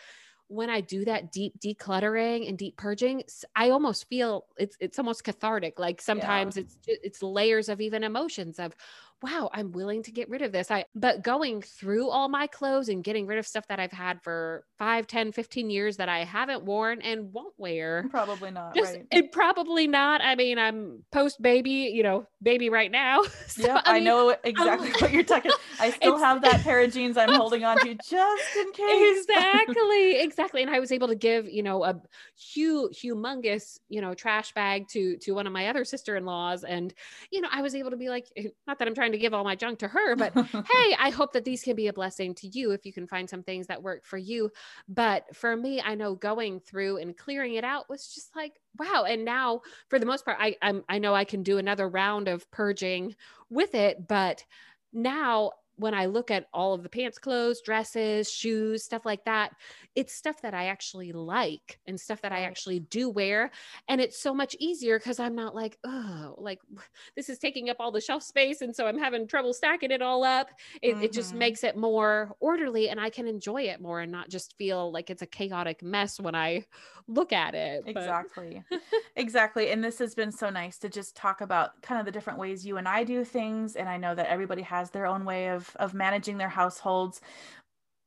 when 0.51 0.69
I 0.69 0.81
do 0.81 1.05
that 1.05 1.31
deep 1.31 1.61
decluttering 1.61 2.49
and 2.49 2.59
deep 2.59 2.77
purging, 2.77 3.23
I 3.55 3.71
almost 3.71 4.09
feel 4.09 4.47
it's 4.59 4.77
it's 4.81 4.99
almost 4.99 5.23
cathartic. 5.23 5.79
Like 5.79 6.03
sometimes 6.03 6.57
yeah. 6.57 6.65
it's 6.65 6.77
it's 6.87 7.23
layers 7.23 7.69
of 7.69 7.81
even 7.81 8.03
emotions 8.03 8.59
of, 8.59 8.75
wow, 9.23 9.51
I'm 9.53 9.73
willing 9.73 10.03
to 10.05 10.13
get 10.13 10.29
rid 10.29 10.43
of 10.43 10.53
this. 10.53 10.71
I 10.71 10.85
but 10.95 11.23
going 11.23 11.63
through 11.63 12.09
all 12.09 12.29
my 12.29 12.47
clothes 12.47 12.89
and 12.89 13.05
getting 13.05 13.27
rid 13.27 13.39
of 13.39 13.47
stuff 13.47 13.67
that 13.69 13.79
I've 13.79 13.93
had 13.93 14.23
for 14.23 14.65
5, 14.79 15.07
10, 15.07 15.33
15 15.33 15.71
years 15.71 15.99
that 15.99 16.09
I 16.09 16.25
haven't 16.25 16.65
worn 16.65 17.03
and 17.03 17.33
won't 17.33 17.55
wear. 17.59 18.07
Probably 18.11 18.51
not. 18.51 18.75
Just, 18.75 18.95
right. 18.95 19.07
It 19.11 19.33
probably 19.33 19.87
not. 19.87 20.23
I 20.23 20.35
mean, 20.37 20.59
I'm 20.59 21.05
post 21.13 21.41
baby, 21.43 21.93
you 21.95 22.03
know, 22.03 22.27
baby 22.43 22.69
right 22.69 22.91
now. 22.91 23.23
So, 23.51 23.67
yeah, 23.67 23.83
I, 23.85 23.95
mean, 23.95 24.03
I 24.03 24.05
know 24.05 24.37
exactly 24.45 24.91
what 25.01 25.11
you're 25.11 25.25
talking. 25.25 25.51
I 25.81 25.91
still 25.91 26.19
have 26.19 26.41
that 26.43 26.61
pair 26.61 26.81
of 26.85 26.93
jeans 26.93 27.17
I'm 27.17 27.33
holding 27.35 27.65
on 27.65 27.79
to 27.81 27.95
just 27.95 28.57
in 28.57 28.73
case. 28.73 29.27
Exactly. 29.29 30.21
Exactly. 30.21 30.63
And 30.63 30.71
I 30.71 30.79
was 30.79 30.93
able 30.93 31.09
to 31.09 31.17
give, 31.17 31.49
you 31.49 31.65
know, 31.65 31.83
a 31.83 32.01
huge, 32.39 33.01
humongous, 33.01 33.81
you 33.89 34.01
know, 34.01 34.15
trash 34.15 34.53
bag 34.53 34.87
to 34.91 35.17
to 35.17 35.33
one 35.33 35.49
of 35.49 35.53
my 35.53 35.67
other 35.67 35.85
sister-in-laws. 35.85 36.63
And, 36.63 36.95
you 37.33 37.41
know, 37.41 37.49
I 37.51 37.61
was 37.61 37.75
able 37.75 37.91
to 37.91 37.97
be 37.97 38.09
like, 38.09 38.29
eh, 38.37 38.49
not 38.69 38.79
that 38.79 38.87
I'm 38.87 38.95
trying 38.95 39.10
trying 39.11 39.19
to 39.19 39.23
give 39.23 39.35
all 39.35 39.45
my 39.45 39.57
junk 39.57 39.79
to 39.81 39.89
her, 39.89 40.15
but 40.17 40.33
hey, 40.73 40.97
I 40.99 41.11
hope 41.11 41.33
that 41.33 41.45
these 41.45 41.63
can 41.63 41.77
be 41.77 41.89
a 41.89 41.93
blessing 41.93 42.35
to 42.37 42.49
you 42.49 42.71
if 42.71 42.87
you 42.87 42.93
can 42.93 43.07
find 43.07 43.29
some 43.29 43.43
things 43.43 43.67
that 43.67 43.83
work 43.83 44.05
for 44.05 44.19
you. 44.19 44.51
But 44.89 45.25
for 45.35 45.57
me, 45.57 45.81
I 45.81 45.95
know 45.95 46.15
going 46.15 46.61
through 46.61 46.99
and 46.99 47.17
clearing 47.17 47.55
it 47.55 47.65
out 47.65 47.89
was 47.89 48.07
just 48.07 48.35
like, 48.37 48.61
wow. 48.79 49.05
And 49.09 49.25
now 49.25 49.63
for 49.89 49.99
the 49.99 50.07
most 50.07 50.25
part, 50.25 50.39
I 50.41 50.57
I'm, 50.63 50.85
I 50.89 50.99
know 50.99 51.15
I 51.15 51.25
can 51.25 51.43
do 51.43 51.59
another 51.59 51.89
round 51.89 52.29
of 52.29 52.49
purging 52.51 53.17
with 53.49 53.75
it, 53.75 54.07
but 54.07 54.45
now 54.93 55.53
when 55.81 55.95
I 55.95 56.07
look 56.07 56.31
at 56.31 56.47
all 56.53 56.75
of 56.75 56.83
the 56.83 56.89
pants, 56.89 57.19
clothes, 57.19 57.63
dresses, 57.63 58.31
shoes, 58.31 58.85
stuff 58.85 59.07
like 59.07 59.25
that, 59.25 59.53
it's 59.95 60.15
stuff 60.15 60.43
that 60.43 60.53
I 60.53 60.67
actually 60.67 61.13
like 61.13 61.81
and 61.87 61.99
stuff 61.99 62.21
that 62.21 62.33
I 62.33 62.43
actually 62.43 62.81
do 62.81 63.09
wear. 63.09 63.51
And 63.89 64.01
it's 64.01 64.21
so 64.21 64.35
much 64.35 64.55
easier 64.61 64.99
because 64.99 65.19
I'm 65.19 65.35
not 65.35 65.55
like, 65.55 65.79
oh, 65.85 66.35
like 66.39 66.61
this 67.17 67.29
is 67.31 67.39
taking 67.39 67.71
up 67.71 67.79
all 67.81 67.91
the 67.91 68.01
shelf 68.01 68.23
space. 68.23 68.61
And 68.61 68.77
so 68.77 68.87
I'm 68.87 68.99
having 68.99 69.27
trouble 69.27 69.55
stacking 69.55 69.91
it 69.91 70.03
all 70.03 70.23
up. 70.23 70.49
It, 70.83 70.95
mm-hmm. 70.95 71.05
it 71.05 71.13
just 71.13 71.31
mm-hmm. 71.31 71.39
makes 71.39 71.65
it 71.65 71.77
more 71.77 72.33
orderly 72.41 72.91
and 72.91 73.01
I 73.01 73.09
can 73.09 73.27
enjoy 73.27 73.63
it 73.63 73.81
more 73.81 74.01
and 74.01 74.13
not 74.13 74.29
just 74.29 74.57
feel 74.59 74.93
like 74.93 75.09
it's 75.09 75.23
a 75.23 75.27
chaotic 75.27 75.83
mess 75.83 76.21
when 76.21 76.35
I 76.35 76.67
look 77.09 77.33
at 77.33 77.55
it. 77.55 77.85
Exactly. 77.87 78.63
exactly. 79.17 79.71
And 79.71 79.83
this 79.83 79.99
has 79.99 80.15
been 80.15 80.31
so 80.31 80.51
nice 80.51 80.79
to 80.79 80.89
just 80.89 81.17
talk 81.17 81.41
about 81.41 81.81
kind 81.83 81.99
of 81.99 82.05
the 82.05 82.13
different 82.13 82.39
ways 82.39 82.67
you 82.67 82.77
and 82.77 82.87
I 82.87 83.03
do 83.03 83.25
things. 83.25 83.77
And 83.77 83.89
I 83.89 83.97
know 83.97 84.15
that 84.15 84.29
everybody 84.29 84.63
has 84.63 84.91
their 84.91 85.07
own 85.07 85.25
way 85.25 85.49
of 85.49 85.70
of 85.77 85.95
managing 85.95 86.39
their 86.39 86.49
households. 86.49 87.21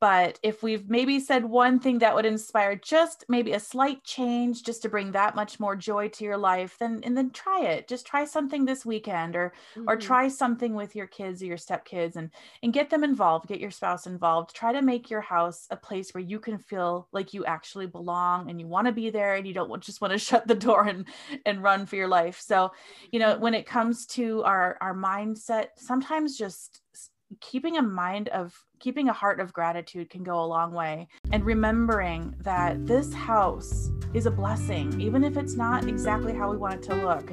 But 0.04 0.38
if 0.44 0.62
we've 0.62 0.90
maybe 0.90 1.18
said 1.22 1.46
one 1.46 1.80
thing 1.80 2.00
that 2.00 2.14
would 2.14 2.26
inspire 2.26 2.76
just 2.76 3.24
maybe 3.30 3.54
a 3.54 3.60
slight 3.62 4.04
change 4.04 4.64
just 4.64 4.82
to 4.82 4.90
bring 4.90 5.14
that 5.14 5.34
much 5.34 5.62
more 5.62 5.78
joy 5.78 6.10
to 6.10 6.26
your 6.26 6.36
life 6.36 6.76
then 6.78 7.00
and 7.04 7.16
then 7.16 7.30
try 7.30 7.62
it. 7.62 7.88
Just 7.88 8.06
try 8.06 8.26
something 8.26 8.66
this 8.66 8.86
weekend 8.86 9.38
or 9.38 9.54
mm-hmm. 9.78 9.88
or 9.88 9.96
try 9.96 10.28
something 10.28 10.76
with 10.76 10.94
your 10.94 11.08
kids 11.08 11.42
or 11.42 11.46
your 11.46 11.56
stepkids 11.56 12.18
and 12.18 12.32
and 12.64 12.74
get 12.74 12.90
them 12.90 13.06
involved 13.06 13.48
get 13.48 13.62
your 13.62 13.72
spouse 13.72 14.06
involved. 14.06 14.54
Try 14.54 14.74
to 14.74 14.82
make 14.82 15.10
your 15.10 15.22
house 15.22 15.68
a 15.72 15.78
place 15.78 16.14
where 16.14 16.22
you 16.22 16.38
can 16.38 16.58
feel 16.58 17.08
like 17.14 17.34
you 17.34 17.46
actually 17.46 17.88
belong 17.88 18.50
and 18.50 18.60
you 18.60 18.68
want 18.68 18.88
to 18.88 18.92
be 18.92 19.10
there 19.10 19.36
and 19.36 19.48
you 19.48 19.54
don't 19.54 19.82
just 19.82 20.02
want 20.02 20.12
to 20.12 20.20
shut 20.30 20.46
the 20.50 20.54
door 20.54 20.84
and 20.84 21.08
and 21.46 21.64
run 21.64 21.86
for 21.86 21.96
your 21.96 22.10
life. 22.10 22.42
So 22.42 22.74
you 23.14 23.20
know 23.20 23.38
when 23.38 23.54
it 23.54 23.66
comes 23.66 24.06
to 24.08 24.44
our 24.44 24.78
our 24.82 24.94
mindset 24.94 25.68
sometimes 25.78 26.38
just 26.38 26.82
keeping 27.42 27.78
a 27.78 27.82
mind 27.82 28.30
of 28.30 28.54
keeping 28.80 29.08
a 29.08 29.14
heart 29.14 29.40
of 29.40 29.54
gratitude 29.54 30.10
can 30.10 30.24
go 30.24 30.44
a 30.44 30.46
long 30.46 30.74
way. 30.74 31.08
And 31.32 31.46
remembering 31.46 32.36
that 32.40 32.86
this 32.86 33.14
house 33.14 33.90
is 34.14 34.26
a 34.26 34.32
blessing 34.32 35.00
even 35.00 35.24
if 35.24 35.38
it's 35.38 35.56
not 35.56 35.88
exactly 35.88 36.34
how 36.34 36.52
we 36.52 36.58
want 36.58 36.76
it 36.76 36.84
to 36.84 36.96
look. 36.96 37.28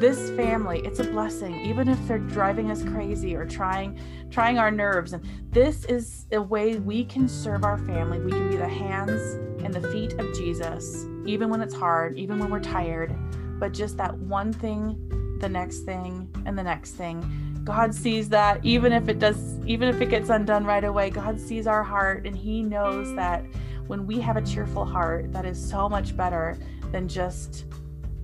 This 0.00 0.30
family 0.30 0.80
it's 0.84 1.00
a 1.00 1.04
blessing 1.04 1.60
even 1.66 1.88
if 1.88 1.98
they're 2.08 2.18
driving 2.18 2.70
us 2.70 2.82
crazy 2.82 3.34
or 3.36 3.44
trying 3.44 3.98
trying 4.30 4.58
our 4.58 4.70
nerves. 4.70 5.12
And 5.12 5.24
this 5.50 5.84
is 5.84 6.26
a 6.32 6.40
way 6.40 6.76
we 6.76 7.04
can 7.04 7.28
serve 7.28 7.64
our 7.64 7.78
family. 7.78 8.20
We 8.20 8.32
can 8.32 8.48
be 8.48 8.56
the 8.56 8.68
hands 8.68 9.34
and 9.62 9.72
the 9.72 9.88
feet 9.90 10.14
of 10.14 10.34
jesus 10.34 11.06
even 11.26 11.48
when 11.48 11.62
it's 11.62 11.74
hard 11.74 12.18
even 12.18 12.38
when 12.38 12.50
we're 12.50 12.60
tired. 12.60 13.14
But 13.60 13.72
just 13.72 13.96
that 13.98 14.16
one 14.18 14.52
thing 14.52 15.36
the 15.40 15.48
next 15.48 15.80
thing 15.80 16.34
and 16.46 16.58
the 16.58 16.62
next 16.62 16.92
thing 16.92 17.22
God 17.64 17.94
sees 17.94 18.28
that 18.28 18.64
even 18.64 18.92
if 18.92 19.08
it 19.08 19.18
does 19.18 19.58
even 19.66 19.88
if 19.88 20.00
it 20.00 20.10
gets 20.10 20.28
undone 20.28 20.64
right 20.64 20.84
away 20.84 21.10
God 21.10 21.40
sees 21.40 21.66
our 21.66 21.82
heart 21.82 22.26
and 22.26 22.36
he 22.36 22.62
knows 22.62 23.14
that 23.16 23.44
when 23.86 24.06
we 24.06 24.20
have 24.20 24.36
a 24.36 24.42
cheerful 24.42 24.84
heart 24.84 25.32
that 25.32 25.44
is 25.44 25.58
so 25.70 25.88
much 25.88 26.16
better 26.16 26.58
than 26.92 27.08
just 27.08 27.64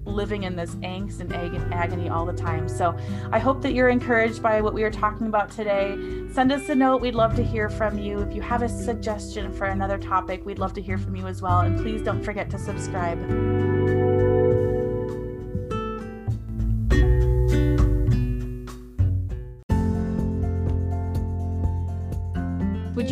living 0.05 0.45
in 0.45 0.57
this 0.57 0.75
angst 0.77 1.21
and 1.21 1.33
ag- 1.33 1.73
agony 1.73 2.09
all 2.09 2.25
the 2.25 2.33
time. 2.33 2.69
So 2.69 2.97
I 3.33 3.39
hope 3.39 3.63
that 3.63 3.73
you're 3.73 3.89
encouraged 3.89 4.43
by 4.43 4.61
what 4.61 4.75
we 4.75 4.83
are 4.83 4.91
talking 4.91 5.27
about 5.27 5.51
today. 5.51 5.97
Send 6.33 6.53
us 6.53 6.69
a 6.69 6.75
note. 6.75 7.01
We'd 7.01 7.15
love 7.15 7.35
to 7.37 7.45
hear 7.45 7.69
from 7.69 7.99
you. 7.99 8.21
If 8.21 8.35
you 8.35 8.43
have 8.43 8.63
a 8.63 8.69
suggestion 8.69 9.53
for 9.53 9.67
another 9.67 9.99
topic, 9.99 10.45
we'd 10.45 10.59
love 10.59 10.73
to 10.75 10.83
hear 10.83 10.99
from 10.99 11.17
you 11.17 11.27
as 11.27 11.43
well. 11.43 11.61
And 11.61 11.79
please 11.79 12.03
don't 12.03 12.23
forget 12.23 12.51
to 12.51 12.59
subscribe. 12.59 13.70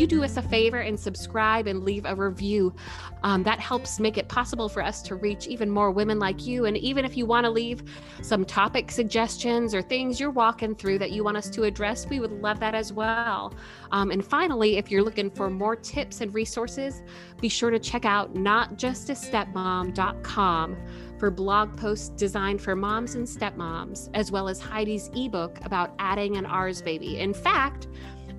Do 0.09 0.25
us 0.25 0.37
a 0.39 0.43
favor 0.43 0.79
and 0.79 0.99
subscribe 0.99 1.67
and 1.67 1.85
leave 1.85 2.07
a 2.07 2.15
review? 2.15 2.75
Um, 3.23 3.43
that 3.43 3.61
helps 3.61 4.01
make 4.01 4.17
it 4.17 4.27
possible 4.27 4.71
for 4.71 4.83
us 4.83 5.03
to 5.03 5.17
reach 5.17 5.47
even 5.47 5.69
more 5.69 5.91
women 5.91 6.19
like 6.19 6.47
you. 6.47 6.65
And 6.65 6.79
even 6.79 7.05
if 7.05 7.15
you 7.15 7.27
want 7.27 7.45
to 7.45 7.51
leave 7.51 7.83
some 8.23 8.47
topic 8.47 8.91
suggestions 8.91 9.75
or 9.75 9.83
things 9.83 10.19
you're 10.19 10.31
walking 10.31 10.75
through 10.75 10.99
that 11.01 11.11
you 11.11 11.25
want 11.25 11.37
us 11.37 11.51
to 11.51 11.65
address, 11.65 12.09
we 12.09 12.21
would 12.21 12.33
love 12.33 12.59
that 12.61 12.75
as 12.75 12.91
well. 12.91 13.53
Um, 13.93 14.11
and 14.11 14.25
finally, 14.25 14.79
if 14.79 14.91
you're 14.91 15.03
looking 15.03 15.31
for 15.31 15.51
more 15.51 15.77
tips 15.77 16.23
and 16.23 16.35
resources, 16.35 17.03
be 17.39 17.51
sure 17.51 17.71
to 17.71 17.79
check 17.79 18.07
out 18.07 18.35
notjustastepmom.com 18.35 20.77
for 21.19 21.31
blog 21.31 21.77
posts 21.77 22.09
designed 22.11 22.63
for 22.63 22.75
moms 22.75 23.15
and 23.15 23.27
stepmoms, 23.27 24.09
as 24.15 24.31
well 24.31 24.49
as 24.49 24.61
Heidi's 24.61 25.11
ebook 25.15 25.59
about 25.65 25.95
adding 25.99 26.37
an 26.37 26.47
ours 26.47 26.81
baby. 26.81 27.19
In 27.19 27.35
fact, 27.35 27.89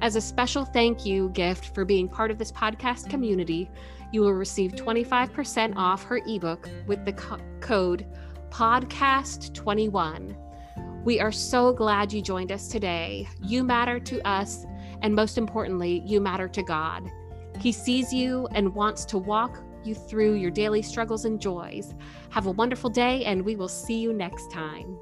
as 0.01 0.15
a 0.15 0.21
special 0.21 0.63
thank 0.63 1.05
you 1.05 1.29
gift 1.29 1.73
for 1.75 1.83
being 1.83 2.07
part 2.07 2.31
of 2.31 2.37
this 2.37 2.51
podcast 2.51 3.09
community, 3.09 3.69
you 4.11 4.21
will 4.21 4.33
receive 4.33 4.71
25% 4.71 5.73
off 5.75 6.03
her 6.03 6.21
ebook 6.25 6.69
with 6.87 7.03
the 7.05 7.13
co- 7.13 7.39
code 7.59 8.05
Podcast 8.49 9.53
21. 9.53 10.35
We 11.03 11.19
are 11.19 11.31
so 11.31 11.73
glad 11.73 12.11
you 12.11 12.21
joined 12.21 12.51
us 12.51 12.67
today. 12.67 13.27
You 13.41 13.63
matter 13.63 13.99
to 13.99 14.27
us, 14.27 14.65
and 15.01 15.13
most 15.13 15.37
importantly, 15.37 16.01
you 16.05 16.19
matter 16.19 16.47
to 16.47 16.63
God. 16.63 17.09
He 17.59 17.71
sees 17.71 18.11
you 18.13 18.47
and 18.53 18.73
wants 18.73 19.05
to 19.05 19.17
walk 19.17 19.61
you 19.83 19.95
through 19.95 20.35
your 20.35 20.51
daily 20.51 20.81
struggles 20.81 21.25
and 21.25 21.39
joys. 21.39 21.93
Have 22.29 22.47
a 22.47 22.51
wonderful 22.51 22.89
day, 22.89 23.23
and 23.25 23.43
we 23.43 23.55
will 23.55 23.67
see 23.67 23.99
you 23.99 24.13
next 24.13 24.51
time. 24.51 24.97